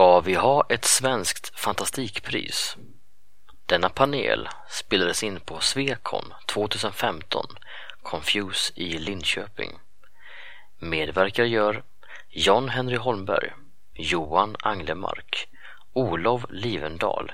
Ska 0.00 0.20
vi 0.20 0.34
ha 0.34 0.64
ett 0.68 0.84
svenskt 0.84 1.58
fantastikpris? 1.58 2.76
Denna 3.66 3.88
panel 3.88 4.48
spelades 4.70 5.22
in 5.22 5.40
på 5.40 5.60
Swecon 5.60 6.24
2015, 6.46 7.46
Confuse 8.02 8.72
i 8.74 8.98
Linköping. 8.98 9.70
Medverkar 10.78 11.44
gör 11.44 11.82
John 12.28 12.68
Henry 12.68 12.96
Holmberg, 12.96 13.52
Johan 13.94 14.56
Anglemark, 14.60 15.48
Olof 15.92 16.44
Livendal, 16.50 17.32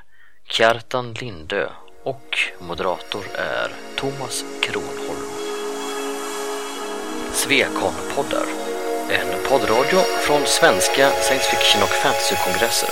Kjartan 0.49 1.13
Lindö 1.13 1.71
och 2.03 2.39
moderator 2.61 3.25
är 3.35 3.71
Thomas 3.97 4.45
Kronholm. 4.63 5.31
Svekon-poddar, 7.33 8.66
en 9.11 9.51
poddradio 9.51 10.01
från 10.21 10.41
svenska 10.47 11.11
science 11.23 11.47
fiction 11.51 11.83
och 11.83 11.89
fantasykongresser. 11.89 12.89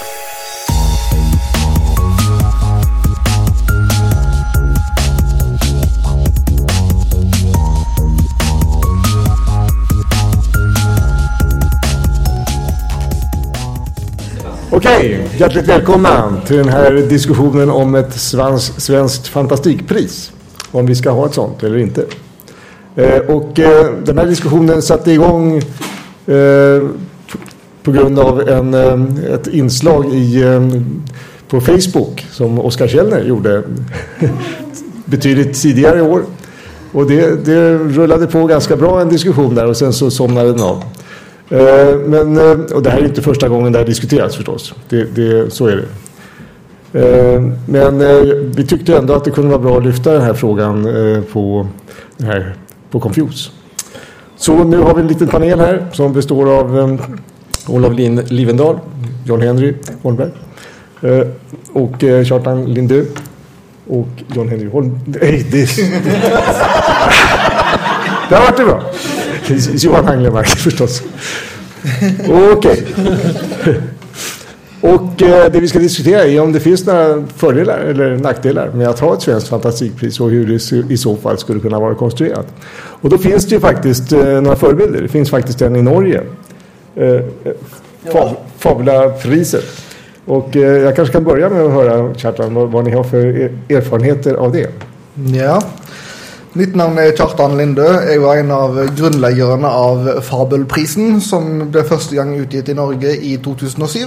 Okej, 14.71 15.29
hjärtligt 15.39 15.69
välkomna 15.69 16.41
till 16.47 16.57
den 16.57 16.69
här 16.69 16.93
diskussionen 16.93 17.71
om 17.71 17.95
ett 17.95 18.15
svans, 18.15 18.81
svenskt 18.81 19.29
fantastikpris. 19.29 20.33
Om 20.71 20.87
vi 20.87 20.95
ska 20.95 21.11
ha 21.11 21.27
ett 21.27 21.35
sånt 21.35 21.63
eller 21.63 21.79
inte. 21.79 22.07
Eh, 22.97 23.19
och 23.19 23.59
eh, 23.59 23.95
den 24.05 24.19
här 24.19 24.27
diskussionen 24.27 24.83
satte 24.83 25.13
igång 25.13 25.63
Eh, 26.27 26.89
på 27.83 27.93
grund 27.93 28.19
av 28.19 28.49
en, 28.49 28.75
eh, 28.75 29.35
ett 29.35 29.47
inslag 29.47 30.15
i, 30.15 30.43
eh, 30.43 30.63
på 31.49 31.61
Facebook 31.61 32.27
som 32.31 32.59
Oskar 32.59 32.89
Källner 32.89 33.25
gjorde 33.25 33.63
betydligt 35.05 35.63
tidigare 35.63 35.99
i 35.99 36.03
år. 36.03 36.23
Och 36.93 37.07
det, 37.07 37.45
det 37.45 37.75
rullade 37.79 38.27
på 38.27 38.47
ganska 38.47 38.77
bra 38.77 39.01
en 39.01 39.09
diskussion 39.09 39.55
där 39.55 39.67
och 39.67 39.77
sen 39.77 39.93
så 39.93 40.11
somnade 40.11 40.53
den 40.53 40.61
av. 40.61 40.85
Men, 42.07 42.39
och 42.75 42.83
det 42.83 42.91
här 42.91 42.99
är 42.99 43.05
inte 43.05 43.23
första 43.23 43.49
gången 43.49 43.73
det 43.73 43.79
här 43.79 43.87
diskuteras 43.87 44.37
förstås. 44.37 44.75
Det, 44.89 45.05
det, 45.05 45.53
så 45.53 45.67
är 45.67 45.77
det. 45.77 45.87
Men 47.67 47.99
vi 48.57 48.67
tyckte 48.67 48.97
ändå 48.97 49.15
att 49.15 49.25
det 49.25 49.31
kunde 49.31 49.51
vara 49.51 49.63
bra 49.63 49.79
att 49.79 49.85
lyfta 49.85 50.13
den 50.13 50.23
här 50.23 50.35
frågan 50.35 50.89
på, 51.33 51.67
här, 52.19 52.57
på 52.91 53.01
Confuse. 53.01 53.51
Så 54.45 54.65
nu 54.65 54.79
har 54.79 54.95
vi 54.95 55.01
en 55.01 55.07
liten 55.09 55.29
panel 55.29 55.61
här 55.61 55.87
som 55.93 56.13
består 56.13 56.59
av 56.59 56.79
eh, 56.79 56.97
Olof 57.67 57.93
Lin- 57.93 58.23
Livendal, 58.29 58.79
John 59.27 59.41
Henry 59.43 59.75
Holmberg 60.03 60.31
eh, 61.03 61.21
och 61.73 62.05
eh, 62.05 62.25
Kjartan 62.25 62.65
Lindö 62.75 63.05
och 63.89 64.09
John 64.35 64.49
Henry 64.49 64.69
Holm... 64.69 64.99
Nej, 65.07 65.47
det... 65.51 65.77
Där 68.31 68.41
vart 68.41 68.57
det 68.57 68.65
bra. 68.65 68.83
Johan 69.75 70.09
Anglemark 70.09 70.47
förstås. 70.47 71.03
Okej. 72.53 72.87
Och 74.85 75.23
eh, 75.23 75.53
det 75.53 75.61
vi 75.61 75.69
ska 75.69 75.79
diskutera 75.79 76.25
är 76.25 76.41
om 76.41 76.53
det 76.53 76.61
finns 76.61 76.87
några 76.87 77.25
fördelar 77.37 77.79
eller 77.79 78.17
nackdelar 78.19 78.71
med 78.75 78.89
att 78.89 79.01
ha 79.01 79.15
ett 79.15 79.23
svenskt 79.23 79.49
fantastikpris 79.49 80.21
och 80.21 80.31
hur 80.31 80.47
det 80.47 80.93
i 80.95 80.97
så 80.97 81.17
fall 81.17 81.39
skulle 81.39 81.61
kunna 81.61 81.81
vara 81.81 81.95
konstruerat. 81.95 82.47
Och 83.01 83.11
då 83.11 83.19
finns 83.19 83.47
det 83.47 83.55
ju 83.55 83.61
faktiskt 83.61 84.13
eh, 84.13 84.25
några 84.25 84.57
förebilder. 84.57 85.03
Det 85.03 85.09
finns 85.09 85.31
faktiskt 85.31 85.63
en 85.63 85.77
i 85.77 85.83
Norge. 85.83 86.23
Eh, 86.97 87.21
Fab, 88.13 88.29
Fabula-priset. 88.59 89.65
Och 90.27 90.57
eh, 90.57 90.63
jag 90.63 90.97
kanske 90.97 91.13
kan 91.13 91.25
börja 91.25 91.49
med 91.51 91.63
att 91.65 91.73
höra, 91.73 92.15
Kjartan, 92.15 92.55
vad, 92.55 92.69
vad 92.71 92.85
ni 92.85 92.91
har 92.91 93.05
för 93.05 93.27
er- 93.27 93.59
erfarenheter 93.69 94.35
av 94.35 94.53
det. 94.53 94.69
Ja. 95.37 95.63
Mitt 96.53 96.75
navn 96.75 96.99
er 96.99 97.17
Kjartan 97.17 97.57
Lindø. 97.59 97.89
Jeg 98.13 98.21
var 98.23 98.37
en 98.37 98.51
av 98.51 98.77
grunnleggerne 98.97 99.67
av 99.67 100.21
Fabelprisen, 100.23 101.21
som 101.21 101.71
ble 101.71 101.83
første 101.89 102.15
gang 102.15 102.37
utgitt 102.39 102.69
i 102.69 102.77
Norge 102.79 103.17
i 103.17 103.37
2007. 103.43 103.99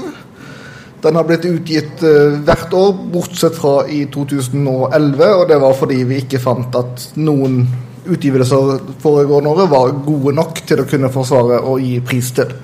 Den 1.04 1.16
har 1.16 1.28
blitt 1.28 1.46
utgitt 1.46 2.02
eh, 2.06 2.40
hvert 2.46 2.74
år, 2.74 2.96
bortsett 3.14 3.58
fra 3.58 3.84
i 3.94 4.06
2011, 4.14 5.28
og 5.28 5.44
det 5.52 5.60
var 5.62 5.76
fordi 5.78 6.02
vi 6.10 6.24
ikke 6.24 6.42
fant 6.42 6.74
at 6.80 7.12
noen 7.22 7.62
utgivelser 8.08 8.80
foregående 9.04 9.52
året 9.52 9.72
var 9.72 9.94
gode 10.06 10.34
nok 10.38 10.64
til 10.66 10.82
å 10.82 10.88
kunne 10.90 11.12
forsvare 11.14 11.60
å 11.70 11.78
gi 11.82 12.00
pris 12.02 12.32
til. 12.40 12.56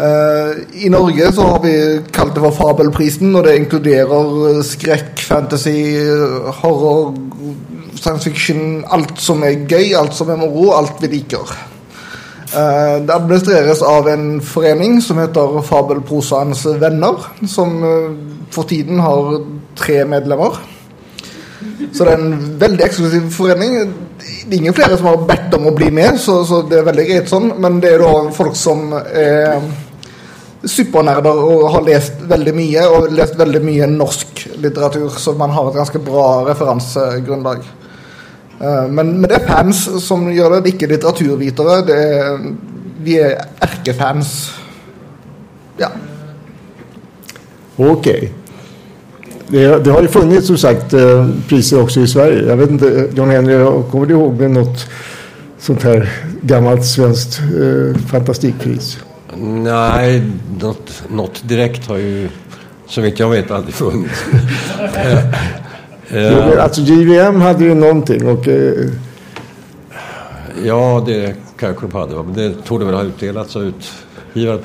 Eh, 0.00 0.52
I 0.86 0.92
Norge 0.92 1.32
så 1.34 1.48
har 1.48 1.64
vi 1.64 1.74
kalt 2.14 2.36
det 2.36 2.44
for 2.44 2.56
Fabelprisen, 2.60 3.34
og 3.34 3.48
det 3.48 3.56
inkluderer 3.58 4.62
skräck, 4.62 5.10
skrekk, 5.16 5.26
fantasy, 5.26 5.80
horror, 6.60 7.10
science 7.98 8.24
fiction, 8.24 8.84
alt 8.86 9.18
som 9.20 9.42
er 9.44 9.66
gøy, 9.66 9.92
alt 9.98 10.14
som 10.16 10.30
er 10.30 10.38
moro, 10.40 10.70
alt 10.78 11.02
vi 11.02 11.10
liker. 11.18 11.69
Eh, 12.54 13.02
det 13.02 13.14
administreras 13.14 13.82
av 13.82 14.08
en 14.08 14.40
förening 14.40 15.02
som 15.02 15.18
heter 15.18 15.62
Fabelprosans 15.62 16.66
vänner 16.66 17.14
som 17.48 17.82
eh, 17.82 18.16
för 18.50 18.62
tiden 18.62 19.00
har 19.00 19.46
tre 19.76 20.04
medlemmar. 20.04 20.52
Så 21.92 22.04
det 22.04 22.10
är 22.10 22.14
en 22.14 22.58
väldigt 22.58 22.86
exklusiv 22.86 23.30
förening. 23.30 23.92
Det 24.46 24.56
är 24.56 24.60
ingen 24.60 24.74
fler 24.74 24.96
som 24.96 25.06
har 25.06 25.16
bett 25.16 25.54
om 25.54 25.66
att 25.66 25.76
bli 25.76 25.90
med, 25.90 26.20
så, 26.20 26.44
så 26.44 26.62
det 26.62 26.78
är 26.78 26.82
väldigt 26.82 27.08
greit 27.08 27.28
sånt. 27.28 27.58
Men 27.58 27.80
det 27.80 27.88
är 27.88 27.98
då 27.98 28.30
folk 28.34 28.56
som 28.56 28.92
är 29.14 29.62
supernerder 30.64 31.44
och 31.44 31.70
har 31.70 31.82
läst 31.82 32.12
väldigt 32.22 32.54
mycket 32.54 32.86
och 32.86 33.12
läst 33.12 33.34
väldigt 33.34 33.62
mycket 33.62 33.88
norsk 33.88 34.48
litteratur, 34.54 35.08
så 35.08 35.32
man 35.32 35.50
har 35.50 35.68
ett 35.68 35.76
ganska 35.76 35.98
bra 35.98 36.48
referensgrundlag. 36.48 37.58
Eh, 38.60 38.88
Men, 38.90 39.20
men 39.20 39.22
det 39.30 39.38
er 39.40 39.46
fans 39.48 39.88
som 40.04 40.28
gjør 40.32 40.54
det, 40.54 40.64
det 40.64 40.74
ikke 40.74 40.90
litteraturvitere. 40.94 41.80
Det 41.86 42.00
vi 43.00 43.16
er 43.16 43.38
erkefans. 43.64 44.52
Ja. 45.80 45.88
Okej. 47.76 48.32
Det, 49.50 49.84
det 49.84 49.92
har 49.92 50.02
ju 50.02 50.08
funnits 50.08 50.46
som 50.46 50.56
sagt 50.56 50.92
eh, 50.94 51.28
priser 51.48 51.80
också 51.82 52.00
i 52.00 52.06
Sverige. 52.06 52.48
Jag 52.48 52.56
vet 52.56 52.70
inte, 52.70 53.08
John 53.16 53.30
Henry, 53.30 53.82
kommer 53.90 54.06
du 54.06 54.14
ihåg 54.14 54.40
med 54.40 54.50
något 54.50 54.86
sånt 55.58 55.82
här 55.82 56.12
gammalt 56.42 56.84
svenskt 56.84 57.40
eh, 57.40 57.96
fantastikpris? 58.06 58.98
Nej, 59.42 60.22
något, 60.60 61.02
något 61.08 61.42
direkt 61.48 61.86
har 61.86 61.96
ju 61.96 62.28
så 62.88 63.00
vitt 63.00 63.18
jag 63.18 63.30
vet 63.30 63.50
aldrig 63.50 63.74
funnits. 63.74 64.24
Eh, 66.10 66.62
Alltså 66.62 66.80
JVM 66.80 67.40
hade 67.40 67.64
ju 67.64 67.74
någonting 67.74 68.28
och 68.28 68.48
eh, 68.48 68.88
ja, 70.64 71.02
det 71.06 71.34
kanske 71.58 71.86
de 71.86 71.98
hade, 71.98 72.14
men 72.14 72.34
det 72.34 72.54
tog 72.64 72.80
det 72.80 72.84
väl 72.84 72.94
ha 72.94 73.02
utdelats 73.02 73.56
av 73.56 73.62
utgivaren. 74.32 74.60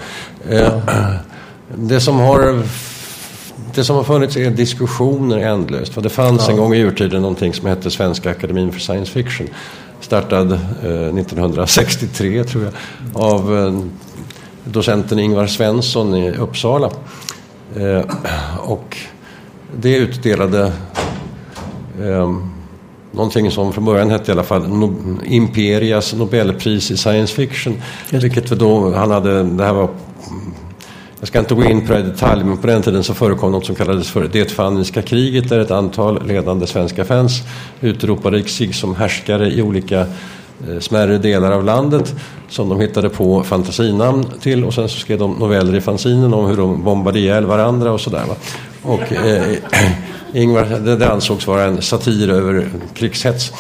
Eh, 0.50 0.80
det 1.76 2.00
som 2.00 2.20
har 2.20 2.64
det 3.76 3.84
som 3.84 3.96
har 3.96 4.04
funnits 4.04 4.38
är 4.38 4.50
diskussioner 4.50 5.38
ändlöst. 5.38 5.94
För 5.94 6.02
det 6.02 6.10
fanns 6.10 6.50
en 6.50 6.58
gång 6.58 6.74
i 6.74 6.80
urtiden 6.80 7.22
någonting 7.22 7.54
som 7.54 7.68
hette 7.68 7.92
Svenska 7.92 8.32
Akademin 8.32 8.72
för 8.72 8.80
Science 8.80 9.12
Fiction. 9.12 9.48
Startad 10.02 10.52
eh, 10.52 11.18
1963 11.20 12.44
tror 12.44 12.64
jag 12.64 12.74
av 13.24 13.58
eh, 13.58 13.80
docenten 14.64 15.20
Ingvar 15.20 15.48
Svensson 15.48 16.16
i 16.16 16.38
Uppsala. 16.38 16.90
Eh, 17.76 18.02
och 18.60 18.98
det 19.78 19.96
utdelade 19.98 20.72
eh, 22.02 22.36
någonting 23.12 23.52
som 23.52 23.74
från 23.74 23.86
början 23.86 24.10
hette 24.10 24.32
i 24.32 24.34
alla 24.34 24.44
fall 24.44 24.68
no, 24.68 24.96
Imperias 25.26 26.14
Nobelpris 26.14 26.92
i 26.92 26.98
science 26.98 27.36
fiction. 27.36 27.82
Vilket 28.10 28.50
då, 28.50 28.94
han 28.94 29.12
hade, 29.12 29.44
det 29.44 29.64
här 29.64 29.74
var 29.74 29.90
jag 31.20 31.28
ska 31.28 31.40
inte 31.40 31.56
gå 31.56 31.64
in 31.64 31.88
på 31.88 31.94
det 31.94 32.00
i 32.00 32.02
detalj, 32.02 32.44
men 32.44 32.58
på 32.58 32.68
den 32.68 32.82
tiden 32.82 33.04
så 33.04 33.14
förekom 33.14 33.52
något 33.52 33.66
som 33.66 33.76
kallades 33.76 34.10
för 34.10 34.30
det 34.32 34.52
fanniska 34.52 35.02
kriget 35.02 35.50
där 35.50 35.60
ett 35.60 35.72
antal 35.72 36.28
ledande 36.28 36.68
svenska 36.68 37.06
fans 37.06 37.42
utropade 37.82 38.44
sig 38.44 38.74
som 38.74 38.96
härskare 38.96 39.52
i 39.52 39.62
olika 39.62 40.00
eh, 40.00 40.80
smärre 40.80 41.18
delar 41.18 41.52
av 41.52 41.64
landet 41.64 42.16
som 42.50 42.70
de 42.70 42.80
hittade 42.80 43.10
på 43.10 43.44
fantasinamn 43.44 44.26
till 44.42 44.64
och 44.64 44.74
sen 44.74 44.90
så 44.90 45.00
skrev 45.00 45.20
de 45.20 45.32
noveller 45.32 45.76
i 45.76 45.82
fanzinen 45.82 46.34
om 46.34 46.46
hur 46.46 46.58
de 46.58 46.84
bombade 46.84 47.20
ihjäl 47.20 47.46
varandra 47.46 47.92
och 47.92 48.02
sådär. 48.02 48.24
Va? 48.28 48.36
Och 48.82 49.14
eh, 49.14 49.58
Ingvar, 50.36 50.66
det, 50.66 50.96
det 50.96 51.12
ansågs 51.12 51.48
vara 51.48 51.64
en 51.64 51.82
satir 51.82 52.30
över 52.30 52.70
krigshets 52.94 53.52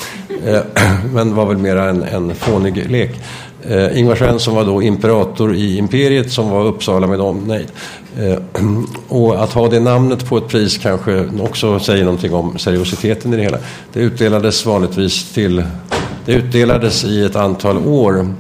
eh, 0.45 0.62
men 1.13 1.36
var 1.36 1.45
väl 1.45 1.57
mera 1.57 1.89
en, 1.89 2.04
en 2.04 2.36
fånig 2.36 2.89
lek. 2.89 3.12
Eh, 3.62 4.00
Ingvar 4.00 4.16
Svensson 4.16 4.56
var 4.56 4.66
då 4.66 4.81
imperator 4.81 5.56
i 5.56 5.77
imperiet 5.77 6.31
som 6.31 6.50
var 6.50 6.66
Uppsala 6.66 7.07
med 7.07 7.22
omnejd. 7.22 7.68
Eh, 8.19 8.38
och 9.07 9.44
att 9.44 9.54
ha 9.54 9.68
det 9.68 9.80
namnet 9.80 10.25
på 10.30 10.38
ett 10.38 10.48
pris 10.48 10.77
kanske 10.77 11.30
också 11.39 11.80
säger 11.80 12.04
någonting 12.04 12.33
om 12.33 12.57
seriositeten 12.57 13.33
i 13.33 13.38
det 13.38 13.44
hela. 13.44 13.57
Det 13.94 14.00
utdelades 14.00 14.66
vanligtvis 14.66 15.33
till, 15.33 15.63
det 16.25 16.33
utdelades 16.33 17.04
i 17.04 17.25
ett 17.25 17.36
antal 17.36 17.77
år. 17.77 18.33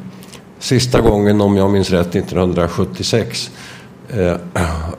Sista 0.59 1.01
gången, 1.01 1.41
om 1.41 1.57
jag 1.57 1.71
minns 1.71 1.89
rätt, 1.89 2.15
1976. 2.15 3.51
Eh, 4.09 4.35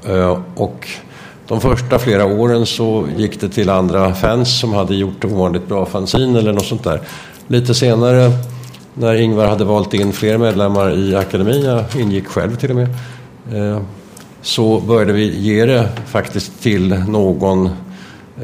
eh, 0.14 0.38
och 0.54 0.88
de 1.48 1.60
första 1.60 1.98
flera 1.98 2.24
åren 2.24 2.66
så 2.66 3.08
gick 3.16 3.40
det 3.40 3.48
till 3.48 3.70
andra 3.70 4.14
fans 4.14 4.60
som 4.60 4.72
hade 4.72 4.94
gjort 4.94 5.24
ovanligt 5.24 5.68
bra 5.68 5.86
fanzin 5.86 6.36
eller 6.36 6.52
något 6.52 6.66
sånt 6.66 6.84
där. 6.84 7.00
Lite 7.46 7.74
senare 7.74 8.32
när 8.94 9.14
Ingvar 9.14 9.46
hade 9.46 9.64
valt 9.64 9.94
in 9.94 10.12
fler 10.12 10.38
medlemmar 10.38 10.98
i 10.98 11.16
akademin, 11.16 11.64
jag 11.64 11.84
ingick 11.98 12.26
själv 12.26 12.56
till 12.56 12.70
och 12.70 12.76
med, 12.76 12.88
eh, 13.52 13.80
så 14.42 14.80
började 14.80 15.12
vi 15.12 15.38
ge 15.38 15.66
det 15.66 15.88
faktiskt 16.06 16.62
till 16.62 16.88
någon 17.08 17.70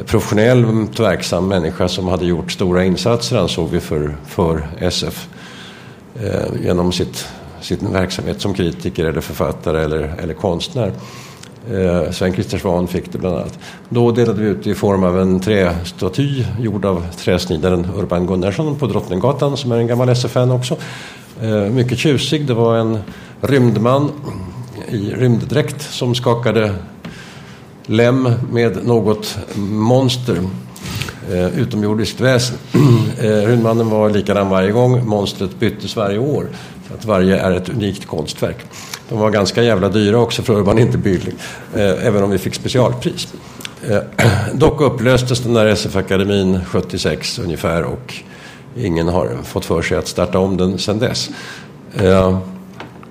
professionellt 0.06 1.00
verksam 1.00 1.48
människa 1.48 1.88
som 1.88 2.08
hade 2.08 2.26
gjort 2.26 2.52
stora 2.52 2.84
insatser 2.84 3.36
ansåg 3.36 3.68
vi 3.70 3.80
för, 3.80 4.16
för 4.26 4.66
SF 4.78 5.28
eh, 6.14 6.64
genom 6.64 6.92
sitt, 6.92 7.26
sin 7.60 7.92
verksamhet 7.92 8.40
som 8.40 8.54
kritiker 8.54 9.04
eller 9.04 9.20
författare 9.20 9.84
eller, 9.84 10.14
eller 10.22 10.34
konstnär. 10.34 10.92
Eh, 11.70 12.10
Sven-Christer 12.10 12.58
Svan 12.58 12.88
fick 12.88 13.12
det 13.12 13.18
bland 13.18 13.36
annat. 13.36 13.58
Då 13.88 14.10
delade 14.10 14.40
vi 14.40 14.48
ut 14.48 14.64
det 14.64 14.70
i 14.70 14.74
form 14.74 15.04
av 15.04 15.20
en 15.20 15.40
trästaty 15.40 16.44
gjord 16.60 16.84
av 16.84 17.06
träsnidaren 17.16 17.86
Urban 17.96 18.26
Gunnarsson 18.26 18.76
på 18.76 18.86
Drottninggatan 18.86 19.56
som 19.56 19.72
är 19.72 19.76
en 19.76 19.86
gammal 19.86 20.08
SF-fan 20.08 20.50
också. 20.50 20.76
Eh, 21.42 21.50
mycket 21.50 21.98
tjusig. 21.98 22.46
Det 22.46 22.54
var 22.54 22.76
en 22.76 22.98
rymdman 23.40 24.10
i 24.88 25.10
rymddräkt 25.10 25.82
som 25.82 26.14
skakade 26.14 26.74
lem 27.86 28.28
med 28.52 28.86
något 28.86 29.38
monster. 29.56 30.38
Eh, 31.30 31.58
utomjordiskt 31.58 32.20
väsen. 32.20 32.56
eh, 33.20 33.46
rymdmannen 33.46 33.90
var 33.90 34.10
likadan 34.10 34.50
varje 34.50 34.70
gång. 34.70 35.06
Monstret 35.06 35.58
byttes 35.58 35.96
varje 35.96 36.18
år. 36.18 36.46
Att 36.98 37.04
varje 37.04 37.38
är 37.38 37.52
ett 37.52 37.68
unikt 37.68 38.06
konstverk. 38.06 38.56
De 39.08 39.18
var 39.18 39.30
ganska 39.30 39.62
jävla 39.62 39.88
dyra 39.88 40.18
också 40.18 40.42
för 40.42 40.54
Urban 40.54 40.78
inte 40.78 40.98
billig. 40.98 41.34
Eh, 41.74 42.06
även 42.06 42.22
om 42.22 42.30
vi 42.30 42.38
fick 42.38 42.54
specialpris. 42.54 43.34
Eh, 43.88 43.98
dock 44.54 44.80
upplöstes 44.80 45.40
den 45.40 45.54
där 45.54 45.66
SF-akademin 45.66 46.60
76 46.64 47.38
ungefär 47.38 47.82
och 47.82 48.14
ingen 48.76 49.08
har 49.08 49.28
fått 49.44 49.64
för 49.64 49.82
sig 49.82 49.98
att 49.98 50.08
starta 50.08 50.38
om 50.38 50.56
den 50.56 50.78
sedan 50.78 50.98
dess. 50.98 51.30
Eh, 51.94 52.38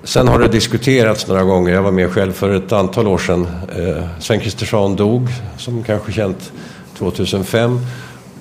sen 0.04 0.28
har 0.28 0.38
det 0.38 0.48
diskuterats 0.48 1.28
några 1.28 1.42
gånger. 1.42 1.72
Jag 1.72 1.82
var 1.82 1.90
med 1.90 2.10
själv 2.10 2.32
för 2.32 2.50
ett 2.50 2.72
antal 2.72 3.06
år 3.06 3.18
sedan. 3.18 3.46
Eh, 3.76 4.04
Sven 4.20 4.40
Kristersson 4.40 4.96
dog, 4.96 5.28
som 5.58 5.84
kanske 5.84 6.12
känt, 6.12 6.52
2005. 6.98 7.80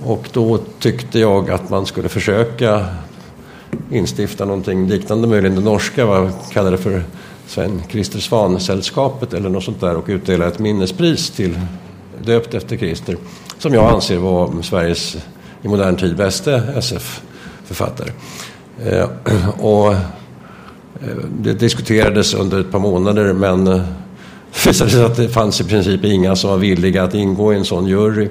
Och 0.03 0.29
då 0.33 0.59
tyckte 0.79 1.19
jag 1.19 1.51
att 1.51 1.69
man 1.69 1.85
skulle 1.85 2.09
försöka 2.09 2.85
instifta 3.91 4.45
någonting 4.45 4.87
liknande 4.87 5.27
möjligen 5.27 5.55
det 5.55 5.61
norska, 5.61 6.05
vad 6.05 6.31
kallar 6.51 6.71
det 6.71 6.77
för 6.77 7.03
Sven 7.47 7.81
Christer 7.89 8.19
Svan-sällskapet 8.19 9.33
eller 9.33 9.49
något 9.49 9.63
sånt 9.63 9.81
där 9.81 9.95
och 9.95 10.05
utdela 10.07 10.47
ett 10.47 10.59
minnespris 10.59 11.29
till 11.29 11.59
döpt 12.25 12.53
efter 12.53 12.77
Christer 12.77 13.17
som 13.61 13.73
jag 13.73 13.93
anser 13.93 14.17
var 14.17 14.61
Sveriges 14.61 15.17
i 15.61 15.67
modern 15.67 15.95
tid 15.95 16.15
bästa 16.15 16.73
SF-författare. 16.73 18.11
Eh, 18.85 19.09
och 19.59 19.93
eh, 19.93 19.99
det 21.39 21.53
diskuterades 21.53 22.33
under 22.33 22.59
ett 22.59 22.71
par 22.71 22.79
månader 22.79 23.33
men 23.33 23.65
det 23.65 23.83
visade 24.65 24.91
sig 24.91 25.03
att 25.03 25.15
det 25.15 25.29
fanns 25.29 25.61
i 25.61 25.63
princip 25.63 26.05
inga 26.05 26.35
som 26.35 26.49
var 26.49 26.57
villiga 26.57 27.03
att 27.03 27.13
ingå 27.13 27.53
i 27.53 27.57
en 27.57 27.65
sån 27.65 27.87
jury 27.87 28.29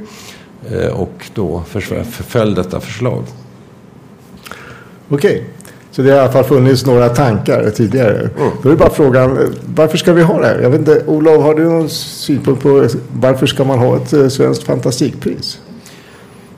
eh, 0.70 0.87
och 0.87 1.31
då 1.34 1.62
föll 2.28 2.54
detta 2.54 2.81
förslag. 2.81 3.25
Okej, 5.12 5.45
så 5.91 6.03
det 6.03 6.11
har 6.11 6.17
i 6.17 6.21
alla 6.21 6.33
fall 6.33 6.45
funnits 6.45 6.87
några 6.87 7.09
tankar 7.09 7.71
tidigare. 7.71 8.19
Mm. 8.19 8.51
Då 8.62 8.71
är 8.71 8.77
bara 8.77 8.91
frågan, 8.91 9.39
varför 9.75 9.99
ska 9.99 10.12
vi 10.12 10.23
ha 10.23 10.41
det 10.41 10.47
här? 10.47 10.61
Jag 10.61 10.71
vet 10.71 10.79
inte, 10.79 11.03
Olof, 11.07 11.43
har 11.43 11.55
du 11.55 11.65
någon 11.65 11.89
synpunkt 11.89 12.62
på 12.62 12.89
varför 13.12 13.47
ska 13.47 13.65
man 13.65 13.79
ha 13.79 13.97
ett 13.97 14.12
eh, 14.12 14.29
svenskt 14.29 14.62
fantastikpris? 14.62 15.61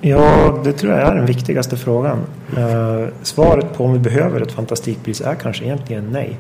Ja, 0.01 0.61
det 0.65 0.73
tror 0.73 0.93
jag 0.93 1.03
är 1.03 1.15
den 1.15 1.27
viktigaste 1.27 1.77
frågan. 1.77 2.19
Uh, 2.59 3.09
svaret 3.23 3.75
på 3.77 3.85
om 3.85 3.93
vi 3.93 3.99
behöver 3.99 4.41
ett 4.41 4.53
fantastikpris 4.53 5.21
är 5.21 5.35
kanske 5.35 5.65
egentligen 5.65 6.09
nej. 6.13 6.39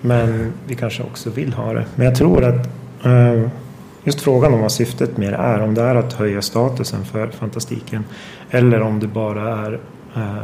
Men 0.00 0.52
vi 0.66 0.74
kanske 0.74 1.02
också 1.02 1.30
vill 1.30 1.52
ha 1.52 1.72
det. 1.72 1.84
Men 1.94 2.06
jag 2.06 2.16
tror 2.16 2.44
att 2.44 2.68
just 4.04 4.20
frågan 4.20 4.54
om 4.54 4.60
vad 4.60 4.72
syftet 4.72 5.16
med 5.16 5.32
det 5.32 5.36
är, 5.36 5.60
om 5.60 5.74
det 5.74 5.82
är 5.82 5.94
att 5.94 6.12
höja 6.12 6.42
statusen 6.42 7.04
för 7.04 7.28
fantastiken 7.28 8.04
eller 8.50 8.80
om 8.80 9.00
det 9.00 9.06
bara 9.06 9.66
är 9.66 9.80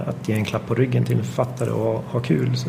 att 0.06 0.29
ge 0.29 0.35
en 0.35 0.44
klapp 0.44 0.67
på 0.67 0.75
ryggen 0.75 1.05
till 1.05 1.19
en 1.19 1.25
författare 1.25 1.70
och 1.70 2.05
ha 2.06 2.20
kul. 2.20 2.56
Så, 2.56 2.69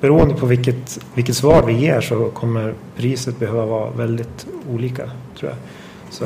beroende 0.00 0.34
på 0.34 0.46
vilket, 0.46 0.98
vilket 1.14 1.36
svar 1.36 1.62
vi 1.62 1.72
ger 1.72 2.00
så 2.00 2.30
kommer 2.30 2.74
priset 2.96 3.38
behöva 3.38 3.66
vara 3.66 3.90
väldigt 3.90 4.46
olika, 4.70 5.10
tror 5.38 5.50
jag. 5.50 5.58
Så 6.10 6.24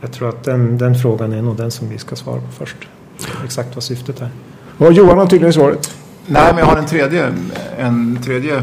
jag 0.00 0.12
tror 0.12 0.28
att 0.28 0.44
den, 0.44 0.78
den 0.78 0.94
frågan 0.94 1.32
är 1.32 1.42
nog 1.42 1.56
den 1.56 1.70
som 1.70 1.88
vi 1.88 1.98
ska 1.98 2.16
svara 2.16 2.40
på 2.40 2.52
först. 2.52 2.76
Exakt 3.44 3.74
vad 3.74 3.84
syftet 3.84 4.20
är. 4.20 4.28
Och 4.78 4.92
Johan 4.92 5.18
har 5.18 5.26
tydligen 5.26 5.52
svaret. 5.52 5.96
Nej, 6.26 6.46
men 6.48 6.58
jag 6.58 6.66
har 6.66 6.76
en 6.76 6.86
tredje, 6.86 7.32
en 7.78 8.22
tredje 8.22 8.62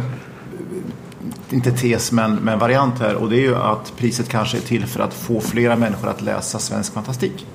inte 1.49 1.71
tes, 1.71 2.11
men, 2.11 2.35
men 2.35 2.59
variant 2.59 2.99
här. 2.99 3.15
Och 3.15 3.29
det 3.29 3.35
är 3.35 3.41
ju 3.41 3.55
att 3.55 3.93
priset 3.97 4.29
kanske 4.29 4.57
är 4.57 4.61
till 4.61 4.85
för 4.85 4.99
att 4.99 5.13
få 5.13 5.41
flera 5.41 5.75
människor 5.75 6.09
att 6.09 6.21
läsa 6.21 6.59
svensk 6.59 6.93
fantastik. 6.93 7.45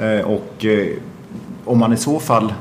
Eh, 0.00 0.20
och 0.20 0.64
eh, 0.64 0.88
om 1.66 1.78
man 1.78 1.92
i 1.92 1.96
så 1.96 2.20
fall, 2.20 2.54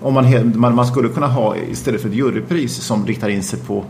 om 0.00 0.14
man, 0.14 0.52
man, 0.54 0.74
man 0.74 0.86
skulle 0.86 1.08
kunna 1.08 1.26
ha 1.26 1.56
istället 1.56 2.02
för 2.02 2.08
ett 2.08 2.14
jurypris 2.14 2.74
som 2.74 3.06
riktar 3.06 3.28
in 3.28 3.42
sig 3.42 3.58
på 3.58 3.84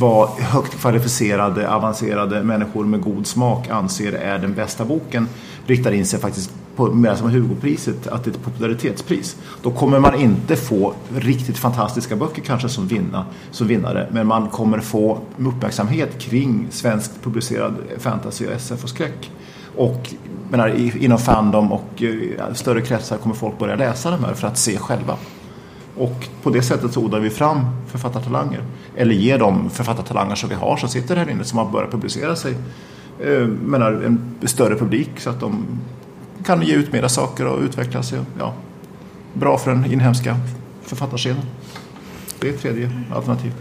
vad 0.00 0.28
högt 0.28 0.80
kvalificerade, 0.80 1.70
avancerade 1.70 2.42
människor 2.42 2.84
med 2.84 3.02
god 3.02 3.26
smak 3.26 3.68
anser 3.68 4.12
är 4.12 4.38
den 4.38 4.54
bästa 4.54 4.84
boken 4.84 5.28
riktar 5.66 5.92
in 5.92 6.06
sig 6.06 6.20
faktiskt 6.20 6.50
på 6.76 6.86
mer 6.86 7.14
som 7.14 7.30
Hugopriset, 7.30 8.06
att 8.06 8.24
det 8.24 8.30
är 8.30 8.34
ett 8.34 8.44
popularitetspris. 8.44 9.36
Då 9.62 9.70
kommer 9.70 9.98
man 9.98 10.14
inte 10.14 10.56
få 10.56 10.94
riktigt 11.16 11.58
fantastiska 11.58 12.16
böcker 12.16 12.42
kanske 12.42 12.68
som, 12.68 12.88
vinna, 12.88 13.26
som 13.50 13.66
vinnare, 13.66 14.08
men 14.12 14.26
man 14.26 14.48
kommer 14.48 14.80
få 14.80 15.18
uppmärksamhet 15.38 16.18
kring 16.18 16.66
svenskt 16.70 17.22
publicerad 17.22 17.74
fantasy, 17.98 18.46
SF 18.46 18.84
och 18.84 18.88
skräck. 18.88 19.30
Och 19.76 20.14
menar, 20.56 20.96
inom 20.96 21.18
fandom 21.18 21.72
och 21.72 22.02
eh, 22.02 22.52
större 22.54 22.80
kretsar 22.80 23.16
kommer 23.16 23.34
folk 23.34 23.58
börja 23.58 23.76
läsa 23.76 24.10
de 24.10 24.24
här 24.24 24.34
för 24.34 24.46
att 24.46 24.58
se 24.58 24.78
själva. 24.78 25.16
Och 25.96 26.28
på 26.42 26.50
det 26.50 26.62
sättet 26.62 26.92
så 26.92 27.00
odlar 27.00 27.20
vi 27.20 27.30
fram 27.30 27.58
författartalanger. 27.86 28.62
Eller 28.96 29.14
ger 29.14 29.38
de 29.38 29.70
författartalanger 29.70 30.34
som 30.34 30.48
vi 30.48 30.54
har 30.54 30.76
som 30.76 30.88
sitter 30.88 31.16
här 31.16 31.30
inne 31.30 31.44
som 31.44 31.58
har 31.58 31.70
börjat 31.70 31.90
publicera 31.90 32.36
sig 32.36 32.54
eh, 33.20 33.46
menar, 33.46 33.92
en 33.92 34.34
större 34.48 34.76
publik 34.76 35.10
så 35.16 35.30
att 35.30 35.40
de 35.40 35.64
kan 36.44 36.62
ge 36.62 36.74
ut 36.74 36.92
mera 36.92 37.08
saker 37.08 37.46
och 37.46 37.60
utveckla 37.60 38.02
sig. 38.02 38.18
Ja, 38.38 38.54
bra 39.32 39.58
för 39.58 39.70
den 39.70 39.92
inhemska 39.92 40.36
författarscenen. 40.82 41.42
Det 42.40 42.48
är 42.48 42.52
ett 42.52 42.60
tredje 42.60 42.90
alternativ. 43.14 43.52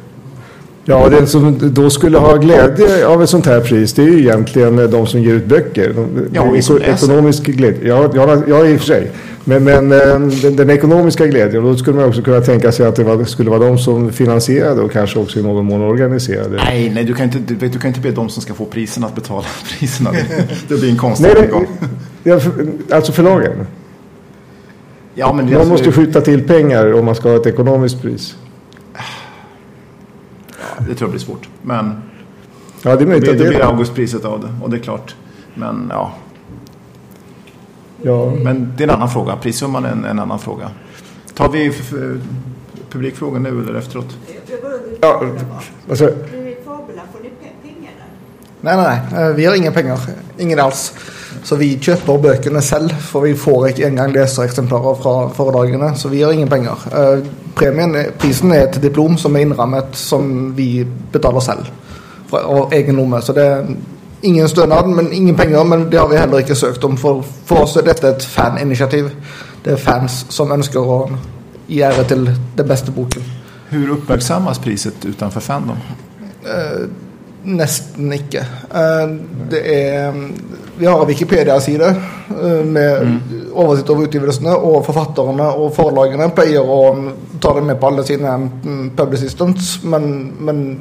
Ja, 0.85 1.09
den 1.09 1.27
som 1.27 1.57
då 1.61 1.89
skulle 1.89 2.17
ha 2.17 2.35
glädje 2.35 3.07
av 3.07 3.23
ett 3.23 3.29
sånt 3.29 3.45
här 3.45 3.59
pris 3.59 3.93
det 3.93 4.01
är 4.01 4.07
ju 4.07 4.19
egentligen 4.19 4.91
de 4.91 5.07
som 5.07 5.21
ger 5.21 5.33
ut 5.33 5.45
böcker. 5.45 5.93
De, 5.93 6.27
ja, 6.33 6.51
vi 6.51 6.61
som 6.61 6.81
ekonomisk 6.81 7.43
glädje. 7.43 7.87
Ja, 7.87 8.09
ja, 8.15 8.43
ja, 8.47 8.65
i 8.65 8.75
och 8.75 8.79
för 8.79 8.87
sig. 8.87 9.11
Men, 9.45 9.63
men 9.63 9.91
eh, 9.91 10.19
den, 10.41 10.55
den, 10.55 10.69
ekonomiska 10.69 11.27
glädjen, 11.27 11.63
då 11.63 11.75
skulle 11.75 11.95
man 11.95 12.09
också 12.09 12.21
kunna 12.21 12.41
tänka 12.41 12.71
sig 12.71 12.85
att 12.85 12.95
det 12.95 13.03
var, 13.03 13.23
skulle 13.23 13.49
vara 13.49 13.59
de 13.59 13.77
som 13.77 14.11
finansierade 14.11 14.81
och 14.81 14.91
kanske 14.91 15.19
också 15.19 15.39
i 15.39 15.43
någon 15.43 15.65
mån 15.65 15.81
organiserade. 15.81 16.55
Nej, 16.55 16.91
nej 16.95 17.03
du, 17.03 17.13
kan 17.13 17.25
inte, 17.25 17.39
du, 17.39 17.67
du 17.67 17.79
kan 17.79 17.87
inte 17.87 17.99
be 17.99 18.11
de 18.11 18.29
som 18.29 18.41
ska 18.41 18.53
få 18.53 18.65
priserna 18.65 19.07
att 19.07 19.15
betala 19.15 19.45
priserna. 19.79 20.11
Det, 20.11 20.47
det 20.67 20.75
blir 20.75 20.89
en 20.89 20.97
konstig 20.97 21.29
nej, 21.37 21.49
ja, 22.23 22.39
för, 22.39 22.67
Alltså 22.91 23.11
förlagen? 23.11 23.67
Ja, 25.15 25.33
men 25.33 25.45
man 25.45 25.55
alltså, 25.55 25.69
måste 25.69 25.91
skjuta 25.91 26.21
till 26.21 26.47
pengar 26.47 26.93
om 26.93 27.05
man 27.05 27.15
ska 27.15 27.29
ha 27.29 27.35
ett 27.35 27.45
ekonomiskt 27.45 28.01
pris. 28.01 28.35
Det 30.87 30.95
tror 30.95 31.01
jag 31.01 31.09
blir 31.09 31.19
svårt. 31.19 31.49
Men 31.61 32.01
ja, 32.81 32.95
det, 32.95 33.03
är 33.03 33.07
möjligt 33.07 33.25
det, 33.25 33.43
det 33.43 33.49
blir 33.49 33.65
Augustpriset 33.65 34.25
av 34.25 34.41
det. 34.41 34.53
Och 34.63 34.69
det 34.69 34.77
är 34.77 34.81
klart. 34.81 35.15
Men 35.55 35.87
ja, 35.89 36.13
Ja. 38.05 38.31
Men 38.43 38.73
det 38.77 38.83
är 38.83 38.87
en 38.87 38.93
annan 38.93 39.09
fråga. 39.09 39.35
Prissumman 39.35 39.85
är 39.85 39.89
en, 39.89 40.05
en 40.05 40.19
annan 40.19 40.39
fråga. 40.39 40.69
Tar 41.33 41.49
vi 41.49 41.71
publikfrågan 42.89 43.43
nu 43.43 43.49
eller 43.49 43.75
efteråt? 43.75 44.17
Ja, 45.01 45.23
alltså. 45.89 46.05
Nej, 48.61 48.77
nej, 48.77 48.99
nej. 49.11 49.33
Vi 49.33 49.45
har 49.45 49.55
inga 49.55 49.71
pengar. 49.71 49.99
Ingen 50.37 50.59
alls. 50.59 50.93
Så 51.43 51.55
vi 51.55 51.79
köper 51.79 52.17
böckerna 52.17 52.61
själv 52.61 52.89
för 52.89 53.21
vi 53.21 53.35
får 53.35 53.67
ett 53.67 53.79
en 53.79 53.95
gång 53.95 54.11
läsarexemplarer 54.11 54.95
från 54.95 55.33
föredragene. 55.33 55.95
Så 55.95 56.09
vi 56.09 56.23
har 56.23 56.33
ingen 56.33 56.49
pengar. 56.49 56.77
Premien, 57.55 57.97
prisen 58.17 58.51
är 58.51 58.63
ett 58.63 58.81
diplom 58.81 59.17
som 59.17 59.35
är 59.35 59.39
inrammet 59.39 59.87
som 59.91 60.55
vi 60.55 60.87
betalar 61.11 61.39
själv. 61.39 61.71
Av 62.29 62.73
egen 62.73 62.95
lomme. 62.95 63.21
Så 63.21 63.33
det 63.33 63.67
ingen 64.23 64.49
stønad, 64.49 64.89
men 64.89 65.13
ingen 65.13 65.35
pengar. 65.35 65.63
Men 65.63 65.89
det 65.89 65.97
har 65.97 66.07
vi 66.07 66.17
heller 66.17 66.39
inte 66.39 66.55
sökt 66.55 66.83
om. 66.83 66.97
För, 66.97 67.23
för 67.45 67.61
oss 67.61 67.77
är 67.77 67.83
detta 67.83 68.09
ett 68.09 68.23
faninitiativ. 68.23 69.11
Det 69.63 69.71
är 69.71 69.75
fans 69.75 70.25
som 70.29 70.51
önskar 70.51 71.03
att 71.03 71.11
ge 71.67 71.81
ära 71.81 72.03
till 72.03 72.35
den 72.55 72.67
bästa 72.67 72.91
boken. 72.91 73.21
Hur 73.69 73.89
uppmärksammas 73.89 74.59
priset 74.59 75.05
utanför 75.05 75.39
Fandom? 75.39 75.77
Eh, 76.43 76.87
Nästan 77.43 78.13
icke. 78.13 78.37
Eh, 78.73 79.09
det 79.49 79.85
är, 79.85 80.13
vi 80.77 80.85
har 80.85 81.01
en 81.01 81.07
Wikipedia-sida 81.07 81.95
eh, 82.43 82.65
med 82.65 83.01
mm. 83.01 83.19
oversikt 83.53 83.89
över 83.89 84.03
utgivelserna 84.03 84.55
och 84.55 84.85
författarna 84.85 85.51
och 85.51 85.75
förlagen 85.75 86.31
plejer 86.31 86.89
att 86.89 86.97
ta 87.41 87.55
det 87.55 87.61
med 87.61 87.79
på 87.79 87.87
alla 87.87 88.03
sina 88.03 88.33
mm, 88.33 88.91
publicistants. 88.95 89.83
Men, 89.83 90.31
men 90.39 90.79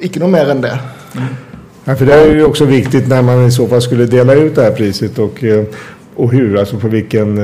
icke 0.00 0.20
något 0.20 0.30
mer 0.30 0.50
än 0.50 0.60
det. 0.60 0.78
Mm. 1.16 1.28
Ja, 1.84 1.96
för 1.96 2.06
det 2.06 2.14
är 2.14 2.34
ju 2.34 2.44
också 2.44 2.64
viktigt 2.64 3.08
när 3.08 3.22
man 3.22 3.46
i 3.46 3.50
så 3.50 3.66
fall 3.66 3.82
skulle 3.82 4.06
dela 4.06 4.34
ut 4.34 4.54
det 4.54 4.62
här 4.62 4.72
priset 4.72 5.18
och, 5.18 5.44
eh, 5.44 5.64
och 6.16 6.32
hur, 6.32 6.58
alltså 6.58 6.78
på 6.78 6.88
vilken 6.88 7.38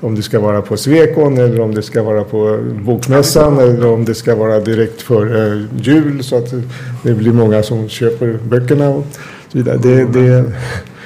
om 0.00 0.14
det 0.14 0.22
ska 0.22 0.40
vara 0.40 0.62
på 0.62 0.76
Svekon 0.76 1.38
eller 1.38 1.60
om 1.60 1.74
det 1.74 1.82
ska 1.82 2.02
vara 2.02 2.24
på 2.24 2.58
Bokmässan 2.84 3.58
eller 3.58 3.92
om 3.92 4.04
det 4.04 4.14
ska 4.14 4.34
vara 4.34 4.60
direkt 4.60 5.02
före 5.02 5.66
jul 5.76 6.24
så 6.24 6.36
att 6.36 6.50
det 7.02 7.14
blir 7.14 7.32
många 7.32 7.62
som 7.62 7.88
köper 7.88 8.38
böckerna 8.42 8.88
och 8.88 9.04
så 9.48 9.58
vidare. 9.58 9.76
Det, 9.76 10.04
det... 10.04 10.44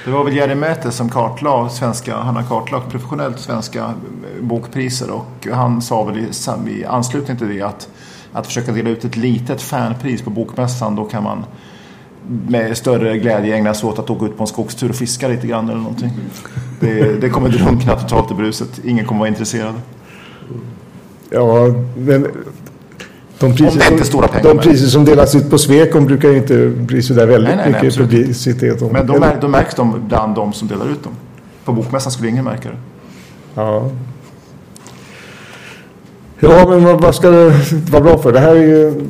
det 0.05 0.11
var 0.11 0.25
väl 0.25 0.37
Jerry 0.37 0.55
Mäte 0.55 0.91
som 0.91 1.09
kartlade 1.09 1.71
svenska, 1.71 2.17
han 2.17 2.37
har 2.37 2.43
kartlagt 2.43 2.91
professionellt 2.91 3.39
svenska 3.39 3.95
bokpriser 4.41 5.11
och 5.11 5.47
han 5.53 5.83
sa 5.83 6.05
väl 6.05 6.19
i, 6.19 6.29
i 6.81 6.85
anslutning 6.85 7.37
till 7.37 7.49
det 7.49 7.63
att 7.63 7.89
att 8.33 8.47
försöka 8.47 8.73
dela 8.73 8.91
ut 8.91 9.05
ett 9.05 9.17
litet 9.17 9.63
fanpris 9.63 10.23
på 10.23 10.31
Bokmässan 10.31 10.97
då 10.97 11.05
kan 11.05 11.23
man 11.23 11.45
med 12.49 12.77
större 12.77 13.19
glädje 13.19 13.57
ägna 13.57 13.75
sig 13.75 13.89
åt 13.89 13.99
att 13.99 14.11
åka 14.11 14.27
ut 14.27 14.37
på 14.37 14.43
en 14.43 14.47
skogstur 14.47 14.89
och 14.91 14.97
fiska 14.97 15.29
lite 15.29 15.47
grann 15.47 15.69
eller 15.69 15.81
någonting. 15.81 16.11
Det, 16.81 17.21
det 17.21 17.29
kommer 17.29 17.49
drunkna 17.49 17.97
totalt 17.97 18.31
i 18.31 18.35
bruset. 18.35 18.81
Ingen 18.85 19.07
kommer 19.07 19.19
vara 19.19 19.29
intresserad. 19.29 19.75
Ja, 21.31 21.67
men 21.97 22.27
de 23.39 23.53
priser, 23.57 24.05
som, 24.05 24.21
pengar, 24.23 24.43
de 24.43 24.59
priser 24.59 24.87
som 24.87 25.05
delas 25.05 25.35
ut 25.35 25.51
på 25.51 25.59
Svekon 25.59 26.07
brukar 26.07 26.29
ju 26.29 26.37
inte 26.37 26.69
bli 26.69 27.03
så 27.03 27.15
där 27.15 27.27
väldigt 27.27 27.57
nej, 27.57 27.71
nej, 27.71 27.83
mycket 27.83 27.99
publicitet. 27.99 28.93
Men 28.93 29.07
de, 29.07 29.21
mär, 29.21 29.39
de 29.41 29.51
märks 29.51 29.75
de 29.75 29.95
bland 30.09 30.35
de 30.35 30.53
som 30.53 30.69
delar 30.69 30.87
ut 30.87 31.05
dem. 31.05 31.13
På 31.65 31.73
Bokmässan 31.73 32.13
skulle 32.13 32.29
ingen 32.29 32.45
märka 32.45 32.69
det. 32.69 32.77
Ja. 33.55 33.91
Ja, 36.41 36.67
men 36.69 36.99
vad 36.99 37.15
ska 37.15 37.31
det 37.31 37.53
vara 37.91 38.03
bra 38.03 38.19
för? 38.19 38.33
Det 38.33 38.41
här 38.41 38.55
är 38.55 38.67
ju 38.67 39.07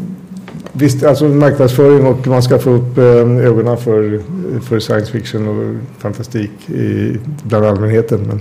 Visst, 0.73 1.05
alltså 1.05 1.25
marknadsföring 1.29 2.07
och 2.07 2.27
man 2.27 2.43
ska 2.43 2.59
få 2.59 2.71
upp 2.71 2.99
eh, 2.99 3.05
ögonen 3.47 3.77
för, 3.77 4.23
för 4.61 4.81
science 4.81 5.13
fiction 5.13 5.49
och 5.49 5.77
fantastik 5.99 6.71
i, 6.71 7.19
bland 7.43 7.65
allmänheten. 7.67 8.21
Men, 8.21 8.41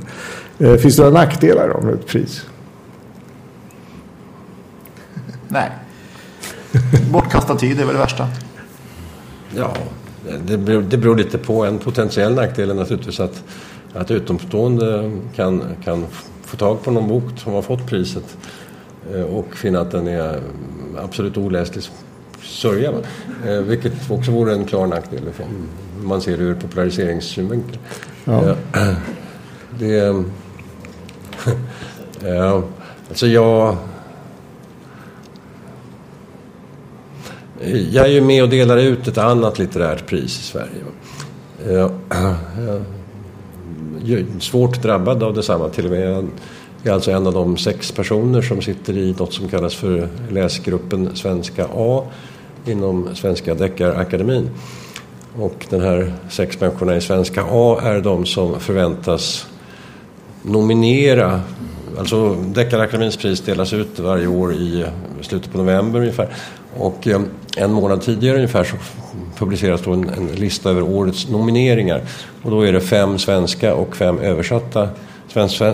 eh, 0.70 0.78
finns 0.78 0.96
det 0.96 1.04
några 1.04 1.20
nackdelar 1.20 1.82
med 1.82 1.94
ett 1.94 2.08
pris? 2.08 2.46
Nej. 5.48 5.72
Bortkastad 7.12 7.56
tid 7.56 7.80
är 7.80 7.86
väl 7.86 7.94
det 7.94 8.00
värsta. 8.00 8.28
Ja, 9.56 9.74
det 10.46 10.58
beror, 10.58 10.82
det 10.82 10.98
beror 10.98 11.16
lite 11.16 11.38
på. 11.38 11.66
En 11.66 11.80
potentiell 11.80 12.34
nackdel 12.34 12.70
är 12.70 12.74
naturligtvis 12.74 13.20
att, 13.20 13.44
att 13.94 14.12
utomstående 14.12 15.12
kan, 15.36 15.64
kan 15.84 16.06
få 16.46 16.58
tag 16.58 16.84
på 16.84 16.92
någon 16.92 17.08
bok 17.08 17.24
som 17.38 17.54
har 17.54 17.62
fått 17.62 17.88
priset 17.88 18.38
eh, 19.14 19.22
och 19.22 19.56
finna 19.56 19.80
att 19.82 19.92
den 19.92 20.08
är 20.08 20.40
absolut 20.98 21.38
oläslig 21.38 21.84
sörja. 22.42 22.94
Eh, 23.46 23.58
vilket 23.58 24.12
också 24.12 24.32
vore 24.32 24.54
en 24.54 24.66
klar 24.66 24.88
nackdel 24.88 25.24
om 25.40 25.68
man 26.08 26.22
ser 26.22 26.38
det 26.38 26.44
ur 26.44 26.56
populariseringssynvinkel. 26.56 27.78
Ja. 28.26 28.50
Eh, 28.50 28.94
det... 29.80 30.24
ja, 32.24 32.64
alltså 33.10 33.28
jag... 33.28 33.78
Jag 37.92 38.06
är 38.06 38.10
ju 38.10 38.22
med 38.22 38.44
och 38.44 38.50
delar 38.50 38.78
ut 38.78 39.08
ett 39.08 39.18
annat 39.18 39.60
litterärt 39.60 40.08
pris 40.08 40.40
i 40.40 40.44
Sverige. 40.44 40.84
Jag, 44.04 44.26
svårt 44.40 44.82
drabbad 44.82 45.24
av 45.24 45.34
detsamma. 45.34 45.70
Till 45.70 45.86
och 45.86 45.92
med 45.92 46.28
är 46.90 46.94
alltså 46.94 47.12
en 47.12 47.28
av 47.28 47.34
de 47.34 47.58
sex 47.58 47.92
personer 47.92 48.42
som 48.42 48.62
sitter 48.62 48.98
i 48.98 49.16
något 49.20 49.34
som 49.34 49.50
kallas 49.50 49.76
för 49.76 50.08
läsgruppen 50.30 51.16
Svenska 51.16 51.68
A 51.74 52.04
inom 52.66 53.16
Svenska 53.16 53.54
Deckarakademin. 53.56 54.50
Och 55.40 55.66
den 55.70 55.82
här 55.82 56.14
sex 56.30 56.60
människorna 56.60 56.96
i 56.96 57.02
Svenska 57.02 57.46
A 57.50 57.80
är 57.84 58.02
de 58.02 58.26
som 58.26 58.60
förväntas 58.60 59.48
nominera 60.44 61.42
Alltså 61.98 62.36
Deckarakademins 62.36 63.18
pris 63.18 63.42
delas 63.42 63.74
ut 63.74 64.00
varje 64.00 64.28
år 64.28 64.54
i 64.54 64.86
slutet 65.22 65.52
på 65.52 65.58
november 65.58 66.00
ungefär. 66.00 66.28
Och 66.78 67.08
eh, 67.08 67.22
en 67.58 67.74
månad 67.74 68.02
tidigare 68.02 68.36
ungefär 68.36 68.64
så 68.64 68.76
publiceras 69.38 69.82
då 69.82 69.94
en, 69.94 70.10
en, 70.10 70.28
lista 70.28 70.70
över 70.70 70.82
årets 70.82 71.30
nomineringar. 71.30 72.02
Och 72.44 72.52
då 72.52 72.62
är 72.62 72.74
det 72.74 72.82
fem 72.82 73.20
svenska 73.20 73.76
och 73.76 73.96
fem 73.96 74.20
översatta, 74.20 74.90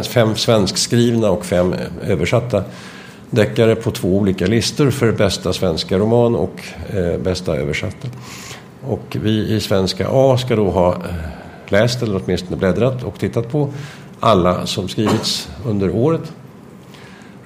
fem 0.03 0.35
svenskskrivna 0.35 1.29
och 1.29 1.45
fem 1.45 1.73
eh, 1.73 2.11
översatta 2.11 2.63
deckare 3.29 3.75
på 3.75 3.91
två 3.91 4.17
olika 4.17 4.45
listor 4.45 4.91
för 4.91 5.11
bästa 5.11 5.53
svenska 5.53 5.97
roman 5.97 6.35
och 6.35 6.61
eh, 6.89 7.19
bästa 7.19 7.55
översatta. 7.55 8.07
Och 8.87 9.17
vi 9.21 9.55
i 9.55 9.59
svenska 9.59 10.07
A 10.11 10.37
ska 10.37 10.55
då 10.55 10.69
ha 10.69 10.93
eh, 10.93 11.01
läst 11.67 12.03
eller 12.03 12.21
åtminstone 12.23 12.57
bläddrat 12.57 13.03
och 13.03 13.19
tittat 13.19 13.51
på 13.51 13.69
alla 14.19 14.65
som 14.65 14.87
skrivits 14.87 15.49
under 15.65 15.95
året 15.95 16.31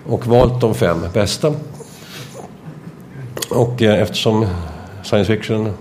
och 0.06 0.28
valt 0.28 0.62
de 0.62 0.76
fem 0.76 1.06
bästa. 1.14 1.54
Och 3.50 3.82
eh, 3.82 4.02
eftersom 4.02 4.48
science 5.04 5.36
fiction 5.36 5.74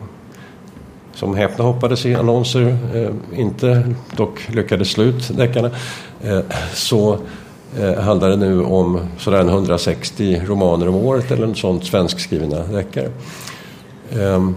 som 1.15 1.35
häpna 1.35 1.65
hoppades 1.65 2.07
i 2.07 2.15
annonser 2.15 2.77
eh, 2.95 3.41
inte 3.41 3.95
dock 4.17 4.49
lyckades 4.49 4.91
slå 4.91 5.05
ut 5.05 5.37
deckarna 5.37 5.71
Eh, 6.25 6.41
så 6.75 7.19
eh, 7.79 7.99
handlar 7.99 8.29
det 8.29 8.37
nu 8.37 8.63
om 8.63 9.01
sådär 9.19 9.41
160 9.41 10.43
romaner 10.47 10.89
om 10.89 10.95
året 10.95 11.31
eller 11.31 11.47
något 11.47 11.59
sånt 11.59 11.85
svenskskrivna 11.85 12.59
deckare. 12.59 13.11
Ehm, 14.13 14.55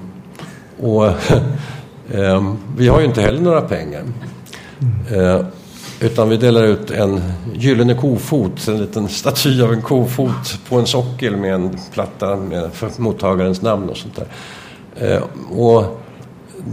och 0.82 1.06
ehm, 2.14 2.58
vi 2.78 2.88
har 2.88 3.00
ju 3.00 3.06
inte 3.06 3.22
heller 3.22 3.42
några 3.42 3.62
pengar. 3.62 4.04
Eh, 5.12 5.46
utan 6.00 6.30
vi 6.30 6.38
delar 6.38 6.64
ut 6.64 6.92
en 6.92 7.22
gyllene 7.54 7.94
kofot, 7.94 8.68
en 8.68 8.78
liten 8.78 9.08
staty 9.08 9.62
av 9.62 9.74
en 9.74 9.82
kofot 9.82 10.60
på 10.70 10.80
en 10.80 10.86
sockel 10.86 11.38
med 11.38 11.54
en 11.54 11.78
platta 11.94 12.36
med 12.36 12.70
mottagarens 12.98 13.62
namn 13.62 13.90
och 13.90 13.98
sånt 13.98 14.16
där. 14.16 15.22
Och 15.52 16.02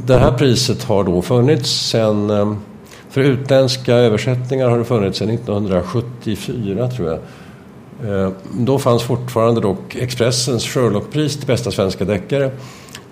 det 0.07 0.19
här 0.19 0.33
priset 0.33 0.85
har 0.85 1.05
då 1.05 1.23
funnits 1.23 1.71
sedan 1.71 2.31
ehm, 2.31 2.57
för 3.11 3.21
utländska 3.21 3.95
översättningar 3.95 4.69
har 4.69 4.79
det 4.79 4.85
funnits 4.85 5.19
sedan 5.19 5.31
1974 5.31 6.89
tror 6.89 7.09
jag. 7.09 7.19
Eh, 8.05 8.33
då 8.59 8.79
fanns 8.79 9.03
fortfarande 9.03 9.61
dock 9.61 9.97
Expressens 9.97 10.65
Sherlockpris 10.65 11.37
till 11.37 11.47
bästa 11.47 11.71
svenska 11.71 12.05
deckare. 12.05 12.51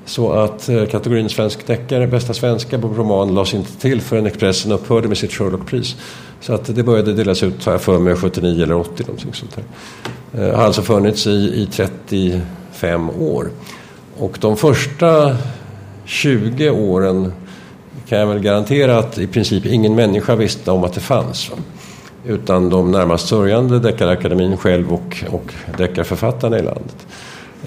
Så 0.04 0.32
att 0.32 0.68
eh, 0.68 0.86
kategorin 0.86 1.28
svensk 1.28 1.66
deckare, 1.66 2.06
bästa 2.06 2.34
svenska 2.34 2.76
roman 2.78 3.34
lades 3.34 3.54
inte 3.54 3.80
till 3.80 4.00
förrän 4.00 4.26
Expressen 4.26 4.72
upphörde 4.72 5.08
med 5.08 5.18
sitt 5.18 5.32
Sherlockpris. 5.32 5.96
Så 6.40 6.54
att 6.54 6.76
det 6.76 6.82
började 6.82 7.12
delas 7.12 7.42
ut, 7.42 7.64
har 7.64 7.72
jag 7.72 7.82
för 7.82 7.98
mig, 7.98 8.16
79 8.16 8.62
eller 8.62 8.74
80 8.74 9.02
någonting 9.02 9.34
sånt 9.34 9.56
där. 9.56 10.48
Eh, 10.48 10.56
har 10.56 10.64
alltså 10.64 10.82
funnits 10.82 11.26
i, 11.26 11.30
i 11.30 11.68
35 11.72 13.10
år. 13.10 13.50
Och 14.18 14.38
de 14.40 14.56
första 14.56 15.36
20 16.04 16.70
åren 16.70 17.32
kan 18.08 18.18
jag 18.18 18.26
väl 18.26 18.38
garantera 18.38 18.98
att 18.98 19.18
i 19.18 19.26
princip 19.26 19.66
ingen 19.66 19.94
människa 19.94 20.34
visste 20.34 20.70
om 20.70 20.84
att 20.84 20.92
det 20.92 21.00
fanns. 21.00 21.50
Utan 22.26 22.70
de 22.70 22.90
närmast 22.90 23.28
sörjande 23.28 23.78
Deckarakademin 23.78 24.56
själv 24.56 24.92
och, 24.92 25.24
och 25.30 25.52
deckarförfattarna 25.78 26.58
i 26.58 26.62
landet. 26.62 27.06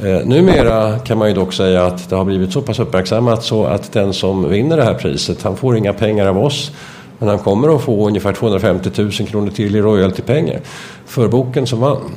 Eh, 0.03 0.27
numera 0.27 0.99
kan 0.99 1.17
man 1.17 1.27
ju 1.27 1.33
dock 1.33 1.53
säga 1.53 1.85
att 1.85 2.09
det 2.09 2.15
har 2.15 2.25
blivit 2.25 2.53
så 2.53 2.61
pass 2.61 2.79
uppmärksammat 2.79 3.43
så 3.43 3.65
att 3.65 3.91
den 3.91 4.13
som 4.13 4.49
vinner 4.49 4.77
det 4.77 4.83
här 4.83 4.93
priset, 4.93 5.43
han 5.43 5.57
får 5.57 5.77
inga 5.77 5.93
pengar 5.93 6.25
av 6.25 6.37
oss. 6.37 6.71
Men 7.19 7.29
han 7.29 7.39
kommer 7.39 7.75
att 7.75 7.81
få 7.81 8.07
ungefär 8.07 8.33
250 8.33 8.89
000 9.01 9.11
kronor 9.11 9.49
till 9.49 9.75
i 9.75 9.81
royaltypengar 9.81 10.59
för 11.05 11.27
boken 11.27 11.67
som 11.67 11.79
vann. 11.79 12.11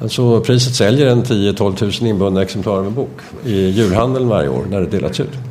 Alltså 0.00 0.40
priset 0.40 0.74
säljer 0.74 1.06
en 1.06 1.22
10-12 1.22 2.00
000 2.02 2.10
inbundna 2.10 2.42
exemplar 2.42 2.78
av 2.78 2.86
en 2.86 2.94
bok 2.94 3.20
i 3.44 3.68
julhandeln 3.68 4.28
varje 4.28 4.48
år 4.48 4.64
när 4.70 4.80
det 4.80 4.86
delats 4.86 5.20
ut. 5.20 5.47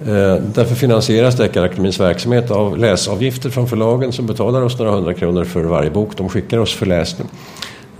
Eh, 0.00 0.34
därför 0.54 0.74
finansieras 0.74 1.36
Deckarakademins 1.36 2.00
verksamhet 2.00 2.50
av 2.50 2.78
läsavgifter 2.78 3.50
från 3.50 3.68
förlagen 3.68 4.12
som 4.12 4.26
betalar 4.26 4.62
oss 4.62 4.78
några 4.78 4.92
hundra 4.92 5.14
kronor 5.14 5.44
för 5.44 5.64
varje 5.64 5.90
bok 5.90 6.16
de 6.16 6.28
skickar 6.28 6.58
oss 6.58 6.74
för 6.74 6.86
läsning. 6.86 7.28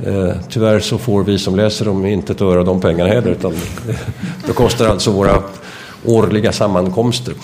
Eh, 0.06 0.30
tyvärr 0.50 0.80
så 0.80 0.98
får 0.98 1.24
vi 1.24 1.38
som 1.38 1.56
läser 1.56 1.84
dem 1.84 2.06
inte 2.06 2.32
ett 2.32 2.40
öre 2.40 2.58
av 2.58 2.64
de 2.64 2.80
pengarna 2.80 3.10
heller 3.10 3.30
utan 3.30 3.54
det 4.46 4.52
kostar 4.52 4.88
alltså 4.88 5.10
våra 5.10 5.42
årliga 6.04 6.52
sammankomster. 6.52 7.34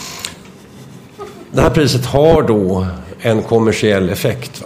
Det 1.53 1.61
här 1.61 1.71
priset 1.71 2.07
har 2.07 2.43
då 2.43 2.87
en 3.21 3.43
kommersiell 3.43 4.11
effekt. 4.11 4.63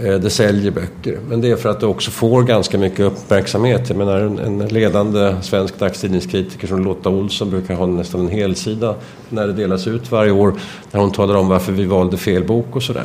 Eh, 0.00 0.14
det 0.14 0.30
säljer 0.30 0.70
böcker. 0.70 1.18
Men 1.28 1.40
det 1.40 1.50
är 1.50 1.56
för 1.56 1.68
att 1.68 1.80
det 1.80 1.86
också 1.86 2.10
får 2.10 2.42
ganska 2.42 2.78
mycket 2.78 3.00
uppmärksamhet. 3.00 3.88
Jag 3.88 3.98
menar 3.98 4.20
en, 4.20 4.58
ledande 4.68 5.34
svensk 5.42 5.78
dagstidningskritiker 5.78 6.66
som 6.66 6.84
Lotta 6.84 7.08
Olsson 7.08 7.50
brukar 7.50 7.74
ha 7.74 7.86
nästan 7.86 8.20
en 8.20 8.28
helsida 8.28 8.94
när 9.28 9.46
det 9.46 9.52
delas 9.52 9.86
ut 9.86 10.10
varje 10.10 10.30
år. 10.32 10.54
När 10.90 11.00
hon 11.00 11.12
talar 11.12 11.34
om 11.34 11.48
varför 11.48 11.72
vi 11.72 11.84
valde 11.84 12.16
fel 12.16 12.44
bok 12.44 12.76
och 12.76 12.82
sådär. 12.82 13.04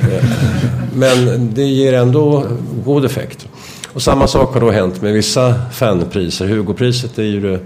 Eh, 0.00 0.24
men 0.94 1.50
det 1.54 1.64
ger 1.64 1.92
ändå 1.92 2.44
god 2.84 3.04
effekt. 3.04 3.48
Och 3.92 4.02
samma 4.02 4.26
sak 4.26 4.54
har 4.54 4.60
då 4.60 4.70
hänt 4.70 5.02
med 5.02 5.12
vissa 5.12 5.54
fanpriser. 5.72 6.46
Hugopriset 6.46 7.18
är 7.18 7.22
ju 7.22 7.40
det 7.40 7.60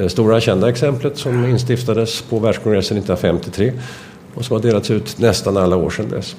eh, 0.00 0.08
stora 0.08 0.40
kända 0.40 0.68
exemplet 0.68 1.18
som 1.18 1.44
instiftades 1.44 2.22
på 2.22 2.38
världskongressen 2.38 2.96
1953 2.96 3.72
och 4.34 4.44
som 4.44 4.56
har 4.56 4.62
delats 4.62 4.90
ut 4.90 5.18
nästan 5.18 5.56
alla 5.56 5.76
år 5.76 5.90
sedan 5.90 6.08
dess. 6.08 6.36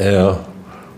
Eh, 0.00 0.36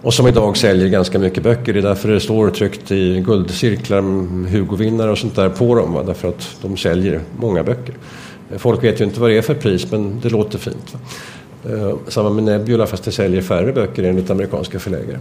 och 0.02 0.14
som 0.14 0.26
idag 0.26 0.56
säljer 0.56 0.88
ganska 0.88 1.18
mycket 1.18 1.42
böcker. 1.42 1.72
Det 1.72 1.80
är 1.80 1.82
därför 1.82 2.08
det 2.08 2.20
står 2.20 2.50
tryckt 2.50 2.90
i 2.90 3.20
guldcirklar 3.20 4.00
med 4.00 4.50
Hugo-vinnare 4.52 5.10
och 5.10 5.18
sånt 5.18 5.36
där 5.36 5.48
på 5.48 5.74
dem. 5.74 5.92
Va? 5.94 6.02
Därför 6.02 6.28
att 6.28 6.56
de 6.62 6.76
säljer 6.76 7.20
många 7.36 7.62
böcker. 7.62 7.94
Eh, 8.52 8.58
folk 8.58 8.84
vet 8.84 9.00
ju 9.00 9.04
inte 9.04 9.20
vad 9.20 9.30
det 9.30 9.38
är 9.38 9.42
för 9.42 9.54
pris 9.54 9.90
men 9.90 10.20
det 10.20 10.28
låter 10.28 10.58
fint. 10.58 10.94
Va? 10.94 10.98
Eh, 11.72 11.94
samma 12.08 12.30
med 12.30 12.44
Nebula 12.44 12.86
fast 12.86 13.04
det 13.04 13.12
säljer 13.12 13.42
färre 13.42 13.72
böcker 13.72 14.02
enligt 14.02 14.30
amerikanska 14.30 14.78
förläggare. 14.78 15.20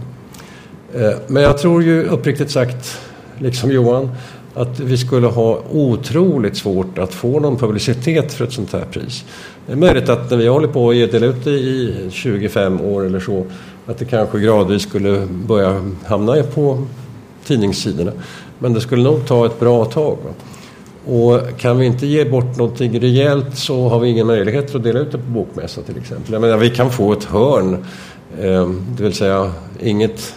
Eh, 0.94 1.12
Men 1.26 1.42
jag 1.42 1.58
tror 1.58 1.82
ju 1.82 2.04
uppriktigt 2.04 2.50
sagt, 2.50 2.98
liksom 3.38 3.70
Johan, 3.70 4.10
att 4.54 4.80
vi 4.80 4.98
skulle 4.98 5.26
ha 5.26 5.62
otroligt 5.70 6.56
svårt 6.56 6.98
att 6.98 7.14
få 7.14 7.40
någon 7.40 7.56
publicitet 7.56 8.32
för 8.32 8.44
ett 8.44 8.52
sånt 8.52 8.72
här 8.72 8.84
pris. 8.84 9.24
Det 9.66 9.72
är 9.72 9.76
möjligt 9.76 10.08
att 10.08 10.30
när 10.30 10.38
vi 10.38 10.46
håller 10.46 10.68
på 10.68 10.90
att 10.90 11.12
dela 11.12 11.26
ut 11.26 11.44
det 11.44 11.50
i 11.50 12.08
25 12.10 12.80
år 12.80 13.06
eller 13.06 13.20
så, 13.20 13.46
att 13.86 13.98
det 13.98 14.04
kanske 14.04 14.40
gradvis 14.40 14.82
skulle 14.82 15.26
börja 15.26 15.82
hamna 16.06 16.42
på 16.42 16.86
tidningssidorna. 17.44 18.12
Men 18.58 18.72
det 18.72 18.80
skulle 18.80 19.02
nog 19.02 19.26
ta 19.26 19.46
ett 19.46 19.60
bra 19.60 19.84
tag. 19.84 20.18
Och 21.06 21.58
kan 21.58 21.78
vi 21.78 21.86
inte 21.86 22.06
ge 22.06 22.24
bort 22.24 22.56
någonting 22.56 23.00
rejält 23.00 23.58
så 23.58 23.88
har 23.88 24.00
vi 24.00 24.08
ingen 24.08 24.26
möjlighet 24.26 24.74
att 24.74 24.82
dela 24.82 25.00
ut 25.00 25.12
det 25.12 25.18
på 25.18 25.24
bokmässa 25.24 25.82
till 25.82 25.98
exempel. 25.98 26.32
Jag 26.32 26.40
menar, 26.40 26.56
vi 26.56 26.70
kan 26.70 26.90
få 26.90 27.12
ett 27.12 27.24
hörn, 27.24 27.84
eh, 28.40 28.70
det 28.96 29.02
vill 29.02 29.14
säga 29.14 29.52
inget 29.80 30.34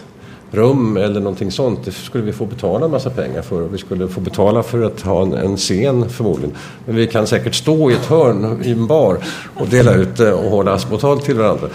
rum 0.50 0.96
eller 0.96 1.20
någonting 1.20 1.50
sånt. 1.50 1.84
Det 1.84 1.90
skulle 1.90 2.24
vi 2.24 2.32
få 2.32 2.44
betala 2.44 2.84
en 2.84 2.90
massa 2.90 3.10
pengar 3.10 3.42
för. 3.42 3.62
Vi 3.62 3.78
skulle 3.78 4.08
få 4.08 4.20
betala 4.20 4.62
för 4.62 4.82
att 4.82 5.00
ha 5.00 5.22
en, 5.22 5.32
en 5.32 5.56
scen 5.56 6.08
förmodligen. 6.08 6.56
Men 6.86 6.96
vi 6.96 7.06
kan 7.06 7.26
säkert 7.26 7.54
stå 7.54 7.90
i 7.90 7.94
ett 7.94 8.06
hörn 8.06 8.60
i 8.64 8.72
en 8.72 8.86
bar 8.86 9.18
och 9.56 9.68
dela 9.68 9.94
ut 9.94 10.16
det 10.16 10.32
och 10.32 10.50
hålla 10.50 10.72
asmotal 10.72 11.20
till 11.20 11.36
varandra. 11.36 11.68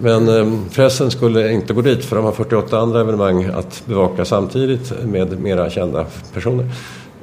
Men 0.00 0.28
eh, 0.28 0.58
pressen 0.74 1.10
skulle 1.10 1.52
inte 1.52 1.72
gå 1.72 1.80
dit 1.80 2.04
för 2.04 2.16
de 2.16 2.24
har 2.24 2.32
48 2.32 2.78
andra 2.78 3.00
evenemang 3.00 3.44
att 3.44 3.82
bevaka 3.86 4.24
samtidigt 4.24 4.92
med 5.04 5.40
mera 5.40 5.70
kända 5.70 6.06
personer. 6.34 6.70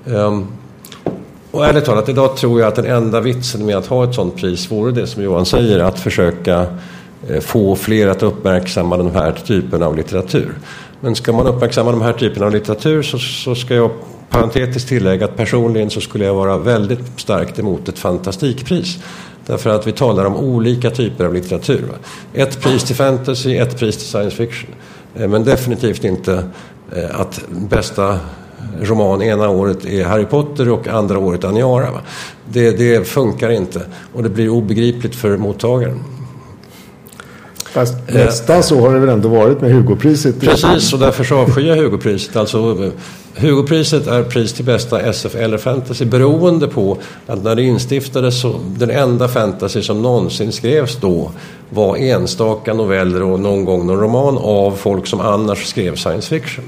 Ehm, 0.05 0.47
och 1.51 1.65
ärligt 1.65 1.85
talat, 1.85 2.09
idag 2.09 2.37
tror 2.37 2.59
jag 2.59 2.67
att 2.67 2.75
den 2.75 2.85
enda 2.85 3.21
vitsen 3.21 3.65
med 3.65 3.77
att 3.77 3.85
ha 3.85 4.03
ett 4.03 4.15
sådant 4.15 4.35
pris 4.35 4.71
vore 4.71 4.91
det 4.91 5.07
som 5.07 5.23
Johan 5.23 5.45
säger, 5.45 5.79
att 5.79 5.99
försöka 5.99 6.65
eh, 7.29 7.39
få 7.39 7.75
fler 7.75 8.07
att 8.07 8.23
uppmärksamma 8.23 8.97
den 8.97 9.11
här 9.11 9.31
typen 9.31 9.83
av 9.83 9.95
litteratur. 9.97 10.53
Men 10.99 11.15
ska 11.15 11.33
man 11.33 11.47
uppmärksamma 11.47 11.91
de 11.91 12.01
här 12.01 12.13
typen 12.13 12.43
av 12.43 12.51
litteratur 12.51 13.03
så, 13.03 13.19
så 13.19 13.55
ska 13.55 13.75
jag 13.75 13.91
parentetiskt 14.29 14.89
tillägga 14.89 15.25
att 15.25 15.37
personligen 15.37 15.89
så 15.89 16.01
skulle 16.01 16.25
jag 16.25 16.33
vara 16.33 16.57
väldigt 16.57 16.99
starkt 17.19 17.59
emot 17.59 17.89
ett 17.89 17.99
fantastikpris. 17.99 18.99
Därför 19.45 19.69
att 19.69 19.87
vi 19.87 19.91
talar 19.91 20.25
om 20.25 20.35
olika 20.35 20.89
typer 20.89 21.25
av 21.25 21.33
litteratur. 21.33 21.81
Va? 21.81 21.95
Ett 22.33 22.61
pris 22.61 22.83
till 22.83 22.95
fantasy, 22.95 23.57
ett 23.57 23.79
pris 23.79 23.97
till 23.97 24.07
science 24.07 24.35
fiction. 24.35 24.69
Eh, 25.15 25.27
men 25.27 25.43
definitivt 25.43 26.03
inte 26.03 26.43
eh, 26.95 27.19
att 27.19 27.41
bästa 27.49 28.19
roman 28.81 29.21
ena 29.21 29.49
året 29.49 29.85
är 29.85 30.03
Harry 30.05 30.25
Potter 30.25 30.69
och 30.69 30.87
andra 30.87 31.17
året 31.19 31.43
Aniara. 31.43 31.91
Va? 31.91 32.01
Det, 32.45 32.71
det 32.71 33.07
funkar 33.07 33.49
inte 33.49 33.81
och 34.13 34.23
det 34.23 34.29
blir 34.29 34.49
obegripligt 34.49 35.15
för 35.15 35.37
mottagaren. 35.37 35.99
Fast 37.73 37.93
nästan 38.07 38.63
så 38.63 38.81
har 38.81 38.93
det 38.93 38.99
väl 38.99 39.09
ändå 39.09 39.29
varit 39.29 39.61
med 39.61 39.71
Hugopriset. 39.71 40.39
Precis, 40.41 40.93
och 40.93 40.99
därför 40.99 41.23
så 41.23 41.37
avskyr 41.37 41.67
jag 41.67 41.75
Hugopriset. 41.75 42.35
Alltså, 42.35 42.91
Hugopriset 43.35 44.07
är 44.07 44.23
pris 44.23 44.53
till 44.53 44.65
bästa 44.65 44.99
SF 45.01 45.35
eller 45.35 45.57
fantasy 45.57 46.05
beroende 46.05 46.67
på 46.67 46.97
att 47.27 47.43
när 47.43 47.55
det 47.55 47.63
instiftades 47.63 48.41
så 48.41 48.59
den 48.77 48.89
enda 48.89 49.27
fantasy 49.27 49.81
som 49.81 50.01
någonsin 50.01 50.51
skrevs 50.51 50.95
då 50.95 51.31
var 51.69 51.97
enstaka 51.97 52.73
noveller 52.73 53.23
och 53.23 53.39
någon 53.39 53.65
gång 53.65 53.87
någon 53.87 53.99
roman 53.99 54.37
av 54.37 54.71
folk 54.71 55.07
som 55.07 55.19
annars 55.19 55.65
skrev 55.65 55.95
science 55.95 56.29
fiction. 56.29 56.65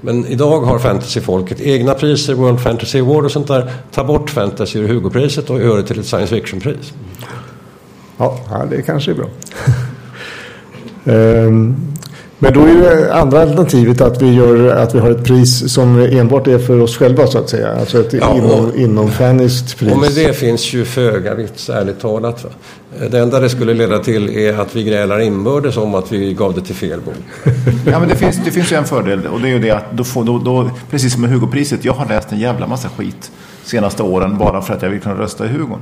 Men 0.00 0.26
idag 0.26 0.60
har 0.60 0.78
fantasyfolket 0.78 1.60
egna 1.60 1.94
priser, 1.94 2.34
World 2.34 2.60
Fantasy 2.60 3.00
Award 3.00 3.24
och 3.24 3.32
sånt 3.32 3.48
där. 3.48 3.72
Ta 3.94 4.04
bort 4.04 4.30
fantasy 4.30 4.78
ur 4.78 4.88
Hugopriset 4.88 5.50
och 5.50 5.60
gör 5.60 5.76
det 5.76 5.82
till 5.82 6.00
ett 6.00 6.06
science 6.06 6.34
fiction-pris. 6.34 6.92
Ja, 8.18 8.38
ja, 8.50 8.64
det 8.70 8.82
kanske 8.82 9.10
är 9.10 9.14
bra. 9.14 9.26
Ehm, 11.06 11.76
Men 12.38 12.52
då 12.52 12.60
är 12.60 12.74
det 12.74 13.14
andra 13.14 13.42
alternativet 13.42 14.00
att 14.00 14.22
vi, 14.22 14.34
gör, 14.34 14.68
att 14.68 14.94
vi 14.94 14.98
har 14.98 15.10
ett 15.10 15.24
pris 15.24 15.72
som 15.72 15.98
enbart 15.98 16.46
är 16.46 16.58
för 16.58 16.80
oss 16.80 16.96
själva 16.96 17.26
så 17.26 17.38
att 17.38 17.48
säga. 17.48 17.72
Alltså 17.80 18.00
ett 18.00 18.12
Ja, 18.12 18.34
inom, 18.34 18.72
inomfaniskt 18.76 19.78
pris. 19.78 19.92
Och 19.92 19.98
med 19.98 20.10
det 20.14 20.36
finns 20.36 20.72
ju 20.74 20.84
föga 20.84 21.34
vits, 21.34 21.68
ärligt 21.70 22.00
talat. 22.00 22.44
Va? 22.44 22.50
Det 23.10 23.18
enda 23.18 23.40
det 23.40 23.48
skulle 23.48 23.74
leda 23.74 23.98
till 23.98 24.36
är 24.36 24.58
att 24.58 24.76
vi 24.76 24.84
grälar 24.84 25.20
inbördes 25.20 25.76
om 25.76 25.94
att 25.94 26.12
vi 26.12 26.34
gav 26.34 26.54
det 26.54 26.60
till 26.60 26.74
fel 26.74 27.00
bok. 27.00 27.14
Ja, 27.92 28.00
men 28.00 28.08
det 28.08 28.16
finns, 28.16 28.40
det 28.44 28.50
finns 28.50 28.72
ju 28.72 28.76
en 28.76 28.84
fördel 28.84 29.26
och 29.26 29.40
det 29.40 29.48
är 29.48 29.52
ju 29.52 29.58
det 29.58 29.70
att 29.70 29.92
då 29.92 30.04
får, 30.04 30.24
då, 30.24 30.38
då, 30.38 30.70
precis 30.90 31.12
som 31.12 31.22
med 31.22 31.30
Hugopriset, 31.30 31.84
jag 31.84 31.92
har 31.92 32.06
läst 32.08 32.32
en 32.32 32.38
jävla 32.38 32.66
massa 32.66 32.88
skit 32.88 33.30
senaste 33.66 34.02
åren 34.02 34.38
bara 34.38 34.62
för 34.62 34.74
att 34.74 34.82
jag 34.82 34.90
vill 34.90 35.00
kunna 35.00 35.14
rösta 35.14 35.44
i 35.46 35.48
Hugon. 35.48 35.80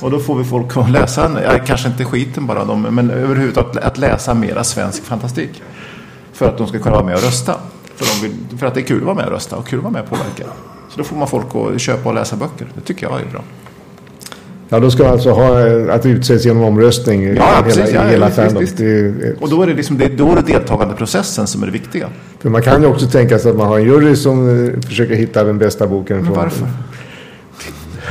Och 0.00 0.10
då 0.10 0.18
får 0.18 0.34
vi 0.38 0.44
folk 0.44 0.76
att 0.76 0.90
läsa, 0.90 1.30
ja, 1.44 1.58
kanske 1.66 1.88
inte 1.88 2.04
skiten 2.04 2.46
bara, 2.46 2.64
de, 2.64 2.82
men 2.82 3.10
överhuvudtaget 3.10 3.76
att 3.76 3.98
läsa 3.98 4.34
mera 4.34 4.64
svensk 4.64 5.02
fantastik. 5.04 5.62
För 6.32 6.48
att 6.48 6.58
de 6.58 6.66
ska 6.66 6.78
kunna 6.78 6.94
vara 6.94 7.04
med 7.06 7.14
och 7.14 7.22
rösta. 7.22 7.54
För, 7.96 8.06
de 8.22 8.28
vill, 8.28 8.58
för 8.58 8.66
att 8.66 8.74
det 8.74 8.80
är 8.80 8.84
kul 8.84 8.98
att 8.98 9.04
vara 9.04 9.14
med 9.14 9.26
och 9.26 9.32
rösta 9.32 9.56
och 9.56 9.66
kul 9.66 9.78
att 9.78 9.82
vara 9.84 9.92
med 9.92 10.02
och 10.02 10.08
påverka. 10.08 10.44
Så 10.90 10.98
då 10.98 11.04
får 11.04 11.16
man 11.16 11.28
folk 11.28 11.46
att 11.74 11.80
köpa 11.80 12.08
och 12.08 12.14
läsa 12.14 12.36
böcker. 12.36 12.66
Det 12.74 12.80
tycker 12.80 13.06
jag 13.06 13.20
är 13.20 13.24
bra. 13.32 13.42
Ja, 14.68 14.80
då 14.80 14.90
ska 14.90 15.02
man 15.02 15.12
alltså 15.12 15.30
ha 15.30 15.66
eh, 15.66 15.94
att 15.94 16.02
det 16.02 16.08
utses 16.08 16.44
genom 16.44 16.62
omröstning 16.62 17.22
Ja, 17.22 17.30
hela, 17.32 17.62
precis. 17.62 17.90
Ja, 17.94 18.02
hela 18.02 18.28
visst, 18.28 18.56
visst. 18.60 18.80
Är- 18.80 19.36
Och 19.40 19.50
då 19.50 19.62
är 19.62 19.66
det, 19.66 19.74
liksom, 19.74 19.98
det, 19.98 20.08
då 20.08 20.32
är 20.32 20.36
det 20.36 20.42
deltagandeprocessen 20.42 21.46
som 21.46 21.62
är 21.62 21.66
det 21.66 21.72
viktiga. 21.72 22.08
För 22.40 22.50
man 22.50 22.62
kan 22.62 22.82
ju 22.82 22.88
också 22.88 23.06
tänka 23.06 23.38
sig 23.38 23.50
att 23.50 23.56
man 23.56 23.66
har 23.68 23.78
en 23.78 23.84
jury 23.84 24.16
som 24.16 24.66
eh, 24.74 24.80
försöker 24.80 25.14
hitta 25.14 25.44
den 25.44 25.58
bästa 25.58 25.86
boken. 25.86 26.16
Men 26.16 26.26
från- 26.26 26.36
varför? 26.36 26.66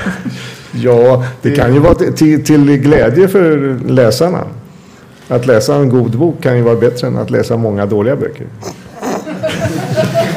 Ja, 0.77 1.25
det 1.41 1.51
kan 1.51 1.73
ju 1.73 1.79
vara 1.79 1.93
till, 1.93 2.45
till 2.45 2.77
glädje 2.77 3.27
för 3.27 3.79
läsarna. 3.87 4.43
Att 5.27 5.45
läsa 5.45 5.75
en 5.75 5.89
god 5.89 6.17
bok 6.17 6.43
kan 6.43 6.57
ju 6.57 6.63
vara 6.63 6.75
bättre 6.75 7.07
än 7.07 7.17
att 7.17 7.29
läsa 7.29 7.57
många 7.57 7.85
dåliga 7.85 8.15
böcker. 8.15 8.47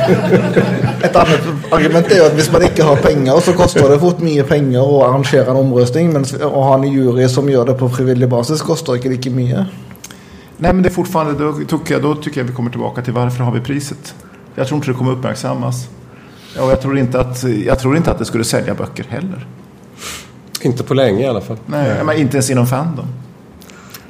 Ett 1.02 1.16
annat 1.16 1.40
argument 1.70 2.12
är 2.12 2.26
att 2.26 2.34
hvis 2.34 2.52
man 2.52 2.62
inte 2.62 2.82
har 2.82 2.96
pengar 2.96 3.40
så 3.40 3.52
kostar 3.52 3.88
det 3.88 3.98
fort 3.98 4.20
mycket 4.20 4.48
pengar 4.48 4.80
att 4.80 5.08
arrangera 5.08 5.50
en 5.50 5.56
omröstning. 5.56 6.12
Men 6.12 6.22
att 6.22 6.40
ha 6.40 6.74
en 6.74 6.92
jury 6.92 7.28
som 7.28 7.50
gör 7.50 7.66
det 7.66 7.74
på 7.74 7.88
frivillig 7.88 8.28
basis 8.28 8.62
kostar 8.62 8.94
inte 8.96 9.08
lika 9.08 9.30
mycket. 9.30 9.66
Nej, 10.56 10.72
men 10.72 10.82
det 10.82 10.88
är 10.88 10.90
fortfarande, 10.90 11.44
då 11.44 11.52
tycker, 11.52 11.94
jag, 11.94 12.02
då 12.02 12.14
tycker 12.14 12.40
jag 12.40 12.46
vi 12.48 12.52
kommer 12.52 12.70
tillbaka 12.70 13.02
till 13.02 13.12
varför 13.12 13.44
har 13.44 13.52
vi 13.52 13.60
priset? 13.60 14.14
Jag 14.54 14.66
tror 14.66 14.76
inte 14.76 14.90
det 14.90 14.94
kommer 14.94 15.12
uppmärksammas. 15.12 15.88
Ja, 16.56 16.62
Och 16.62 16.70
jag 16.70 16.80
tror, 16.80 16.98
inte 16.98 17.20
att, 17.20 17.42
jag 17.66 17.78
tror 17.78 17.96
inte 17.96 18.10
att 18.10 18.18
det 18.18 18.24
skulle 18.24 18.44
sälja 18.44 18.74
böcker 18.74 19.04
heller. 19.08 19.46
Inte 20.60 20.84
på 20.84 20.94
länge 20.94 21.22
i 21.24 21.26
alla 21.26 21.40
fall. 21.40 21.56
Nej, 21.66 22.04
men 22.04 22.16
inte 22.16 22.36
ens 22.36 22.50
inom 22.50 22.66
Fandom. 22.66 23.06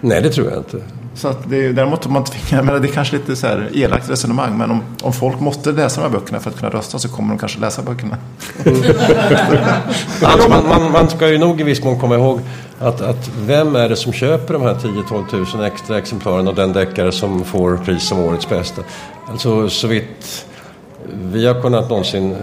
Nej, 0.01 0.23
det 0.23 0.31
tror 0.31 0.49
jag 0.51 0.59
inte. 0.59 0.77
Så 1.15 1.29
att 1.29 1.51
det, 1.51 1.65
är- 1.65 1.73
däremot 1.73 2.07
om 2.07 2.13
man 2.13 2.25
tvingar, 2.25 2.63
menar, 2.63 2.79
det 2.81 2.89
är 2.89 2.93
kanske 2.93 3.17
lite 3.17 3.37
så 3.37 3.47
här 3.47 3.71
elakt 3.75 4.11
resonemang, 4.11 4.59
men 4.59 4.71
om, 4.71 4.83
om 5.03 5.13
folk 5.13 5.41
måste 5.41 5.73
läsa 5.73 6.01
de 6.01 6.07
här 6.13 6.19
böckerna 6.21 6.41
för 6.41 6.51
att 6.51 6.57
kunna 6.59 6.71
rösta 6.71 6.99
så 6.99 7.09
kommer 7.09 7.29
de 7.29 7.39
kanske 7.39 7.61
läsa 7.61 7.83
böckerna. 7.83 8.17
Alltså 10.23 10.49
man, 10.49 10.69
man, 10.69 10.93
man 10.93 11.11
ska 11.11 11.29
ju 11.29 11.39
nog 11.39 11.61
i 11.61 11.65
viss 11.65 11.85
mån 11.85 12.01
komma 12.01 12.15
ihåg 12.15 12.41
att, 12.79 13.01
att 13.01 13.31
vem 13.41 13.77
är 13.77 13.89
det 13.89 13.97
som 13.97 14.13
köper 14.13 14.55
de 14.55 14.63
här 14.63 14.75
10-12 14.75 15.57
000 15.57 15.65
extra 15.67 15.99
exemplaren 15.99 16.49
av 16.49 16.55
den 16.55 16.73
deckare 16.73 17.13
som 17.13 17.45
får 17.45 17.77
pris 17.77 18.09
som 18.09 18.19
årets 18.19 18.49
bästa? 18.49 18.83
Alltså 19.29 19.69
så 19.69 19.87
vitt 19.89 20.47
vi 21.13 21.47
har 21.47 21.63
kunnat 21.63 21.89
någonsin 21.89 22.25
mm, 22.25 22.39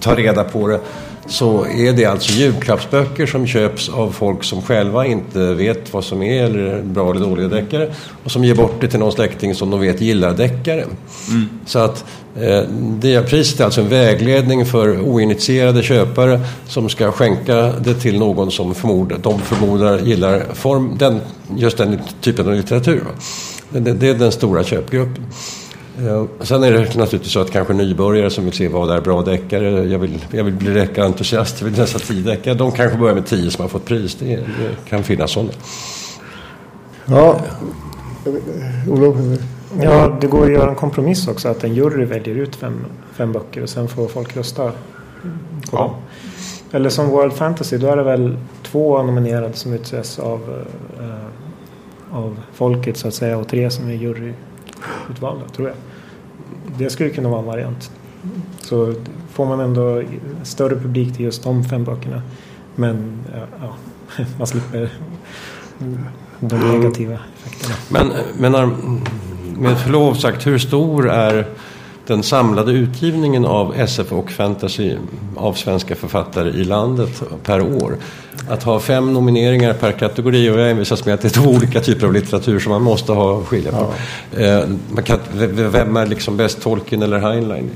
ta 0.00 0.14
reda 0.14 0.44
på 0.44 0.68
det 0.68 0.80
så 1.28 1.66
är 1.66 1.92
det 1.92 2.04
alltså 2.04 2.32
julklappsböcker 2.32 3.26
som 3.26 3.46
köps 3.46 3.88
av 3.88 4.10
folk 4.10 4.44
som 4.44 4.62
själva 4.62 5.06
inte 5.06 5.54
vet 5.54 5.92
vad 5.92 6.04
som 6.04 6.22
är 6.22 6.44
eller 6.44 6.82
bra 6.82 7.10
eller 7.10 7.20
dåliga 7.20 7.48
deckare 7.48 7.94
och 8.24 8.30
som 8.30 8.44
ger 8.44 8.54
bort 8.54 8.80
det 8.80 8.88
till 8.88 8.98
någon 8.98 9.12
släkting 9.12 9.54
som 9.54 9.70
de 9.70 9.80
vet 9.80 10.00
gillar 10.00 10.34
deckare. 10.34 10.84
Mm. 11.28 11.48
Så 11.66 11.78
att 11.78 12.04
eh, 12.36 12.62
det 12.78 13.22
priset 13.22 13.60
är 13.60 13.64
alltså 13.64 13.80
en 13.80 13.88
vägledning 13.88 14.66
för 14.66 15.00
oinitierade 15.00 15.82
köpare 15.82 16.40
som 16.66 16.88
ska 16.88 17.12
skänka 17.12 17.54
det 17.54 17.94
till 17.94 18.18
någon 18.18 18.50
som 18.50 18.74
förmodar, 18.74 19.18
de 19.18 19.40
förmodar 19.40 19.98
gillar 19.98 20.44
form, 20.54 20.96
den, 20.98 21.20
just 21.56 21.78
den 21.78 22.00
typen 22.20 22.48
av 22.48 22.54
litteratur. 22.54 23.04
Det, 23.70 23.92
det 23.92 24.08
är 24.08 24.14
den 24.14 24.32
stora 24.32 24.64
köpgruppen. 24.64 25.26
Sen 26.40 26.62
är 26.62 26.72
det 26.72 26.78
naturligtvis 26.78 27.32
så 27.32 27.40
att 27.40 27.50
kanske 27.50 27.74
nybörjare 27.74 28.30
som 28.30 28.44
vill 28.44 28.52
se 28.52 28.68
vad 28.68 28.90
är 28.90 29.00
bra 29.00 29.22
deckare. 29.22 29.84
Jag 29.84 29.98
vill, 29.98 30.24
jag 30.30 30.44
vill 30.44 30.54
bli 30.54 30.70
deckarentusiast, 30.70 31.60
jag 31.60 31.68
vill 31.68 31.78
läsa 31.78 31.98
tio 31.98 32.22
deckare. 32.22 32.54
De 32.54 32.72
kanske 32.72 32.98
börjar 32.98 33.14
med 33.14 33.26
tio 33.26 33.50
som 33.50 33.62
har 33.62 33.68
fått 33.68 33.84
pris. 33.84 34.14
Det, 34.14 34.36
det 34.36 34.88
kan 34.88 35.04
finnas 35.04 35.30
sådana. 35.30 35.50
Ja, 37.06 37.40
Olof? 38.88 39.16
Ja, 39.82 40.18
det 40.20 40.26
går 40.26 40.44
att 40.44 40.52
göra 40.52 40.70
en 40.70 40.76
kompromiss 40.76 41.28
också. 41.28 41.48
Att 41.48 41.64
en 41.64 41.74
jury 41.74 42.04
väljer 42.04 42.34
ut 42.34 42.56
fem, 42.56 42.84
fem 43.12 43.32
böcker 43.32 43.62
och 43.62 43.68
sen 43.68 43.88
får 43.88 44.08
folk 44.08 44.36
rösta 44.36 44.62
på 44.62 44.72
ja. 45.72 45.78
dem. 45.78 45.94
Eller 46.72 46.90
som 46.90 47.08
World 47.08 47.32
Fantasy, 47.32 47.78
då 47.78 47.86
är 47.86 47.96
det 47.96 48.02
väl 48.02 48.36
två 48.62 49.02
nominerade 49.02 49.52
som 49.52 49.72
utses 49.72 50.18
av, 50.18 50.64
äh, 51.00 52.16
av 52.16 52.36
folket 52.54 52.96
så 52.96 53.08
att 53.08 53.14
säga 53.14 53.38
och 53.38 53.48
tre 53.48 53.70
som 53.70 53.88
är 53.88 53.94
juryutvalda, 55.08 55.48
tror 55.48 55.68
jag. 55.68 55.76
Det 56.78 56.90
skulle 56.90 57.10
kunna 57.10 57.28
vara 57.28 57.40
en 57.40 57.46
variant. 57.46 57.90
Så 58.60 58.94
får 59.32 59.46
man 59.46 59.60
ändå 59.60 60.02
större 60.42 60.76
publik 60.76 61.16
till 61.16 61.24
just 61.24 61.42
de 61.42 61.64
fem 61.64 61.84
böckerna. 61.84 62.22
Men 62.74 63.12
ja, 63.60 63.76
man 64.38 64.46
slipper 64.46 64.90
de 66.40 66.58
negativa 66.58 67.18
effekterna. 67.42 67.74
Men, 67.88 68.12
men 68.38 69.00
med 69.56 69.78
förlov 69.78 70.14
sagt, 70.14 70.46
hur 70.46 70.58
stor 70.58 71.10
är 71.10 71.46
den 72.08 72.22
samlade 72.22 72.72
utgivningen 72.72 73.44
av 73.44 73.74
SF 73.76 74.12
och 74.12 74.30
fantasy 74.30 74.96
av 75.36 75.52
svenska 75.52 75.94
författare 75.94 76.50
i 76.50 76.64
landet 76.64 77.22
per 77.44 77.60
år. 77.60 77.96
Att 78.48 78.62
ha 78.62 78.80
fem 78.80 79.12
nomineringar 79.12 79.72
per 79.72 79.92
kategori 79.92 80.50
och 80.50 80.60
jag 80.60 80.70
envisas 80.70 81.04
med 81.04 81.14
att 81.14 81.20
det 81.20 81.28
är 81.28 81.42
två 81.42 81.50
olika 81.50 81.80
typer 81.80 82.06
av 82.06 82.12
litteratur 82.12 82.60
som 82.60 82.72
man 82.72 82.82
måste 82.82 83.12
ha 83.12 83.42
skilja 83.42 83.72
på. 83.72 83.92
Ja. 84.36 84.40
Eh, 84.40 84.68
man 84.92 85.04
kan, 85.04 85.18
vem 85.52 85.96
är 85.96 86.06
liksom 86.06 86.36
bäst, 86.36 86.62
Tolkien 86.62 87.02
eller 87.02 87.18
Heinlein? 87.18 87.70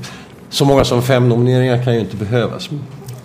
Så 0.49 0.65
många 0.65 0.83
som 0.83 1.01
fem 1.01 1.29
nomineringar 1.29 1.83
kan 1.83 1.93
ju 1.93 1.99
inte 1.99 2.15
behövas. 2.15 2.69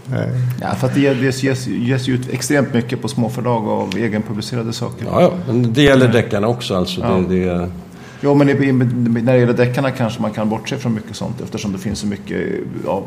Nej. 0.04 0.28
Ja, 0.60 0.74
för 0.74 0.86
att 0.86 0.94
det 0.94 1.00
ges, 1.00 1.42
ges, 1.42 1.66
ges 1.66 2.08
ut 2.08 2.28
extremt 2.28 2.74
mycket 2.74 3.02
på 3.02 3.08
småförlag 3.08 3.68
av 3.68 3.96
egenpublicerade 3.96 4.72
saker. 4.72 5.06
Ja, 5.10 5.22
ja. 5.22 5.32
Men 5.46 5.72
det 5.72 5.82
gäller 5.82 6.08
deckarna 6.08 6.48
också. 6.48 6.74
Alltså. 6.74 7.00
Ja. 7.00 7.24
Det, 7.28 7.44
det, 7.44 7.70
Jo, 8.20 8.34
men 8.34 8.46
när 8.46 9.32
det 9.32 9.38
gäller 9.38 9.52
deckarna 9.52 9.90
kanske 9.90 10.22
man 10.22 10.30
kan 10.30 10.48
bortse 10.48 10.76
från 10.76 10.94
mycket 10.94 11.16
sånt 11.16 11.40
eftersom 11.40 11.72
det 11.72 11.78
finns 11.78 11.98
så 11.98 12.06
mycket 12.06 12.38
av, 12.86 13.04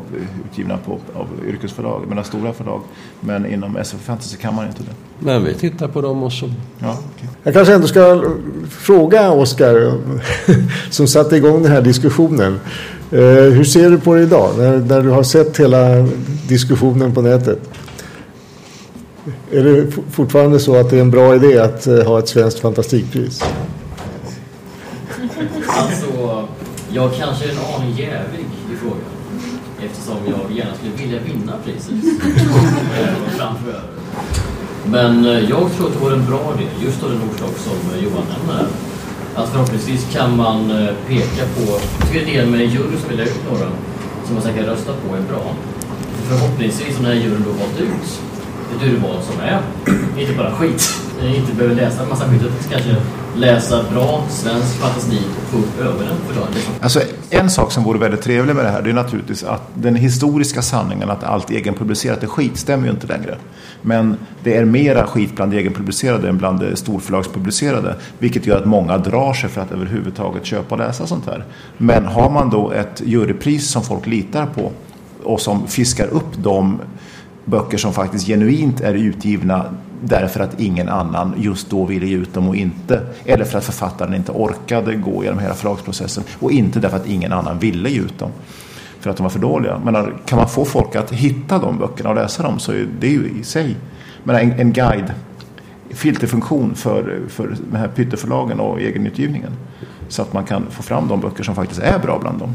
utgivna 0.50 0.78
på, 0.78 0.98
av 1.14 1.26
yrkesförlag, 1.48 2.06
menar 2.08 2.22
stora 2.22 2.52
förlag. 2.52 2.80
Men 3.20 3.46
inom 3.46 3.76
SF 3.76 4.00
Fantasy 4.00 4.36
kan 4.36 4.54
man 4.54 4.66
inte 4.66 4.82
det. 4.82 5.24
Men 5.24 5.44
vi 5.44 5.54
tittar 5.54 5.88
på 5.88 6.00
dem 6.00 6.22
och 6.22 6.32
så. 6.32 6.50
Ja, 6.78 6.98
okay. 7.16 7.28
Jag 7.42 7.54
kanske 7.54 7.74
ändå 7.74 7.86
ska 7.86 8.24
fråga 8.70 9.30
Oskar 9.30 9.98
som 10.90 11.06
satte 11.06 11.36
igång 11.36 11.62
den 11.62 11.72
här 11.72 11.82
diskussionen. 11.82 12.60
Eh, 13.10 13.20
hur 13.52 13.64
ser 13.64 13.90
du 13.90 13.98
på 13.98 14.14
det 14.14 14.22
idag 14.22 14.50
när, 14.58 14.76
när 14.78 15.02
du 15.02 15.08
har 15.08 15.22
sett 15.22 15.60
hela 15.60 16.08
diskussionen 16.48 17.14
på 17.14 17.22
nätet? 17.22 17.58
Är 19.50 19.64
det 19.64 19.90
fortfarande 20.10 20.60
så 20.60 20.76
att 20.76 20.90
det 20.90 20.96
är 20.96 21.00
en 21.00 21.10
bra 21.10 21.34
idé 21.34 21.58
att 21.58 21.86
eh, 21.86 22.04
ha 22.04 22.18
ett 22.18 22.28
svenskt 22.28 22.58
fantastikpris? 22.58 23.42
Alltså, 25.66 26.48
jag 26.92 27.14
kanske 27.14 27.44
är 27.44 27.50
en 27.50 27.58
aning 27.74 27.96
jävig 27.96 28.46
i 28.72 28.76
frågan. 28.76 29.12
Eftersom 29.84 30.16
jag 30.26 30.56
gärna 30.56 30.74
skulle 30.74 30.92
vilja 30.92 31.20
vinna 31.20 31.52
priset. 31.64 31.94
Eh, 32.98 33.36
framför. 33.36 33.80
Men 34.86 35.24
eh, 35.24 35.40
jag 35.50 35.72
tror 35.72 35.86
att 35.86 35.92
det 35.92 35.98
vore 35.98 36.14
en 36.14 36.26
bra 36.26 36.54
idé, 36.54 36.66
just 36.84 37.02
av 37.02 37.10
den 37.10 37.20
orsak 37.22 37.58
som 37.58 37.94
eh, 37.94 38.04
Johan 38.04 38.24
nämner. 38.32 38.66
Att 39.34 39.48
förhoppningsvis 39.48 40.06
kan 40.12 40.36
man 40.36 40.68
peka 41.08 41.44
på, 41.56 41.62
jag 42.00 42.08
tycker 42.08 42.28
idén 42.28 42.50
med 42.50 42.60
en 42.60 42.70
jury 42.70 42.96
som 43.00 43.08
vill 43.08 43.20
ut 43.20 43.40
några 43.50 43.66
som 44.24 44.34
man 44.34 44.42
säkert 44.42 44.66
röstar 44.66 44.92
på 44.92 45.16
är 45.16 45.20
bra. 45.20 45.54
Förhoppningsvis 46.28 46.98
om 46.98 47.04
den 47.04 47.12
här 47.12 47.22
juryn 47.22 47.44
då 47.46 47.50
valt 47.50 47.80
ut 47.80 48.20
ett 48.76 48.82
urval 48.92 49.22
som 49.22 49.40
är 49.40 49.60
inte 50.20 50.34
bara 50.34 50.50
skit, 50.50 50.82
inte 51.36 51.52
behöver 51.52 51.74
läsa 51.74 52.02
en 52.02 52.08
massa 52.08 52.24
skit, 52.28 52.42
utan 52.42 52.70
kanske 52.70 52.96
läsa 53.36 53.82
bra 53.92 54.24
svensk 54.28 54.80
fantastik 54.80 55.26
och 55.36 55.48
få 55.48 55.58
upp 55.58 55.80
ögonen 55.80 56.16
för 56.26 56.40
dagen? 56.40 56.48
Alltså, 56.80 57.00
en 57.30 57.50
sak 57.50 57.72
som 57.72 57.84
vore 57.84 57.98
väldigt 57.98 58.22
trevlig 58.22 58.56
med 58.56 58.64
det 58.64 58.70
här 58.70 58.82
det 58.82 58.90
är 58.90 58.94
naturligtvis 58.94 59.44
att 59.44 59.62
den 59.74 59.96
historiska 59.96 60.62
sanningen 60.62 61.10
att 61.10 61.24
allt 61.24 61.50
egenpublicerat 61.50 62.22
är 62.22 62.26
skit 62.26 62.56
stämmer 62.56 62.84
ju 62.84 62.90
inte 62.90 63.06
längre. 63.06 63.36
Men 63.82 64.16
det 64.42 64.56
är 64.56 64.64
mera 64.64 65.06
skit 65.06 65.36
bland 65.36 65.54
egenpublicerade 65.54 66.28
än 66.28 66.38
bland 66.38 66.62
eh, 66.62 66.74
storförlagspublicerade. 66.74 67.96
Vilket 68.18 68.46
gör 68.46 68.58
att 68.58 68.66
många 68.66 68.98
drar 68.98 69.32
sig 69.32 69.50
för 69.50 69.60
att 69.60 69.72
överhuvudtaget 69.72 70.44
köpa 70.44 70.74
och 70.74 70.78
läsa 70.78 71.06
sånt 71.06 71.26
här. 71.26 71.44
Men 71.78 72.06
har 72.06 72.30
man 72.30 72.50
då 72.50 72.70
ett 72.70 73.02
jurypris 73.04 73.70
som 73.70 73.82
folk 73.82 74.06
litar 74.06 74.46
på 74.46 74.72
och 75.22 75.40
som 75.40 75.66
fiskar 75.66 76.06
upp 76.06 76.36
de 76.36 76.78
böcker 77.44 77.78
som 77.78 77.92
faktiskt 77.92 78.26
genuint 78.26 78.80
är 78.80 78.94
utgivna 78.94 79.64
därför 80.02 80.40
att 80.40 80.60
ingen 80.60 80.88
annan 80.88 81.34
just 81.38 81.70
då 81.70 81.84
ville 81.84 82.06
ge 82.06 82.16
ut 82.16 82.34
dem 82.34 82.48
och 82.48 82.56
inte. 82.56 83.00
Eller 83.24 83.44
för 83.44 83.58
att 83.58 83.64
författaren 83.64 84.14
inte 84.14 84.32
orkade 84.32 84.94
gå 84.94 85.24
genom 85.24 85.38
hela 85.38 85.54
förlagsprocessen 85.54 86.24
och 86.38 86.52
inte 86.52 86.80
därför 86.80 86.96
att 86.96 87.06
ingen 87.06 87.32
annan 87.32 87.58
ville 87.58 87.90
ge 87.90 88.00
ut 88.00 88.18
dem. 88.18 88.30
För 89.00 89.10
att 89.10 89.16
de 89.16 89.22
var 89.22 89.30
för 89.30 89.38
dåliga. 89.38 89.80
Men 89.84 90.14
kan 90.26 90.38
man 90.38 90.48
få 90.48 90.64
folk 90.64 90.96
att 90.96 91.12
hitta 91.12 91.58
de 91.58 91.78
böckerna 91.78 92.10
och 92.10 92.16
läsa 92.16 92.42
dem 92.42 92.58
så 92.58 92.72
är 92.72 92.86
det 93.00 93.08
ju 93.08 93.30
i 93.40 93.44
sig 93.44 93.76
men 94.24 94.36
en, 94.36 94.52
en 94.60 94.72
guide, 94.72 95.12
filterfunktion 95.90 96.74
för, 96.74 97.20
för 97.28 97.56
de 97.70 97.76
här 97.76 97.88
pytteförlagen 97.88 98.60
och 98.60 98.80
egenutgivningen. 98.80 99.52
Så 100.08 100.22
att 100.22 100.32
man 100.32 100.44
kan 100.44 100.66
få 100.70 100.82
fram 100.82 101.08
de 101.08 101.20
böcker 101.20 101.44
som 101.44 101.54
faktiskt 101.54 101.80
är 101.80 101.98
bra 101.98 102.18
bland 102.18 102.38
dem. 102.38 102.54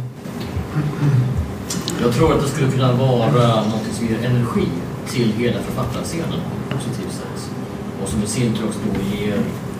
Jag 2.02 2.14
tror 2.14 2.34
att 2.34 2.42
det 2.42 2.48
skulle 2.48 2.72
kunna 2.72 2.94
vara 2.94 3.56
något 3.64 3.94
som 3.94 4.08
ger 4.08 4.26
energi 4.26 4.68
till 5.08 5.32
hela 5.32 5.60
författarscenen 5.60 6.40
positivt. 6.70 7.07
Och 8.08 8.14
som 8.14 8.24
i 8.24 8.28
sin 8.28 8.54
tur 8.54 8.66
också 8.66 8.80
då 8.94 9.18
ger 9.18 9.34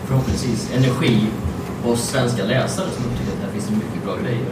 förhoppningsvis 0.06 0.70
energi 0.76 1.26
hos 1.82 2.00
svenska 2.00 2.44
läsare 2.44 2.86
som 2.96 3.04
upptäcker 3.04 3.32
att 3.32 3.40
det 3.40 3.46
här 3.46 3.52
finns 3.52 3.70
mycket 3.70 4.04
bra 4.04 4.16
grejer. 4.22 4.46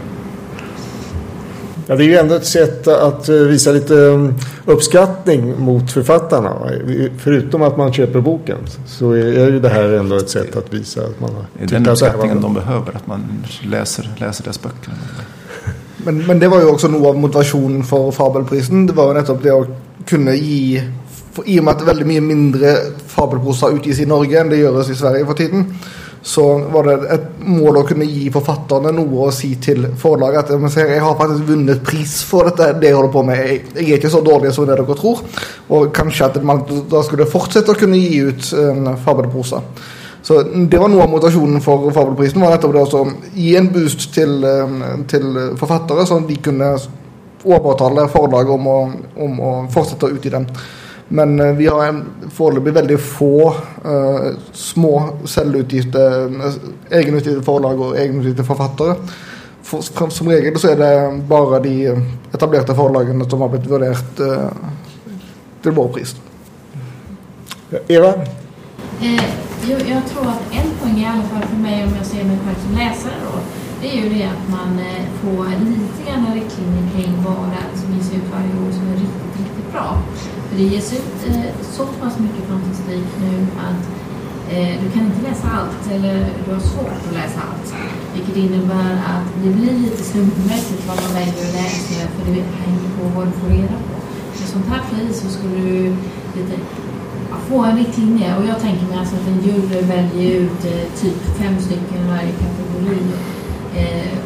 Ja, 1.86 1.96
det 1.96 2.04
är 2.04 2.06
ju 2.06 2.16
ändå 2.16 2.34
ett 2.34 2.46
sätt 2.46 2.88
att 2.88 3.28
eh, 3.28 3.34
visa 3.34 3.72
lite 3.72 4.06
mm, 4.06 4.34
uppskattning 4.64 5.60
mot 5.60 5.92
författarna. 5.92 6.70
Förutom 7.18 7.62
att 7.62 7.76
man 7.76 7.92
köper 7.92 8.20
boken 8.20 8.58
så 8.86 9.12
är 9.12 9.50
ju 9.50 9.60
det 9.60 9.68
här 9.68 9.92
ändå 9.92 10.16
ett 10.16 10.30
sätt 10.30 10.56
att 10.56 10.74
visa 10.74 11.00
att 11.00 11.20
man 11.20 11.30
har 11.34 11.66
Den 11.66 11.88
uppskattningen 11.88 12.40
de 12.40 12.54
behöver, 12.54 12.96
att 12.96 13.06
man 13.06 13.44
läser, 13.62 14.10
läser 14.18 14.44
deras 14.44 14.62
böcker. 14.62 14.92
Men, 15.96 16.26
men 16.26 16.38
det 16.38 16.48
var 16.48 16.60
ju 16.60 16.66
också 16.66 16.88
nog 16.88 17.06
av 17.06 17.18
motivation 17.18 17.84
för 17.84 18.10
Fabelprisen. 18.10 18.86
Det 18.86 18.92
var 18.92 19.08
ju 19.08 19.14
nettopp 19.14 19.42
det 19.42 19.50
att 19.50 19.68
kunna 20.06 20.34
ge, 20.34 20.82
i 21.44 21.60
och 21.60 21.64
med 21.64 21.74
att 21.74 21.82
väldigt 21.82 22.06
mycket 22.06 22.22
mindre 22.22 22.76
fabelprosa 23.16 23.68
utges 23.68 24.00
i 24.00 24.06
Norge 24.06 24.40
än 24.40 24.48
det 24.48 24.56
görs 24.56 24.90
i 24.90 24.94
Sverige 24.94 25.26
för 25.26 25.34
tiden. 25.34 25.74
Så 26.22 26.58
var 26.58 26.84
det 26.84 27.08
ett 27.08 27.26
mål 27.38 27.76
att 27.76 27.86
kunna 27.86 28.04
ge 28.04 28.30
författarna 28.30 28.90
något 28.90 29.26
och 29.26 29.34
säga 29.34 29.58
till 29.60 29.86
förlaget 29.98 30.50
att 30.50 30.76
jag 30.76 31.00
har 31.00 31.14
faktiskt 31.14 31.50
vunnit 31.50 31.84
pris 31.84 32.22
för 32.22 32.44
detta, 32.44 32.72
det 32.72 32.88
jag 32.88 32.96
håller 32.96 33.12
på 33.12 33.22
med. 33.22 33.60
Jag 33.74 33.84
är 33.84 33.94
inte 33.94 34.10
så 34.10 34.20
dålig 34.20 34.52
som 34.52 34.66
dere 34.66 34.94
tror. 34.94 35.18
Och 35.68 35.96
kanske 35.96 36.24
att 36.24 36.44
man 36.44 36.62
då 36.88 37.02
skulle 37.02 37.26
fortsätta 37.26 37.74
kunna 37.74 37.96
ge 37.96 38.22
ut 38.22 38.52
en 38.52 38.96
fabelpåse. 38.96 39.60
Så 40.22 40.42
det 40.42 40.78
var 40.78 40.88
nog 40.88 41.00
av 41.00 41.10
motivationen 41.10 41.60
för 41.60 41.90
Fabelprisen 41.90 42.40
var 42.40 42.50
nettopp 42.50 42.72
det 42.72 42.82
att 42.82 43.08
ge 43.34 43.56
en 43.56 43.72
boost 43.72 44.14
till, 44.14 44.44
eh, 44.44 44.68
till 45.08 45.56
författare 45.56 46.06
så 46.06 46.16
att 46.16 46.28
de 46.28 46.36
kunde 46.36 46.78
overtale 47.42 48.08
förlag 48.08 48.50
om 48.50 48.66
att, 48.66 48.94
om 49.16 49.40
att 49.40 49.74
fortsätta 49.74 50.06
ut 50.08 50.26
i 50.26 50.30
den. 50.30 50.46
Men 51.08 51.40
eh, 51.40 51.52
vi 51.54 51.66
har 51.66 51.86
en 51.86 52.04
foreløpig 52.34 52.72
väldigt 52.74 53.00
få 53.00 53.54
uh, 53.86 54.34
små 54.52 55.18
selvutgitte, 55.24 56.00
egenutgitte 56.90 57.42
forlag 57.42 57.80
och 57.80 57.98
egenutgitte 57.98 58.44
författare. 58.44 58.94
For, 59.62 60.10
som 60.10 60.28
regel 60.28 60.58
så 60.58 60.68
är 60.68 60.76
det 60.76 61.22
bara 61.28 61.60
de 61.60 61.86
etablerade 62.34 62.74
förlagen 62.74 63.30
som 63.30 63.40
har 63.40 63.48
blivit 63.48 63.70
värderat 63.70 64.20
uh, 64.20 64.48
till 65.62 65.72
vår 65.72 65.88
pris. 65.88 66.16
Eva? 67.88 68.14
Eh, 69.00 69.24
jag, 69.70 69.80
jag, 69.80 70.06
tror 70.06 70.26
att 70.26 70.42
en 70.52 70.70
poäng 70.80 70.98
i 70.98 71.06
alla 71.06 71.22
fall 71.22 71.42
för 71.42 71.56
mig 71.56 71.84
om 71.84 71.94
jag 71.96 72.06
ser 72.06 72.24
mig 72.24 72.38
själv 72.44 72.58
som 72.66 72.72
läsare 72.74 73.18
då, 73.24 73.38
det 73.80 73.88
är 73.98 74.02
ju 74.02 74.08
det 74.08 74.24
att 74.24 74.48
man 74.50 74.78
eh, 74.78 75.04
får 75.20 75.44
lite 75.44 76.00
grann 76.06 76.34
riktlinjer 76.34 76.86
kring 76.94 77.12
vad 77.24 77.48
det 77.50 77.58
är 77.64 77.78
som 77.80 77.94
ges 77.94 78.12
ut 78.12 78.28
varje 78.32 78.52
år 78.64 78.72
som 78.72 78.88
är 78.88 78.96
riktigt, 79.04 79.36
riktigt 79.38 79.72
bra. 79.72 80.02
För 80.56 80.62
det 80.62 80.68
ges 80.68 80.92
ut 80.92 81.18
eh, 81.28 81.52
så 81.62 81.84
pass 82.00 82.18
mycket 82.18 82.44
fantastik 82.48 83.08
nu 83.24 83.46
att 83.68 83.82
eh, 84.52 84.74
du 84.82 84.90
kan 84.90 85.02
inte 85.06 85.22
läsa 85.28 85.46
allt 85.58 85.92
eller 85.94 86.16
du 86.44 86.52
har 86.52 86.60
svårt 86.60 87.00
att 87.08 87.14
läsa 87.14 87.40
allt. 87.48 87.74
Vilket 88.14 88.36
innebär 88.36 88.92
att 89.12 89.28
det 89.42 89.50
blir 89.50 89.72
lite 89.72 90.02
slumpmässigt 90.02 90.82
vad 90.88 90.96
man 91.02 91.12
väljer 91.14 91.44
att 91.46 91.54
läsa 91.62 92.08
för 92.14 92.24
det 92.34 92.44
hänger 92.64 92.90
på 92.98 93.04
vad 93.16 93.26
du 93.26 93.32
får 93.32 93.48
reda 93.48 93.76
på. 93.88 93.94
Med 94.40 94.48
sånt 94.54 94.66
här 94.66 94.82
pris 94.90 95.20
så 95.20 95.28
skulle 95.28 95.58
du 95.70 95.82
lite, 96.36 96.54
ja, 97.30 97.36
få 97.48 97.64
en 97.64 97.76
riktlinje 97.76 98.36
och 98.38 98.46
jag 98.46 98.60
tänker 98.60 98.86
mig 98.86 98.98
alltså 98.98 99.14
att 99.16 99.28
en 99.28 99.40
jury 99.46 99.80
väljer 99.82 100.40
ut 100.40 100.64
eh, 100.64 100.84
typ 101.00 101.20
fem 101.40 101.54
stycken 101.60 102.00
i 102.04 102.08
varje 102.08 102.32
kategori. 102.44 103.02
Eh, 103.80 104.18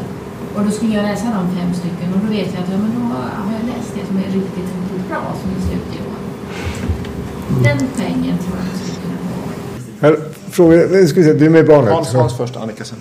och 0.54 0.64
då 0.64 0.70
skulle 0.70 0.94
jag 0.94 1.02
läsa 1.02 1.24
de 1.24 1.56
fem 1.56 1.74
stycken 1.74 2.08
och 2.14 2.20
då 2.24 2.28
vet 2.36 2.54
jag 2.54 2.62
att 2.62 2.70
ja, 2.72 2.78
men 2.84 2.92
då 2.98 3.04
har 3.46 3.52
jag 3.58 3.64
läst 3.72 3.90
det 3.94 4.06
som 4.06 4.16
är 4.16 4.28
riktigt, 4.38 4.70
riktigt 4.80 5.08
bra 5.08 5.22
som 5.40 5.50
är 5.50 5.76
ut 5.76 5.94
i 5.96 5.98
år. 6.08 6.09
Den 7.64 7.78
pengen 7.96 8.38
tror 8.38 8.56
jag 8.56 8.80
skulle 8.80 8.96
kunna 9.02 9.18
få. 10.00 10.06
Här, 10.06 10.16
fråga, 10.50 10.76
nu 10.76 11.06
ska 11.06 11.20
vi 11.20 11.26
se, 11.26 11.32
du 11.32 11.46
är 11.46 11.50
med 11.50 11.66
barnet. 11.66 11.92
Hans, 11.92 12.12
Hans 12.14 12.36
först, 12.36 12.56
Annika 12.56 12.84
sen. 12.84 12.98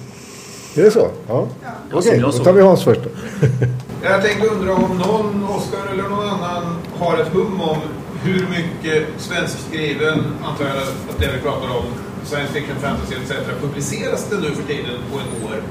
Är 0.75 0.83
det 0.83 0.91
så? 0.91 1.07
Ja. 1.27 1.47
Ja, 1.63 1.69
Okej, 1.91 2.19
jag 2.19 2.31
då 2.31 2.38
tar 2.38 2.53
vi 2.53 2.62
Hans 2.62 2.83
först 2.83 3.01
då. 3.03 3.09
Jag 4.03 4.21
tänkte 4.21 4.47
undra 4.47 4.73
om 4.73 4.97
någon, 4.97 5.43
Oskar 5.49 5.93
eller 5.93 6.03
någon 6.03 6.27
annan, 6.29 6.63
har 6.99 7.17
ett 7.17 7.27
hum 7.33 7.62
om 7.62 7.77
hur 8.23 8.47
mycket 8.49 9.07
svenskskriven, 9.17 10.23
antar 10.43 10.65
jag 10.65 10.77
att 11.09 11.19
det 11.19 11.29
vi 11.35 11.41
pratar 11.41 11.69
om, 11.77 11.85
science 12.25 12.53
fiction, 12.53 12.75
fantasy 12.81 13.15
etc. 13.15 13.31
publiceras 13.62 14.27
det 14.29 14.38
nu 14.38 14.51
för 14.55 14.63
tiden 14.63 14.97
på 15.12 15.19
ett 15.19 15.43
år? 15.45 15.63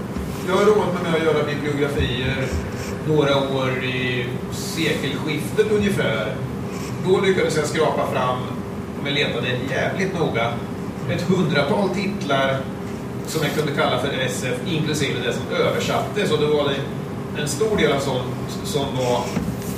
Jag 0.49 0.55
har 0.55 0.65
roat 0.65 0.95
mig 0.95 1.03
med 1.03 1.15
att 1.15 1.27
göra 1.27 1.45
bibliografier 1.47 2.37
några 3.09 3.37
år 3.37 3.85
i 3.85 4.27
sekelskiftet 4.53 5.67
ungefär. 5.73 6.35
Då 7.07 7.21
lyckades 7.21 7.57
jag 7.57 7.67
skrapa 7.67 8.07
fram, 8.13 8.39
om 9.01 9.07
jag 9.07 9.15
letade 9.15 9.49
jävligt 9.71 10.19
noga, 10.19 10.53
ett 11.11 11.23
hundratal 11.23 11.89
titlar 11.89 12.59
som 13.27 13.43
jag 13.43 13.55
kunde 13.55 13.73
kalla 13.73 13.99
för 13.99 14.09
SF, 14.09 14.57
inklusive 14.67 15.21
det 15.27 15.33
som 15.33 15.43
översattes. 15.57 16.33
Och 16.33 16.39
det 16.41 16.47
var 16.47 16.65
det 16.65 16.77
en 17.43 17.49
stor 17.49 17.77
del 17.77 17.93
av 17.93 18.01
sånt 18.01 18.59
som 18.65 18.87
var 18.97 19.25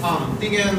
antingen 0.02 0.76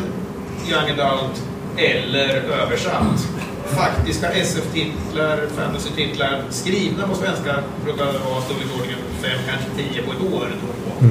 young 0.70 1.00
adult 1.00 1.44
eller 1.78 2.30
översatt. 2.36 3.28
Faktiska 3.66 4.32
SF-titlar, 4.32 5.48
fantasy-titlar 5.56 6.44
skrivna 6.50 7.08
på 7.08 7.16
svenska 7.16 7.56
brukar 7.84 8.06
vara 8.06 8.42
storleksordningen 8.42 8.98
fem, 9.22 9.40
kanske 9.50 9.70
tio 9.78 10.04
på 10.04 10.12
ett 10.12 10.34
år. 10.34 10.48
Då. 10.62 11.08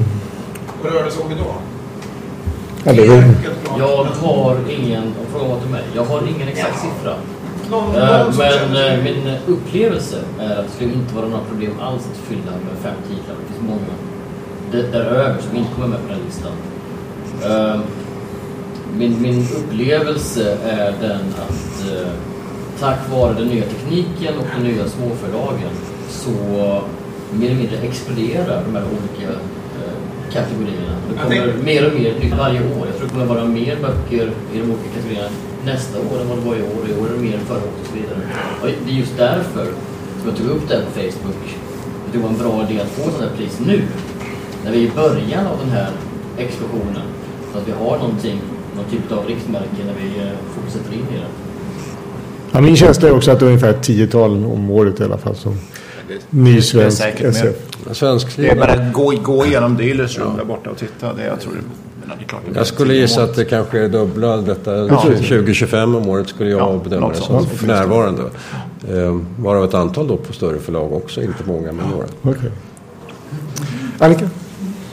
Vad 0.82 0.92
rör 0.92 1.04
det 1.04 1.10
sig 1.10 1.22
om 1.22 1.32
idag? 1.32 1.54
Det 2.84 2.90
är, 3.06 3.34
Jag 3.78 3.86
har 4.22 4.56
ingen, 4.70 5.02
var 5.34 5.60
till 5.60 5.70
mig, 5.70 5.82
jag 5.94 6.04
har 6.04 6.20
ingen 6.36 6.48
exakt 6.48 6.80
siffra. 6.80 7.14
Eh, 7.72 8.26
Men 8.38 8.76
eh, 8.98 9.04
min 9.04 9.34
upplevelse 9.46 10.18
är 10.40 10.50
att 10.58 10.66
det 10.66 10.72
skulle 10.76 10.92
inte 10.92 11.14
vara 11.14 11.28
några 11.28 11.44
problem 11.44 11.72
alls 11.80 12.02
att 12.12 12.18
fylla 12.28 12.50
med 12.50 12.78
fem 12.82 12.94
titlar. 13.08 13.34
Det 13.40 13.52
finns 13.54 13.68
många 13.68 13.94
där- 14.72 14.92
däröver 14.92 15.36
som 15.48 15.56
inte 15.56 15.70
kommer 15.74 15.88
med 15.88 15.98
på 15.98 16.08
den 16.12 16.18
listan. 16.26 16.52
Eh, 17.44 17.80
Min, 18.96 19.22
min 19.22 19.46
upplevelse 19.56 20.56
är 20.64 20.94
den 21.00 21.20
att 21.48 21.90
eh, 21.92 22.08
tack 22.80 22.98
vare 23.12 23.34
den 23.34 23.46
nya 23.48 23.64
tekniken 23.64 24.34
och 24.38 24.46
de 24.56 24.68
nya 24.68 24.84
småförlagen 24.88 25.70
så 26.08 26.30
mer 27.32 27.46
eller 27.46 27.56
mindre 27.60 27.76
exploderar 27.78 28.62
de 28.66 28.74
här 28.76 28.84
olika 28.84 29.32
kategorierna. 30.36 30.92
Det 31.08 31.14
kommer 31.22 31.36
tänker- 31.36 31.64
mer 31.70 31.82
och 31.86 31.94
mer 32.00 32.12
nytt 32.22 32.34
varje 32.44 32.60
år. 32.60 32.84
Jag 32.90 32.94
tror 32.96 33.06
det 33.06 33.12
kommer 33.14 33.26
vara 33.34 33.44
mer 33.44 33.74
böcker 33.86 34.26
i 34.52 34.54
de 34.60 34.64
olika 34.72 34.88
kategorierna 34.94 35.30
nästa 35.64 35.96
år 35.98 36.16
än 36.20 36.28
vad 36.28 36.38
det 36.38 36.44
var 36.48 36.56
i 36.62 36.62
år. 36.62 36.82
I 36.90 36.92
år 37.00 37.06
är 37.08 37.12
det 37.16 37.22
mer 37.28 37.34
än 37.40 37.46
förra 37.50 37.64
året 37.68 37.80
och 37.82 37.86
så 37.90 37.94
vidare. 38.00 38.18
Och 38.60 38.66
det 38.84 38.90
är 38.92 38.96
just 39.02 39.16
därför 39.16 39.64
som 40.18 40.24
jag 40.28 40.36
tog 40.38 40.46
upp 40.54 40.64
det 40.68 40.74
här 40.74 40.82
på 40.88 40.90
Facebook. 41.00 41.42
Det 42.12 42.18
var 42.18 42.28
en 42.28 42.38
bra 42.44 42.54
idé 42.68 42.80
att 42.84 42.88
få 42.88 43.02
sånt 43.10 43.22
här 43.24 43.36
pris 43.36 43.54
nu. 43.66 43.82
När 44.64 44.70
vi 44.72 44.78
är 44.78 44.82
i 44.82 44.90
början 45.02 45.46
av 45.46 45.56
den 45.64 45.70
här 45.70 45.90
explosionen. 46.38 47.06
Så 47.52 47.58
att 47.58 47.68
vi 47.68 47.72
har 47.72 47.98
någonting, 47.98 48.40
någon 48.76 48.84
typ 48.90 49.12
av 49.12 49.26
riktmärke 49.26 49.80
när 49.86 49.94
vi 50.02 50.20
eh, 50.20 50.32
fortsätter 50.54 50.92
in 50.92 50.98
i 51.14 51.18
det. 51.18 51.26
ja, 52.52 52.60
min 52.60 52.76
känsla 52.76 53.08
är 53.08 53.12
också 53.16 53.30
att 53.30 53.38
det 53.40 53.44
är 53.44 53.46
ungefär 53.46 53.70
ett 53.70 53.82
tiotal 53.82 54.44
om 54.44 54.70
året 54.70 55.00
i 55.00 55.04
alla 55.04 55.18
fall 55.18 55.36
som 55.36 55.58
ny 56.30 56.60
svensk. 56.62 57.02
SF. 57.20 57.56
Svensk 57.92 58.36
Det 58.36 58.48
är 58.48 58.56
bara 58.56 58.72
att 58.72 58.92
gå, 58.92 59.12
gå 59.22 59.46
igenom 59.46 59.76
Dealers 59.76 60.18
Room 60.18 60.36
där 60.36 60.44
borta 60.44 60.70
och 60.70 60.76
titta. 60.78 61.12
Det, 61.12 61.24
jag 61.24 61.40
tror 61.40 61.52
det, 61.52 61.58
men 62.06 62.18
det 62.18 62.24
är 62.24 62.28
klart, 62.28 62.40
det 62.52 62.58
Jag 62.58 62.66
skulle 62.66 62.94
gissa 62.94 63.22
att 63.22 63.36
det 63.36 63.44
kanske 63.44 63.78
är 63.78 63.88
dubbla 63.88 64.36
detta. 64.36 64.70
20-25 64.70 65.96
om 65.96 66.08
året 66.08 66.28
skulle 66.28 66.50
jag 66.50 66.60
Ja, 66.60 66.80
bedöma 66.84 67.08
det 67.08 67.14
som 67.14 67.46
för 67.46 67.66
närvarande. 67.66 68.22
Eh, 68.88 69.18
varav 69.38 69.64
ett 69.64 69.74
antal 69.74 70.08
då 70.08 70.16
på 70.16 70.32
större 70.32 70.58
förlag 70.58 70.92
också. 70.92 71.22
Inte 71.22 71.44
många 71.46 71.72
men 71.72 71.88
några. 71.90 72.06
Okej. 72.22 72.50
Annika? 73.98 74.30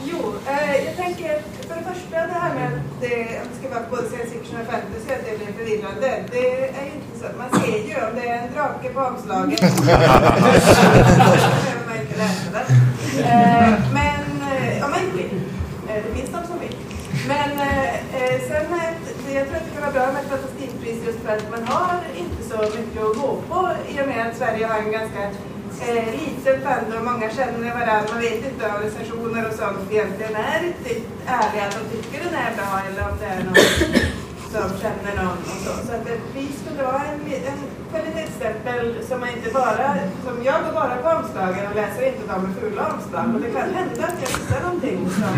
Jo, 0.04 0.18
eh, 0.46 0.84
jag 0.86 0.96
tänker 0.96 1.28
för 1.68 1.74
det 1.76 1.82
första 1.94 2.16
det 2.26 2.32
här 2.32 2.54
med 2.54 2.66
att 2.66 2.72
det 3.00 3.06
att 3.06 3.48
det 3.52 3.58
ska 3.60 3.68
vara 3.74 3.84
både 3.90 4.02
science 4.02 4.30
fiction 4.30 4.60
och 4.60 4.66
fantasy, 4.66 5.12
att 5.12 5.24
det 5.30 5.36
blir 5.38 5.52
förvirrande. 5.58 6.10
Det 6.32 6.48
är 6.78 6.84
ju 6.88 6.92
inte 6.98 7.14
så. 7.20 7.26
Man 7.38 7.50
ser 7.60 7.78
ju 7.88 7.94
om 8.06 8.12
det 8.14 8.28
är 8.28 8.38
en 8.42 8.48
drake 8.54 8.88
på 8.94 9.00
omslaget. 9.00 9.60
Eh, 13.24 13.72
men, 13.92 14.22
eh, 14.52 14.78
ja 14.78 14.86
men 14.88 15.00
det 15.06 15.16
vill. 15.22 15.40
Det 15.86 16.14
finns 16.16 16.30
de 16.30 16.46
som 16.46 16.58
vill. 16.60 16.76
Men 17.28 17.50
eh, 17.50 17.94
sen 18.48 18.66
det- 19.26 19.32
jag 19.34 19.46
tror 19.46 19.56
att 19.56 19.64
det 19.64 19.72
kan 19.74 19.82
vara 19.82 19.92
bra 19.92 20.12
med 20.12 20.22
ett 20.22 20.30
fantastikpris 20.30 20.98
just 21.06 21.18
för 21.24 21.32
att 21.36 21.50
man 21.50 21.62
har 21.74 21.94
inte 22.16 22.42
så 22.50 22.56
mycket 22.78 23.02
att 23.02 23.16
gå 23.22 23.30
på 23.48 23.68
i 23.88 24.02
och 24.02 24.06
med 24.06 24.26
att 24.26 24.36
Sverige 24.36 24.66
har 24.66 24.78
en 24.78 24.92
ganska 24.92 25.22
eh, 25.86 26.04
liten 26.20 26.56
och 26.98 27.04
Många 27.04 27.30
känner 27.30 27.70
varandra. 27.80 28.08
Man 28.12 28.20
vet 28.20 28.44
inte 28.48 28.66
om 28.66 28.82
recensioner 28.82 29.48
och 29.48 29.54
sånt 29.54 29.92
egentligen 29.92 30.36
är 30.36 30.60
riktigt 30.62 31.08
ärliga. 31.26 31.64
Att 31.68 31.76
de 31.78 31.96
tycker 31.96 32.24
den 32.24 32.34
är 32.34 32.52
bra 32.56 32.72
eller 32.88 33.02
om 33.10 33.16
det 33.20 33.26
är 33.26 33.44
något 33.44 34.17
som 34.52 34.68
känner 34.82 35.12
någon 35.22 35.38
och 35.52 35.58
så. 35.64 35.72
Så 35.86 35.92
att 35.96 36.06
vi 36.34 36.44
skulle 36.60 36.82
ha 36.82 36.98
en, 37.10 37.20
en 37.50 37.60
kvalitetsstämpel 37.90 39.04
som 39.08 39.20
man 39.20 39.28
inte 39.28 39.50
bara, 39.50 39.86
som 40.24 40.44
jag 40.44 40.64
går 40.64 40.72
bara 40.72 40.96
på 41.02 41.08
omslagen 41.18 41.66
och 41.70 41.76
läser 41.76 42.02
inte 42.06 42.32
de 42.32 42.42
med 42.42 42.54
fula 42.60 42.82
omslag. 42.92 43.34
Och 43.34 43.40
det 43.40 43.50
kan 43.50 43.74
hända 43.78 44.04
att 44.10 44.18
jag 44.24 44.30
missar 44.38 44.60
någonting 44.66 45.10
som 45.18 45.32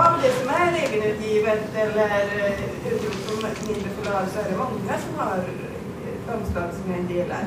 av 0.00 0.12
det 0.22 0.32
som 0.40 0.48
är 0.62 0.72
egenutgivet 0.84 1.64
eller 1.76 2.10
eh, 2.10 2.92
utgjort 2.92 3.20
på 3.26 3.32
mindre 3.68 3.90
förlag 3.96 4.24
så 4.32 4.38
är 4.40 4.44
det 4.50 4.56
många 4.56 4.94
som 5.04 5.12
har 5.16 5.38
eh, 5.38 6.34
omslag 6.34 6.68
som 6.76 6.90
jag 6.90 7.00
inte 7.00 7.14
gillar. 7.14 7.42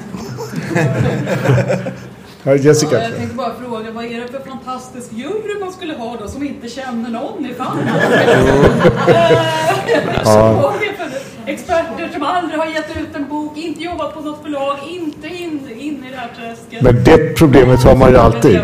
Ja, 2.43 2.55
Jessica? 2.55 2.95
Ja, 2.95 3.01
jag 3.03 3.15
tänkte 3.17 3.35
bara 3.35 3.51
fråga, 3.61 3.91
vad 3.91 4.05
är 4.05 4.21
det 4.21 4.27
för 4.27 4.39
fantastisk 4.49 5.07
jury 5.13 5.59
man 5.59 5.71
skulle 5.71 5.93
ha 5.93 6.15
då 6.21 6.27
som 6.27 6.43
inte 6.43 6.69
känner 6.69 7.09
någon 7.09 7.45
i 7.45 7.53
fallet? 7.53 7.85
Ja. 10.25 10.73
Experter 11.45 12.09
som 12.13 12.23
aldrig 12.23 12.59
har 12.59 12.65
gett 12.67 12.97
ut 12.97 13.15
en 13.15 13.27
bok, 13.29 13.57
inte 13.57 13.83
jobbat 13.83 14.13
på 14.13 14.19
något 14.21 14.41
förlag, 14.43 14.77
inte 14.89 15.27
in, 15.27 15.69
in 15.77 16.05
i 16.07 16.11
det 16.11 16.17
här 16.17 16.31
träsket. 16.37 16.81
Men 16.81 17.03
det 17.03 17.35
problemet 17.37 17.83
har 17.83 17.95
man 17.95 18.09
ju 18.11 18.17
alltid. 18.17 18.59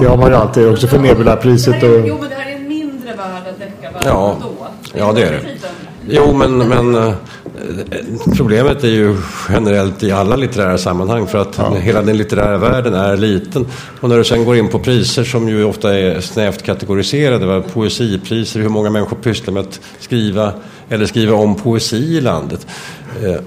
Det 0.00 0.06
har 0.08 0.16
man 0.16 0.30
ju 0.30 0.36
alltid, 0.36 0.68
också 0.68 0.86
för 0.86 0.98
Nebulapriset. 0.98 1.74
Här 1.74 2.00
Och, 2.00 2.08
jo, 2.08 2.18
men 2.20 2.28
det 2.30 2.34
här 2.34 2.50
är 2.50 2.56
en 2.56 2.68
mindre 2.68 3.08
värld 3.14 3.42
än 3.48 3.54
deckarvärlden 3.58 4.08
Ja. 4.12 4.36
då. 4.42 4.66
Ja, 4.98 5.12
det 5.12 5.22
är 5.22 5.32
det. 5.32 5.40
Jo, 6.08 6.32
men, 6.32 6.58
men 6.58 6.94
eh, 6.94 7.14
problemet 8.36 8.84
är 8.84 8.88
ju 8.88 9.16
generellt 9.48 10.02
i 10.02 10.12
alla 10.12 10.36
litterära 10.36 10.78
sammanhang 10.78 11.26
för 11.26 11.38
att 11.38 11.60
hela 11.76 12.02
den 12.02 12.16
litterära 12.16 12.58
världen 12.58 12.94
är 12.94 13.16
liten. 13.16 13.66
Och 14.00 14.08
när 14.08 14.16
du 14.18 14.24
sen 14.24 14.44
går 14.44 14.56
in 14.56 14.68
på 14.68 14.78
priser 14.78 15.24
som 15.24 15.48
ju 15.48 15.64
ofta 15.64 15.98
är 15.98 16.20
snävt 16.20 16.62
kategoriserade, 16.62 17.46
va? 17.46 17.62
poesipriser, 17.72 18.60
hur 18.60 18.68
många 18.68 18.90
människor 18.90 19.16
pysslar 19.16 19.54
med 19.54 19.60
att 19.62 19.80
skriva 20.00 20.52
eller 20.88 21.06
skriva 21.06 21.34
om 21.34 21.54
poesi 21.54 22.16
i 22.16 22.20
landet. 22.20 22.66
Eh, 23.24 23.40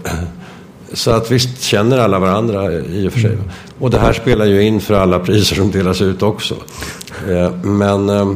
Så 0.93 1.12
att 1.12 1.32
visst 1.32 1.62
känner 1.62 1.98
alla 1.98 2.19
varandra 2.19 2.72
i 2.74 3.08
och 3.08 3.13
för 3.13 3.19
sig. 3.19 3.38
Och 3.80 3.89
det 3.89 4.00
här 4.00 4.13
spelar 4.13 4.45
ju 4.45 4.62
in 4.62 4.82
för 4.82 4.93
alla 4.93 5.19
priser 5.19 5.56
som 5.56 5.72
delas 5.72 6.02
ut 6.02 6.24
också. 6.24 6.56
Eh, 7.30 7.52
Men 7.63 8.10
eh, 8.10 8.34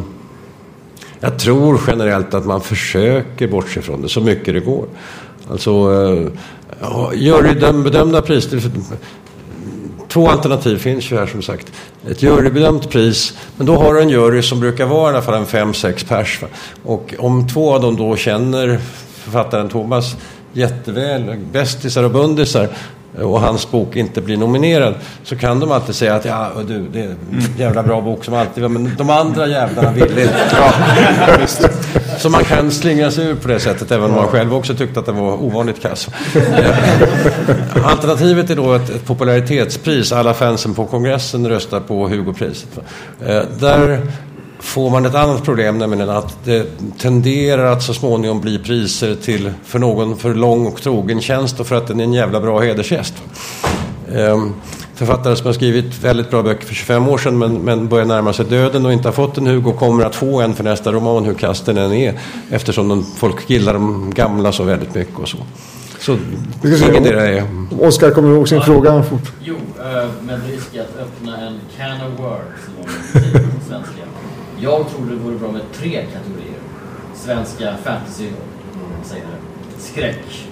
jag 1.20 1.40
tror 1.40 1.80
generellt 1.88 2.34
att 2.34 2.46
man 2.46 2.62
försöker 2.62 3.48
bortse 3.48 3.82
från 3.82 4.02
det 4.02 4.10
så 4.10 4.22
mycket 4.22 4.54
det 4.54 4.60
går. 4.60 4.86
Alltså, 5.52 5.72
eh, 5.72 6.30
jurybedömda 7.14 8.22
priser. 8.22 8.62
Två 10.08 10.30
alternativ 10.30 10.78
finns 10.78 11.12
ju 11.12 11.18
här 11.18 11.28
som 11.28 11.42
sagt. 11.42 11.72
Ett 12.08 12.24
jurybedömt 12.24 12.90
pris, 12.90 13.38
men 13.58 13.66
då 13.66 13.76
har 13.76 13.94
du 13.94 14.02
en 14.02 14.10
jury 14.10 14.42
som 14.42 14.60
brukar 14.60 14.86
vara 14.86 15.12
i 15.12 15.14
alla 15.14 15.22
fall 15.22 15.34
en 15.34 15.46
fem, 15.46 15.74
sex 15.74 16.04
pers. 16.04 16.42
Va? 16.42 16.48
Och 16.84 17.14
om 17.20 17.48
två 17.48 17.74
av 17.74 17.82
dem 17.82 17.96
då 17.96 18.16
känner 18.16 18.80
författaren 19.24 19.70
Thomas 19.70 20.16
jätteväl, 20.54 21.40
bästisar 21.52 22.04
och 22.04 22.12
bundisar, 22.12 22.70
och 23.22 23.42
hans 23.42 23.72
bok 23.72 23.96
inte 23.96 24.22
blir 24.22 24.38
nominerad 24.38 24.94
så 25.24 25.36
kan 25.36 25.60
de 25.60 25.72
alltid 25.72 25.96
säga 25.96 26.16
att 26.16 26.26
ja, 26.26 26.52
du, 26.68 26.88
det 26.94 27.00
är 27.00 27.06
en 27.06 27.18
jävla 27.58 27.84
bra 27.84 28.02
bok 28.02 28.26
som 28.26 28.34
alltid 28.34 28.72
men 28.72 28.96
de 28.98 29.10
andra 29.10 29.48
jävlarna 29.48 29.92
ville 29.92 30.22
inte. 30.22 30.40
Ja, 30.52 30.74
så 32.18 32.30
man 32.30 32.44
kan 32.44 32.72
slingra 32.72 33.12
sig 33.12 33.26
ur 33.26 33.36
på 33.36 33.48
det 33.48 33.60
sättet 33.60 33.92
även 33.92 34.10
om 34.10 34.16
man 34.16 34.28
själv 34.28 34.56
också 34.56 34.76
tyckte 34.76 35.00
att 35.00 35.06
den 35.06 35.16
var 35.16 35.44
ovanligt 35.44 35.82
kass. 35.82 36.08
Alternativet 37.86 38.50
är 38.50 38.56
då 38.56 38.74
ett, 38.74 38.90
ett 38.90 39.06
popularitetspris. 39.06 40.12
Alla 40.12 40.34
fansen 40.34 40.74
på 40.74 40.86
kongressen 40.86 41.48
röstar 41.50 41.80
på 41.80 42.08
Hugopriset. 42.08 42.80
Eh, 43.26 43.42
Där 43.60 44.02
får 44.64 44.90
man 44.90 45.06
ett 45.06 45.16
annat 45.16 45.44
problem, 45.44 45.78
nämligen 45.78 46.10
att 46.10 46.46
det 46.46 46.66
tenderar 46.98 47.66
att 47.66 47.84
så 47.84 47.94
småningom 47.94 48.42
bli 48.42 48.60
priser 48.60 49.16
till 49.16 49.52
för 49.64 49.80
någon 49.80 50.18
för 50.18 50.34
lång 50.34 50.68
och 50.68 50.82
trogen 50.82 51.22
tjänst 51.22 51.60
och 51.60 51.68
för 51.68 51.76
att 51.76 51.88
den 51.88 52.00
är 52.00 52.04
en 52.04 52.14
jävla 52.14 52.40
bra 52.40 52.60
hedersgäst. 52.60 53.14
Ehm, 54.16 54.54
Författare 54.96 55.36
som 55.36 55.46
har 55.46 55.54
skrivit 55.54 56.04
väldigt 56.04 56.30
bra 56.30 56.44
böcker 56.44 56.66
för 56.66 56.76
25 56.76 57.08
år 57.08 57.18
sedan 57.18 57.38
men, 57.38 57.54
men 57.54 57.88
börjar 57.88 58.06
närma 58.06 58.34
sig 58.34 58.46
döden 58.46 58.86
och 58.86 58.94
inte 58.94 59.08
har 59.08 59.14
fått 59.14 59.38
en 59.38 59.48
Hugo 59.48 59.74
kommer 59.74 60.06
att 60.06 60.16
få 60.16 60.42
en 60.42 60.54
för 60.54 60.64
nästa 60.64 60.92
roman 60.92 61.26
hur 61.26 61.34
kass 61.34 61.62
den 61.62 61.78
än 61.78 61.94
är 61.94 62.20
eftersom 62.50 62.88
de, 62.88 63.06
folk 63.18 63.50
gillar 63.50 63.74
de 63.74 64.14
gamla 64.14 64.52
så 64.52 64.64
väldigt 64.64 64.96
mycket 64.96 65.20
och 65.20 65.28
så. 65.30 65.38
Så 66.00 66.18
Vi 66.62 66.78
ska 66.78 66.86
se. 66.86 66.98
ingen 66.98 67.06
är 67.06 67.44
Oskar 67.80 68.12
kommer 68.12 68.30
ihåg 68.30 68.50
sin 68.50 68.62
fråga 68.62 69.04
fort. 69.04 69.32
Jo, 69.42 69.56
eh, 69.80 70.10
med 70.22 70.40
risk 70.48 70.76
att 70.76 71.02
öppna 71.02 71.38
en 71.38 71.60
can 71.78 72.12
of 72.12 72.20
words 72.20 72.64
jag 74.64 74.90
tror 74.90 75.06
det 75.06 75.16
vore 75.16 75.38
bra 75.38 75.52
med 75.52 75.62
tre 75.74 76.06
kategorier. 76.14 76.60
Svenska 77.16 77.78
fantasy, 77.78 78.28
om 78.74 78.92
man 78.96 79.04
säger 79.04 79.24
det. 79.24 79.82
Skräck. 79.82 80.48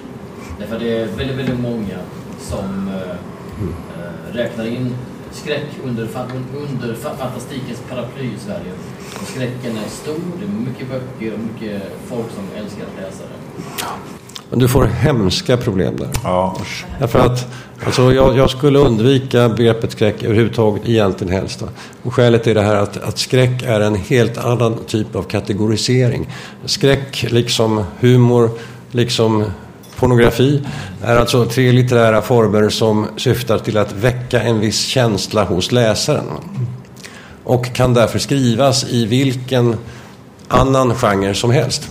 Därför 0.60 0.80
det 0.80 0.98
är 0.98 1.06
väldigt, 1.06 1.38
väldigt 1.38 1.60
många 1.60 1.98
som 2.40 2.88
äh, 2.88 4.36
räknar 4.36 4.66
in 4.66 4.96
skräck 5.32 5.68
under, 5.84 6.08
under 6.72 6.96
fantastikens 6.96 7.82
paraply 7.90 8.26
i 8.26 8.40
Sverige. 8.40 8.72
Och 9.22 9.28
skräcken 9.28 9.78
är 9.78 9.90
stor, 9.90 10.22
det 10.40 10.46
är 10.46 10.70
mycket 10.70 10.88
böcker 10.90 11.34
och 11.34 11.40
mycket 11.40 11.82
folk 12.06 12.32
som 12.32 12.44
älskar 12.64 12.84
att 12.84 13.02
läsa 13.02 13.24
det. 13.24 14.21
Men 14.52 14.60
du 14.60 14.68
får 14.68 14.86
hemska 14.86 15.58
problem 15.58 15.98
där. 15.98 16.10
Ja. 16.24 16.58
Därför 17.00 17.20
att 17.20 17.48
alltså, 17.86 18.14
jag, 18.14 18.38
jag 18.38 18.50
skulle 18.50 18.80
undvika 18.80 19.50
begreppet 19.50 19.92
skräck 19.92 20.24
överhuvudtaget 20.24 20.90
egentligen 20.90 21.34
helst. 21.34 21.64
Och 22.04 22.14
skälet 22.14 22.48
är 22.48 22.56
det 22.56 22.62
här 22.62 22.76
att, 22.76 22.98
att 22.98 23.18
skräck 23.18 23.64
är 23.64 23.80
en 23.80 23.96
helt 23.96 24.38
annan 24.38 24.78
typ 24.88 25.16
av 25.16 25.24
kategorisering. 25.24 26.30
Skräck, 26.66 27.26
liksom 27.30 27.84
humor, 28.00 28.50
liksom 28.92 29.46
pornografi, 29.96 30.62
är 31.04 31.16
alltså 31.16 31.46
tre 31.46 31.72
litterära 31.72 32.22
former 32.22 32.70
som 32.70 33.08
syftar 33.18 33.60
till 33.60 33.78
att 33.78 33.94
väcka 33.94 34.42
en 34.42 34.60
viss 34.60 34.86
känsla 34.86 35.44
hos 35.44 35.72
läsaren. 35.72 36.26
Och 37.44 37.66
kan 37.76 37.94
därför 37.94 38.20
skrivas 38.20 38.84
i 38.90 39.06
vilken 39.06 39.76
annan 40.48 40.96
genre 40.96 41.34
som 41.34 41.52
helst. 41.52 41.90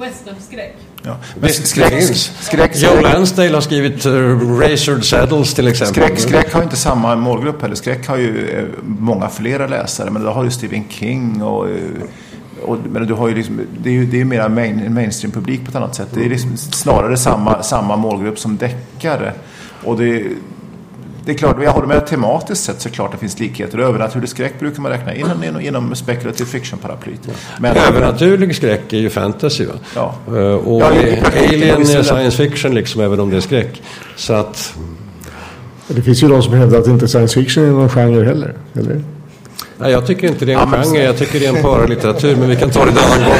Westernskräck. 0.00 0.83
Ja. 1.06 1.16
Men 1.40 1.50
skräck, 1.50 2.16
skräck, 2.40 2.76
Joe 2.76 3.00
Lansdale 3.00 3.54
har 3.54 3.60
skrivit 3.60 4.06
uh, 4.06 4.58
Razored 4.60 5.04
Saddles 5.04 5.54
till 5.54 5.68
exempel. 5.68 5.94
Skräck, 5.94 6.18
skräck 6.18 6.52
har 6.52 6.62
inte 6.62 6.76
samma 6.76 7.16
målgrupp 7.16 7.62
heller. 7.62 7.74
Skräck 7.74 8.06
har 8.06 8.16
ju 8.16 8.48
eh, 8.48 8.64
många 8.82 9.28
flera 9.28 9.66
läsare. 9.66 10.10
Men 10.10 10.22
då 10.22 10.30
har 10.30 10.44
ju 10.44 10.50
Stephen 10.50 10.84
King 10.88 11.42
och... 11.42 11.68
eh, 11.68 11.74
och 12.62 12.78
men 12.92 13.06
du 13.06 13.14
har 13.14 13.28
ju 13.28 13.34
liksom, 13.34 13.60
det 13.82 13.88
är 13.88 13.92
ju 13.92 14.06
det 14.06 14.20
är 14.20 14.24
mera 14.24 14.48
main, 14.48 14.94
mainstream-publik 14.94 15.64
på 15.64 15.70
ett 15.70 15.76
annat 15.76 15.94
sätt. 15.94 16.08
Det 16.14 16.24
är 16.24 16.28
liksom 16.28 16.56
snarare 16.56 17.16
samma, 17.16 17.62
samma 17.62 17.96
målgrupp 17.96 18.38
som 18.38 18.56
deckare. 18.56 19.32
Och 19.84 19.98
det, 19.98 20.22
det 21.24 21.32
är 21.32 21.36
klart, 21.36 21.56
jag 21.62 21.70
håller 21.72 21.86
med 21.86 22.06
tematiskt 22.06 22.64
sett 22.64 22.80
så 22.80 22.90
klart 22.90 23.12
det 23.12 23.18
finns 23.18 23.38
likheter. 23.40 23.78
Övernaturlig 23.78 24.28
skräck 24.28 24.60
brukar 24.60 24.82
man 24.82 24.92
räkna 24.92 25.14
in 25.14 25.26
inom, 25.44 25.60
inom 25.60 25.94
speculative 25.94 26.48
fiction-paraplyt. 26.50 27.20
Men 27.58 27.76
Övernaturlig 27.76 28.56
skräck 28.56 28.92
är 28.92 28.96
ju 28.98 29.10
fantasy. 29.10 29.66
Va? 29.66 29.72
Ja. 29.94 30.14
Eh, 30.28 30.34
Och 30.54 30.80
Ja, 30.80 30.86
Alien 31.48 31.80
är 31.80 32.02
science 32.02 32.36
fiction 32.36 32.74
liksom, 32.74 33.00
även 33.00 33.20
om 33.20 33.30
det 33.30 33.36
är 33.36 33.40
skräck. 33.40 33.82
Så 34.16 34.32
att, 34.34 34.74
Det 35.88 36.02
finns 36.02 36.22
ju 36.22 36.28
de 36.28 36.42
som 36.42 36.52
hävdar 36.54 36.78
att 36.78 36.86
inte 36.86 37.08
science 37.08 37.34
fiction 37.40 37.64
är 37.64 37.68
någon 37.70 37.88
genre 37.88 38.24
heller. 38.24 38.54
Eller? 38.74 39.00
nej, 39.78 39.92
jag 39.92 40.06
tycker 40.06 40.28
inte 40.28 40.44
det 40.44 40.52
är 40.52 40.56
en 40.58 40.68
Ja, 40.72 40.82
genre, 40.82 41.02
jag 41.04 41.18
tycker 41.18 41.40
det 41.40 41.46
är 41.46 41.56
en 41.56 41.62
paralitteratur. 41.62 42.36
Men 42.36 42.48
vi 42.48 42.56
kan 42.56 42.70
ta 42.70 42.84
det 42.84 42.90
en 42.90 42.98
annan 42.98 43.18
gång. 43.28 43.38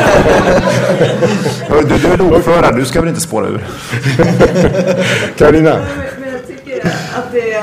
Du, 1.88 1.98
du 1.98 2.12
är 2.12 2.16
lokförare, 2.18 2.76
du 2.76 2.84
ska 2.84 3.00
väl 3.00 3.08
inte 3.08 3.20
spåra 3.20 3.46
ur? 3.46 3.64
Carina? 5.38 5.76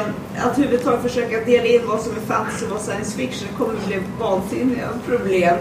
Att, 0.01 0.07
det, 0.35 0.41
att 0.41 0.59
huvudtaget 0.59 1.01
försöka 1.01 1.45
dela 1.45 1.65
in 1.65 1.81
vad 1.87 2.01
som 2.01 2.11
är 2.11 2.35
fantasy 2.35 2.65
och 2.65 2.71
vad 2.71 2.81
science 2.81 3.17
fiction 3.17 3.47
kommer 3.57 3.73
att 3.73 3.87
bli 3.87 3.99
vansinniga 4.19 4.87
problem. 5.07 5.55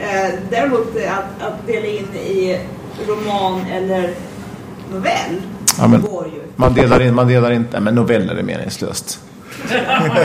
Eh, 0.00 0.34
däremot 0.50 0.96
eh, 0.96 1.18
att, 1.18 1.42
att 1.42 1.66
dela 1.66 1.86
in 1.86 2.14
i 2.14 2.60
roman 3.08 3.60
eller 3.72 4.10
novell 4.92 5.42
Ja, 5.78 5.86
men- 5.88 6.02
går 6.02 6.26
ju. 6.26 6.40
Man 6.56 6.74
delar, 6.74 7.02
in, 7.02 7.14
man 7.14 7.28
delar 7.28 7.50
inte, 7.50 7.80
men 7.80 7.94
noveller 7.94 8.34
är 8.34 8.42
meningslöst. 8.42 9.20
ja, 9.70 9.78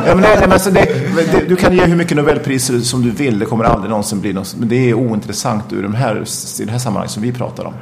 men 0.06 0.18
nej, 0.18 0.30
nej, 0.32 0.38
men 0.42 0.52
alltså 0.52 0.72
det, 0.72 0.88
det, 1.32 1.46
du 1.48 1.56
kan 1.56 1.76
ge 1.76 1.86
hur 1.86 1.96
mycket 1.96 2.18
nobelpriser 2.18 2.80
som 2.80 3.02
du 3.02 3.12
vill, 3.12 3.40
det 3.40 3.46
kommer 3.46 3.64
aldrig 3.64 3.90
någonsin 3.90 4.22
bli 4.22 4.34
något, 4.34 4.56
men 4.60 4.70
det 4.70 4.90
är 4.90 4.94
ointressant 4.94 5.74
ur 5.74 5.84
de 5.84 5.96
här, 5.96 6.24
i 6.62 6.66
det 6.66 6.72
här 6.72 6.80
sammanhanget 6.80 7.12
som 7.12 7.24
vi 7.24 7.34
pratar 7.34 7.66
om. 7.66 7.74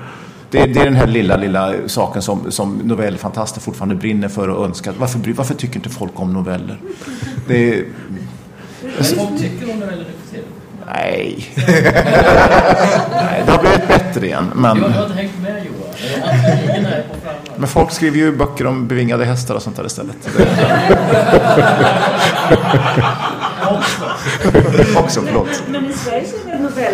Det, 0.52 0.66
det 0.66 0.80
är 0.80 0.86
den 0.86 0.96
här 0.96 1.08
lilla, 1.08 1.38
lilla 1.38 1.74
saken 1.88 2.22
som, 2.22 2.52
som 2.52 2.78
novellfantaster 2.78 3.62
fortfarande 3.62 3.96
brinner 3.96 4.28
för 4.28 4.48
och 4.48 4.66
önskar. 4.66 4.94
Varför, 4.98 5.34
varför 5.34 5.54
tycker 5.54 5.76
inte 5.76 5.90
folk 5.90 6.20
om 6.20 6.34
noveller? 6.34 6.78
Det 7.48 7.70
är, 7.70 7.86
Men 8.82 9.04
folk 9.04 9.40
tycker 9.40 9.72
om 9.72 9.80
mycket. 9.80 10.46
nej. 10.86 11.48
nej. 13.12 13.44
Det 13.46 13.52
har 13.52 13.60
blivit 13.60 13.88
bättre 13.88 14.26
igen, 14.26 14.52
men... 14.56 14.78
Jag 14.78 14.90
har 14.90 15.04
inte 15.04 15.16
hängt 15.18 15.42
med 15.42 15.66
Johan. 15.66 15.80
Men 17.58 17.68
folk 17.68 17.92
skriver 17.92 18.18
ju 18.18 18.36
böcker 18.36 18.68
om 18.68 18.88
bevingade 18.88 19.26
hästar 19.26 19.56
och 19.56 19.62
sånt 19.62 19.76
där 19.76 19.86
istället. 19.86 20.30
Också, 24.96 25.22
förlåt. 25.26 25.64
Men 25.68 25.90
i 25.90 25.94
Sverige 25.94 26.26
så 26.26 26.50
är 26.50 26.52
det 26.52 26.64
novell, 26.64 26.94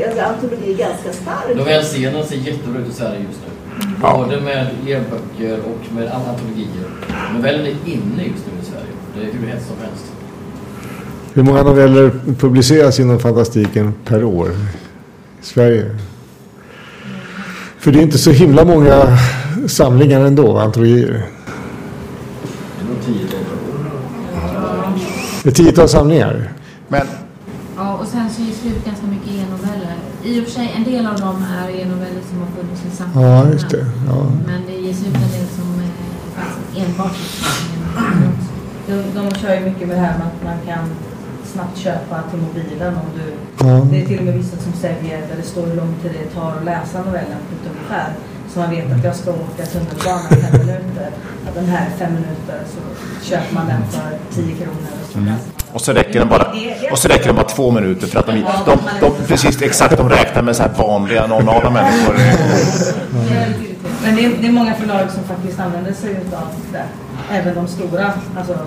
alltså 0.00 0.22
antologi 0.22 0.74
ganska 0.74 1.12
stark. 1.12 1.56
Novellscenen 1.56 2.26
ser 2.26 2.36
jättebra 2.36 2.80
ut 2.80 2.88
i 2.88 2.92
Sverige 2.92 3.20
just 3.28 3.40
nu. 3.46 3.86
Både 4.00 4.40
med 4.40 4.66
e-böcker 4.86 5.58
och 5.58 5.94
med 5.94 6.12
antologier. 6.12 6.88
Novellen 7.34 7.66
är 7.66 7.76
inne 7.92 8.22
just 8.24 8.46
nu 8.46 8.52
i 8.62 8.64
Sverige. 8.64 8.92
Det 9.14 9.20
är 9.20 9.32
hur 9.32 9.46
hett 9.46 9.66
som 9.66 9.76
helst. 9.86 10.12
Hur 11.34 11.42
många 11.42 11.62
noveller 11.62 12.12
publiceras 12.38 13.00
inom 13.00 13.18
fantastiken 13.18 13.94
per 14.04 14.24
år 14.24 14.48
i 15.42 15.44
Sverige? 15.44 15.98
För 17.78 17.92
det 17.92 17.98
är 17.98 18.02
inte 18.02 18.18
så 18.18 18.30
himla 18.30 18.64
många 18.64 19.18
samlingar 19.66 20.20
ändå, 20.20 20.58
antologier. 20.58 21.26
Det 22.78 22.84
är 22.84 22.88
nog. 22.88 22.96
Det 25.42 25.48
är 25.48 25.54
tiotal 25.54 25.88
samlingar. 25.88 26.52
Men 26.88 27.06
Ja, 27.76 27.98
och 27.98 28.06
sen 28.06 28.30
så 28.30 28.42
är 28.42 28.46
slut 28.46 28.84
ganska 28.84 29.06
mycket 29.06 29.28
e-noveller. 29.28 29.51
I 30.24 30.40
och 30.40 30.44
för 30.44 30.50
sig, 30.52 30.72
en 30.76 30.84
del 30.84 31.06
av 31.06 31.20
dem 31.20 31.44
är 31.58 31.68
e-noveller 31.80 32.22
som 32.30 32.38
har 32.40 32.46
funnits 32.56 32.84
i 32.92 32.96
samma 32.96 33.22
Ja, 33.22 33.48
just 33.48 33.70
det. 33.70 33.86
Ja. 34.08 34.26
Men 34.46 34.66
det 34.66 34.72
ges 34.72 35.00
ut 35.00 35.06
en 35.06 35.32
del 35.36 35.46
som 35.56 35.68
eh, 35.80 35.90
faktiskt 36.36 36.86
enbart 36.86 37.16
De, 38.86 38.94
de 39.14 39.34
kör 39.34 39.54
ju 39.54 39.60
mycket 39.60 39.88
med 39.88 39.96
det 39.96 40.02
här 40.02 40.18
med 40.18 40.26
att 40.26 40.44
man 40.44 40.56
kan 40.66 40.84
snabbt 41.44 41.78
köpa 41.78 42.22
till 42.30 42.38
mobilen 42.38 42.94
om 42.96 43.08
du... 43.16 43.26
Ja. 43.66 43.86
Det 43.90 44.02
är 44.02 44.06
till 44.06 44.18
och 44.18 44.24
med 44.24 44.34
vissa 44.34 44.56
som 44.56 44.72
säljer 44.72 45.20
där 45.28 45.36
det 45.36 45.42
står 45.42 45.66
hur 45.66 45.76
lång 45.76 45.94
tid 46.02 46.12
det 46.12 46.40
tar 46.40 46.52
att 46.58 46.64
läsa 46.64 46.98
novellen 46.98 47.38
på 47.48 47.54
ett 47.54 47.72
ungefär. 47.72 48.12
Så 48.50 48.60
man 48.60 48.70
vet 48.70 48.92
att 48.92 49.04
jag 49.04 49.16
ska 49.16 49.30
åka 49.30 49.66
tunnelbana 49.66 50.28
i 50.30 50.36
fem 50.36 50.60
minuter. 50.60 51.10
Att 51.48 51.54
den 51.54 51.64
här 51.64 51.86
är 51.86 51.90
fem 51.90 52.14
minuter 52.14 52.60
så 52.74 52.80
köper 53.24 53.54
man 53.54 53.66
den 53.66 53.82
för 53.90 54.10
10 54.42 54.54
kronor. 54.54 54.92
Och 55.02 55.12
så 55.12 55.20
läser. 55.20 55.51
Och 55.72 55.80
så 55.80 55.92
räcker 55.92 56.18
den 56.18 56.28
bara, 56.28 56.52
och 56.90 56.98
så 56.98 57.08
räcker 57.08 57.26
den 57.26 57.36
bara 57.36 57.48
två 57.48 57.70
minuter 57.70 58.06
för 58.06 58.18
att 58.18 58.26
de, 58.26 58.32
de, 58.66 58.78
de, 59.00 59.12
precis 59.26 59.62
exakt 59.62 59.96
de 59.96 60.08
räknar 60.08 60.42
med 60.42 60.56
så 60.56 60.62
här 60.62 60.70
vanliga 60.78 61.26
normala 61.26 61.70
människor. 61.70 62.14
Men 64.02 64.16
det 64.16 64.24
är, 64.24 64.30
det 64.40 64.46
är 64.46 64.52
många 64.52 64.74
förlag 64.74 65.10
som 65.10 65.24
faktiskt 65.24 65.60
använder 65.60 65.92
sig 65.92 66.16
av 66.16 66.48
det. 66.72 66.84
Även 67.30 67.54
de 67.54 67.66
stora, 67.68 68.12
alltså 68.38 68.58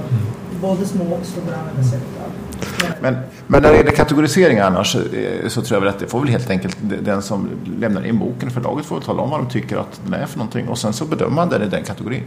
både 0.62 0.86
små 0.86 1.04
och 1.04 1.26
stora 1.26 1.56
använder 1.58 1.84
sig 1.84 2.00
av. 2.26 2.32
Men, 3.02 3.18
men 3.48 3.62
när 3.62 3.72
det 3.72 3.78
gäller 3.78 3.92
kategorisering 3.92 4.60
annars 4.60 4.96
eh, 4.96 5.48
så 5.48 5.62
tror 5.62 5.76
jag 5.76 5.82
väl 5.82 5.90
att 5.90 6.00
det 6.00 6.08
får 6.08 6.20
väl 6.20 6.30
helt 6.30 6.50
enkelt 6.50 6.78
den 7.02 7.22
som 7.22 7.50
lämnar 7.80 8.06
in 8.06 8.20
boken, 8.20 8.50
förlaget 8.50 8.86
får 8.86 8.96
väl 8.96 9.06
tala 9.06 9.22
om 9.22 9.30
vad 9.30 9.40
de 9.40 9.50
tycker 9.50 9.78
att 9.78 10.02
den 10.06 10.14
är 10.14 10.26
för 10.26 10.38
någonting 10.38 10.68
och 10.68 10.78
sen 10.78 10.94
så 10.94 11.06
bedömer 11.06 11.36
man 11.36 11.50
den 11.50 11.62
i 11.62 11.66
den 11.66 11.84
kategorin. 11.84 12.24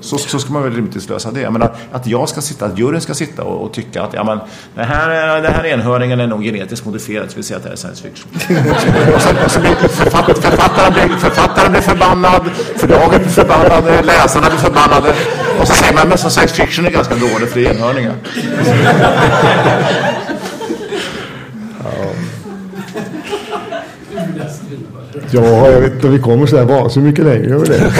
Så, 0.00 0.18
så 0.18 0.38
ska 0.38 0.52
man 0.52 0.62
väl 0.62 0.72
rimligtvis 0.74 1.08
lösa 1.08 1.30
det. 1.30 1.40
Jag 1.40 1.52
menar, 1.52 1.74
att 1.92 2.06
jag 2.06 2.28
ska 2.28 2.40
sitta, 2.40 2.66
att 2.66 2.78
juryn 2.78 3.00
ska 3.00 3.14
sitta 3.14 3.42
och, 3.42 3.64
och 3.66 3.72
tycka 3.72 4.02
att 4.02 4.14
ja, 4.14 4.24
men, 4.24 4.38
det 4.74 4.82
här, 4.84 5.10
är- 5.10 5.42
den 5.42 5.52
här 5.54 5.64
enhörningen 5.66 6.20
är 6.20 6.26
nog 6.26 6.42
genetiskt 6.42 6.86
modifierad, 6.86 7.30
så 7.30 7.36
vi 7.36 7.42
säger 7.42 7.56
att 7.58 7.62
det 7.62 7.68
här 7.68 7.74
är 7.74 7.78
science 7.78 8.02
fiction. 8.02 8.28
och 9.14 9.20
så, 9.22 9.44
och 9.44 9.50
så 9.50 9.60
blir 9.60 9.74
författ, 9.88 10.38
författaren, 10.38 10.92
blir, 10.92 11.16
författaren 11.18 11.72
blir 11.72 11.80
förbannad, 11.82 12.42
förlaget 12.76 13.20
blir 13.22 13.30
förbannade, 13.32 14.02
läsarna 14.02 14.48
blir 14.48 14.58
förbannade. 14.58 15.14
Och 15.60 15.68
så 15.68 15.74
säger 15.74 15.94
man 15.94 16.08
men 16.08 16.18
så 16.18 16.30
science 16.30 16.54
fiction 16.54 16.86
är 16.86 16.90
ganska 16.90 17.14
dåligt 17.14 17.50
för 17.52 17.60
det 17.60 17.66
är 17.66 17.70
enhörningar. 17.74 18.14
Ja, 25.34 25.70
jag 25.70 25.80
vet 25.80 25.92
inte 25.92 26.08
vi 26.08 26.18
kommer 26.18 26.46
så 26.46 26.56
här 26.56 26.64
vansinnigt 26.64 27.18
mycket 27.18 27.24
längre. 27.24 27.58
Vi 27.58 27.66
det? 27.68 27.92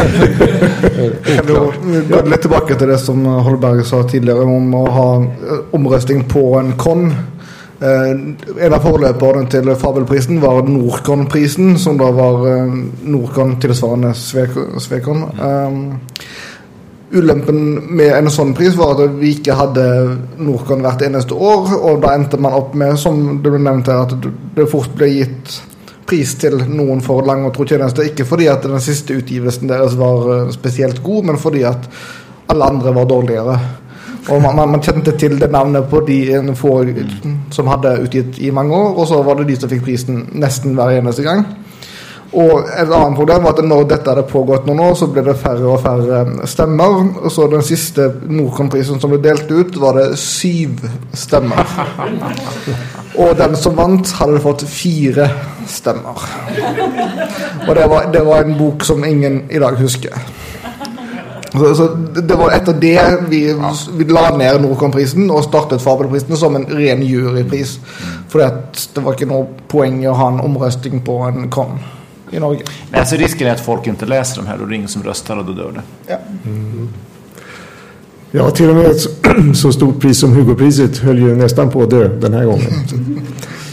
Kan 1.36 1.46
du 1.46 1.54
gå 2.14 2.22
lite 2.24 2.38
tillbaka 2.40 2.74
till 2.74 2.88
det 2.88 2.98
som 2.98 3.24
Holberg 3.24 3.84
sa 3.84 4.02
tidigare 4.02 4.40
om 4.40 4.74
att 4.74 4.92
ha 4.92 5.16
eh, 5.22 5.28
omröstning 5.70 6.24
på 6.24 6.58
en 6.58 6.72
kon. 6.76 7.06
Eh, 7.80 8.10
en 8.66 8.74
av 8.74 8.78
förlöparen 8.78 9.46
till 9.46 9.74
Fabelprisen 9.74 10.40
var 10.40 10.62
Norcon-prisen 10.62 11.78
som 11.78 11.98
då 11.98 12.10
var 12.10 12.56
eh, 12.56 12.72
Norcon 13.02 13.60
tillsvarande 13.60 14.08
Svek- 14.08 14.78
Svekon. 14.78 15.22
Eh, 15.22 15.96
Ulempen 17.12 17.74
med 17.74 18.12
en 18.14 18.30
sånn 18.30 18.52
pris 18.54 18.76
var 18.78 18.92
at 18.94 19.16
vi 19.18 19.32
ikke 19.34 19.56
hadde 19.58 19.84
Norcon 20.38 20.84
hvert 20.84 21.02
eneste 21.02 21.34
år. 21.34 21.72
Og 21.80 22.04
da 22.04 22.12
endte 22.14 22.38
man 22.38 22.54
opp 22.54 22.74
med, 22.78 22.94
som 23.02 23.40
det 23.42 23.50
ble 23.50 23.58
nevnt 23.64 23.90
her, 23.90 24.04
at 24.04 24.28
det 24.54 24.68
fort 24.70 24.92
ble 24.94 25.08
gitt 25.10 25.56
pris 26.11 26.32
til 26.40 26.58
noen 26.66 27.02
for 27.04 27.26
lang 27.26 27.44
og 27.46 27.54
tro 27.54 27.66
tjeneste. 27.68 28.08
Ikke 28.11 28.26
fordi 28.26 28.48
at 28.50 28.66
den 28.66 28.82
siste 28.82 29.16
utgivelsen 29.20 29.70
deres 29.70 29.94
var 29.98 30.26
eh, 30.26 30.48
speciellt 30.50 30.58
spesielt 30.61 31.04
god, 31.06 31.30
men 31.30 31.38
fordi 31.38 31.62
at 31.68 31.86
alle 32.50 32.66
andre 32.74 32.94
var 32.94 33.08
dårligere. 33.08 33.58
Og 34.28 34.42
man, 34.42 34.56
man, 34.56 34.68
man 34.74 34.82
kjente 34.84 35.14
til 35.18 35.38
det 35.40 35.50
navnet 35.50 35.88
på 35.90 36.02
de 36.06 36.18
eh, 36.34 36.52
få 36.58 36.74
som 37.54 37.70
hadde 37.70 37.96
utgitt 38.04 38.38
i 38.42 38.50
mange 38.50 38.76
år, 38.76 38.94
og 38.98 39.08
så 39.08 39.22
var 39.22 39.38
det 39.38 39.48
de 39.50 39.58
som 39.61 39.70
fikk 39.70 39.86
prisen 39.86 40.24
nesten 40.42 40.74
hver 40.78 40.98
eneste 40.98 41.26
gang. 41.26 41.46
Og 42.30 42.60
et 42.62 42.86
annet 42.94 43.16
problem 43.18 43.42
var 43.42 43.56
at 43.56 43.66
når 43.66 43.88
dette 43.90 44.12
hadde 44.12 44.22
pågått 44.30 44.66
noen 44.68 44.84
år, 44.84 44.92
så 44.94 45.08
ble 45.10 45.24
det 45.26 45.34
færre 45.40 45.66
og 45.66 45.80
færre 45.82 46.46
stemmer. 46.46 47.00
Og 47.24 47.32
så 47.34 47.48
den 47.50 47.64
siste 47.66 48.06
Nordkom-prisen 48.30 49.02
som 49.02 49.10
ble 49.10 49.18
delt 49.24 49.50
ut, 49.50 49.80
var 49.82 49.98
det 49.98 50.12
syv 50.20 50.84
stemmer. 51.16 51.74
Og 53.20 53.34
den 53.36 53.56
som 53.58 53.74
vant, 53.74 54.12
hadde 54.20 54.38
fått 54.40 54.62
fire 54.70 55.26
stemmer. 55.68 56.22
Og 57.66 57.74
det 57.76 57.90
var, 57.90 58.06
det 58.14 58.22
var 58.24 58.46
en 58.46 58.54
bok 58.56 58.86
som 58.86 59.02
ingen 59.04 59.42
i 59.50 59.58
dag 59.58 59.74
husker. 59.82 60.14
Så, 61.50 61.74
så 61.74 61.88
det 62.14 62.36
var 62.38 62.54
etter 62.54 62.76
det 62.78 63.00
vi, 63.26 63.42
vi 63.98 64.06
la 64.06 64.28
ned 64.38 64.62
Nordkom-prisen 64.62 65.26
og 65.34 65.48
startet 65.50 65.82
Fabelprisen 65.82 66.38
som 66.38 66.54
en 66.54 66.70
ren 66.70 67.02
jurypris. 67.02 67.80
Fordi 68.30 68.46
at 68.46 68.84
det 68.94 69.02
var 69.02 69.18
ikke 69.18 69.32
noe 69.34 69.64
poeng 69.68 69.98
i 69.98 70.06
å 70.06 70.14
ha 70.14 70.30
en 70.30 70.44
omrøsting 70.46 71.02
på 71.02 71.24
en 71.26 71.50
kon 71.50 71.80
i 72.30 72.38
Norge. 72.38 72.62
Nej, 72.90 73.00
alltså 73.00 73.16
risken 73.16 73.46
är 73.46 73.52
att 73.52 73.60
folk 73.60 73.86
inte 73.86 74.06
läser 74.06 74.42
de 74.42 74.48
här 74.48 74.60
och 74.60 74.68
det 74.68 74.74
är 74.74 74.76
ingen 74.76 74.88
som 74.88 75.02
röstar 75.02 75.36
och 75.36 75.44
då 75.44 75.52
dör 75.52 75.72
det. 75.72 76.18
Ja, 78.30 78.50
till 78.50 78.70
och 78.70 78.76
med 78.76 78.86
ett 78.86 79.00
så, 79.56 79.72
stort 79.72 80.00
pris 80.00 80.20
som 80.20 80.32
Hugopriset 80.32 80.98
höll 80.98 81.18
ju 81.18 81.34
nästan 81.34 81.70
på 81.70 81.82
att 81.82 81.90
dö 81.90 82.08
den 82.08 82.32
här 82.32 82.44
gången. 82.44 82.70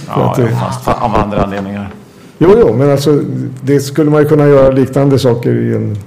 Ja, 0.09 0.31
att, 0.31 0.37
ja, 0.37 0.47
fast 0.47 0.87
av 0.87 1.15
andra 1.15 1.43
anledningar. 1.43 1.89
Jo, 2.37 2.55
jo, 2.59 2.73
men 2.73 2.91
alltså 2.91 3.21
det 3.61 3.79
skulle 3.79 4.11
man 4.11 4.21
ju 4.21 4.27
kunna 4.27 4.47
göra 4.47 4.71
liknande 4.71 5.19
saker 5.19 5.49
i 5.49 5.75
en... 5.75 5.97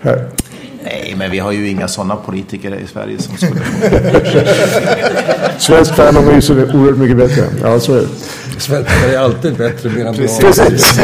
Här. 0.00 0.28
Nej, 0.84 1.14
men 1.18 1.30
vi 1.30 1.38
har 1.38 1.52
ju 1.52 1.68
inga 1.68 1.88
sådana 1.88 2.16
politiker 2.16 2.74
i 2.74 2.86
Sverige 2.86 3.18
som 3.18 3.36
skulle... 3.36 3.60
Svensk 5.58 5.94
Fandom 5.94 6.28
är 6.28 6.34
ju 6.34 6.42
så 6.42 6.52
oerhört 6.54 6.96
mycket 6.96 7.16
bättre. 7.16 7.44
Ja, 7.62 7.80
så 7.80 7.94
är 7.94 8.00
det. 8.00 8.06
Svenskar 8.58 9.08
är 9.08 9.18
alltid 9.18 9.56
bättre 9.56 9.90
medan 9.96 10.14
Precis. 10.14 11.00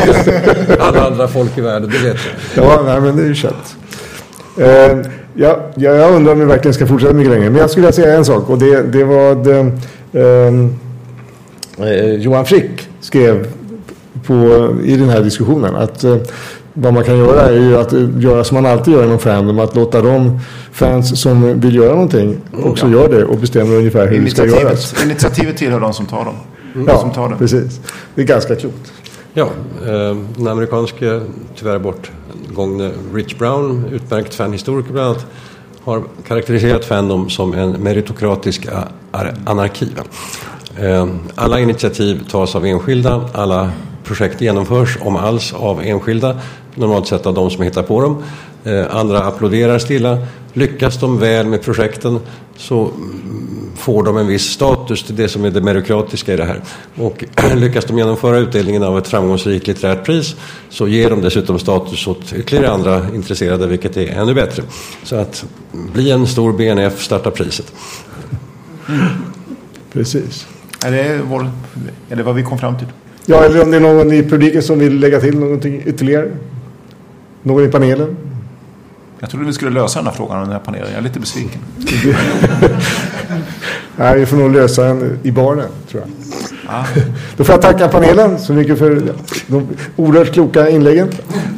alla 0.81 1.07
andra 1.07 1.29
folk 1.29 1.59
i 1.59 1.61
världen, 1.61 1.91
det 1.93 2.09
vet 2.09 2.17
jag. 2.55 2.65
Ja, 2.65 2.83
nej, 2.87 3.01
men 3.01 3.17
det 3.17 3.23
är 3.23 3.27
ju 3.27 3.35
känt. 3.35 3.77
Eh, 4.59 4.67
ja, 5.35 5.71
ja, 5.75 5.91
jag 5.91 6.15
undrar 6.15 6.33
om 6.33 6.39
vi 6.39 6.45
verkligen 6.45 6.75
ska 6.75 6.87
fortsätta 6.87 7.13
mycket 7.15 7.33
längre. 7.33 7.51
Men 7.51 7.61
jag 7.61 7.71
skulle 7.71 7.87
vilja 7.87 8.03
säga 8.03 8.17
en 8.17 8.25
sak 8.25 8.51
och 8.51 8.59
det, 8.59 8.83
det 8.83 9.05
var 9.05 9.35
det, 9.35 9.73
ehm, 10.21 10.79
eh, 11.79 12.15
Johan 12.15 12.45
Frick 12.47 12.89
skrev 13.01 13.47
på, 14.27 14.69
i 14.85 14.97
den 14.97 15.09
här 15.09 15.21
diskussionen 15.21 15.77
att 15.77 16.05
eh, 16.05 16.17
vad 16.75 16.95
man 16.95 17.05
kan 17.05 17.19
göra 17.19 17.43
är 17.49 17.53
ju 17.53 17.77
att 17.77 17.93
eh, 17.93 18.01
göra 18.19 18.45
som 18.45 18.55
man 18.55 18.67
alltid 18.67 18.95
gör 18.95 19.05
inom 19.05 19.19
Fandom, 19.19 19.59
att 19.59 19.77
låta 19.77 20.01
de 20.03 20.41
fans 20.73 21.21
som 21.21 21.61
vill 21.61 21.75
göra 21.77 21.93
någonting 21.95 22.37
också 22.65 22.87
Ja. 22.87 22.93
gör 22.93 23.09
det 23.09 23.25
och 23.25 23.39
bestämmer 23.39 23.77
ungefär 23.77 24.07
hur 24.07 24.25
det 24.25 24.31
ska 24.31 24.47
göras. 24.47 24.95
Initiativet 25.05 25.57
tillhör 25.57 25.81
de 25.81 25.93
som 25.95 26.07
tar 26.07 26.25
dem. 26.25 26.35
De 26.75 26.85
Ja, 26.89 26.99
som 26.99 27.13
tar 27.13 27.29
det. 27.29 27.37
precis. 27.37 27.81
Det 28.15 28.23
är 28.23 28.27
ganska 28.27 28.57
klokt. 28.57 28.93
Ja, 29.35 29.49
eh, 29.87 30.17
den 30.37 30.49
amerikanske, 30.49 31.21
tyvärr 31.57 31.79
bortgångne 31.79 32.91
Rich 33.15 33.39
Brown, 33.39 33.85
utmärkt 33.93 34.35
fanhistoriker 34.35 34.93
bland 34.93 35.07
annat, 35.09 35.27
har 35.85 36.03
karaktäriserat 36.29 36.85
Fandom 36.85 37.31
som 37.31 37.55
en 37.55 37.71
meritokratisk 37.71 38.67
anarki. 39.45 39.89
Eh, 40.81 41.07
alla 41.35 41.61
initiativ 41.61 42.29
tas 42.31 42.55
av 42.55 42.67
enskilda, 42.67 43.29
alla 43.35 43.71
projekt 44.05 44.41
genomförs, 44.41 44.99
om 45.01 45.17
alls, 45.17 45.53
av 45.53 45.81
enskilda, 45.83 46.37
normalt 46.75 47.07
sett 47.07 47.27
av 47.27 47.35
de 47.35 47.51
som 47.51 47.63
hittar 47.63 47.83
på 47.83 48.01
dem. 48.01 48.23
Eh, 48.65 48.97
andra 48.97 49.23
applåderar 49.23 49.79
stilla. 49.79 50.19
Lyckas 50.53 51.01
de 51.01 51.19
väl 51.19 51.47
med 51.47 51.63
projekten 51.63 52.19
så 52.57 52.81
mm, 52.81 53.52
får 53.77 54.03
de 54.03 54.17
en 54.17 54.27
viss 54.27 54.45
status 54.45 55.03
till 55.03 55.17
det 55.17 55.29
som 55.29 55.45
är 55.45 55.51
det 55.51 55.61
meritokratiska 55.61 56.35
i 56.35 56.37
det 56.37 56.45
här. 56.45 56.61
Och 56.97 57.25
lyckas 57.55 57.85
de 57.85 57.99
genomföra 57.99 58.39
utdelningen 58.39 58.83
av 58.83 58.99
ett 58.99 59.09
framgångsrikt 59.09 59.67
litterärt 59.67 60.05
pris 60.05 60.37
så 60.69 60.89
ger 60.89 61.11
de 61.11 61.21
dessutom 61.21 61.59
status 61.59 62.07
åt 62.07 62.33
ytterligare 62.33 62.71
andra 62.71 63.07
intresserade, 63.15 63.67
vilket 63.67 63.97
är 63.97 64.07
ännu 64.07 64.35
bättre. 64.35 64.63
Så 65.03 65.17
att 65.17 65.45
bli 65.73 66.11
en 66.11 66.27
stor 66.27 66.53
BNF, 66.53 67.03
starta 67.03 67.31
priset. 67.31 67.73
Precis. 69.93 70.47
Är 70.85 70.91
det, 70.91 71.21
vår, 71.31 71.51
är 72.11 72.17
det 72.17 72.23
vad 72.23 72.35
vi 72.35 72.43
kom 72.43 72.59
fram 72.59 72.79
till? 72.79 72.89
Ja, 73.27 73.45
eller 73.45 73.63
om 73.63 73.71
det 73.71 73.77
är 73.77 73.81
någon 73.81 74.13
i 74.13 74.23
publiken 74.23 74.63
som 74.63 74.79
vill 74.79 75.01
lägga 75.01 75.21
till 75.21 75.39
någonting 75.39 75.83
ytterligare? 75.87 76.31
Någon 77.43 77.65
i 77.65 77.69
panelen? 77.69 78.17
Jag 79.23 79.31
trodde 79.31 79.47
vi 79.47 79.53
skulle 79.53 79.71
lösa 79.71 79.99
den 79.99 80.07
här 80.07 80.15
frågan 80.15 80.37
av 80.37 80.43
den 80.43 80.53
här 80.53 80.59
panelen. 80.59 80.89
Jag 80.89 80.99
är 80.99 81.03
lite 81.03 81.21
besviken. 81.21 81.61
Nej, 83.97 84.19
vi 84.19 84.27
får 84.27 84.37
nog 84.37 84.53
lösa 84.53 84.83
den 84.83 85.19
i 85.23 85.31
baren, 85.31 85.69
tror 85.91 86.03
jag. 86.03 86.11
Ja. 86.67 86.87
Då 87.37 87.45
får 87.45 87.53
jag 87.53 87.63
tacka 87.63 87.89
panelen 87.89 88.39
så 88.39 88.53
mycket 88.53 88.79
för 88.79 89.03
de 89.47 89.69
oerhört 89.97 90.33
kloka 90.33 90.71
inläggen. 90.71 91.09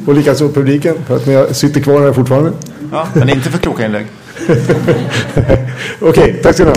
Och 0.06 0.14
likaså 0.14 0.48
publiken 0.48 0.96
för 1.06 1.16
att 1.16 1.26
ni 1.26 1.46
sitter 1.54 1.80
kvar 1.80 2.00
här 2.00 2.12
fortfarande. 2.12 2.52
Ja, 2.92 3.06
men 3.12 3.28
inte 3.28 3.50
för 3.50 3.58
kloka 3.58 3.86
inlägg. 3.86 4.06
Okej, 6.00 6.40
tack 6.42 6.54
ska 6.54 6.64
ni 6.64 6.70
ha. 6.70 6.76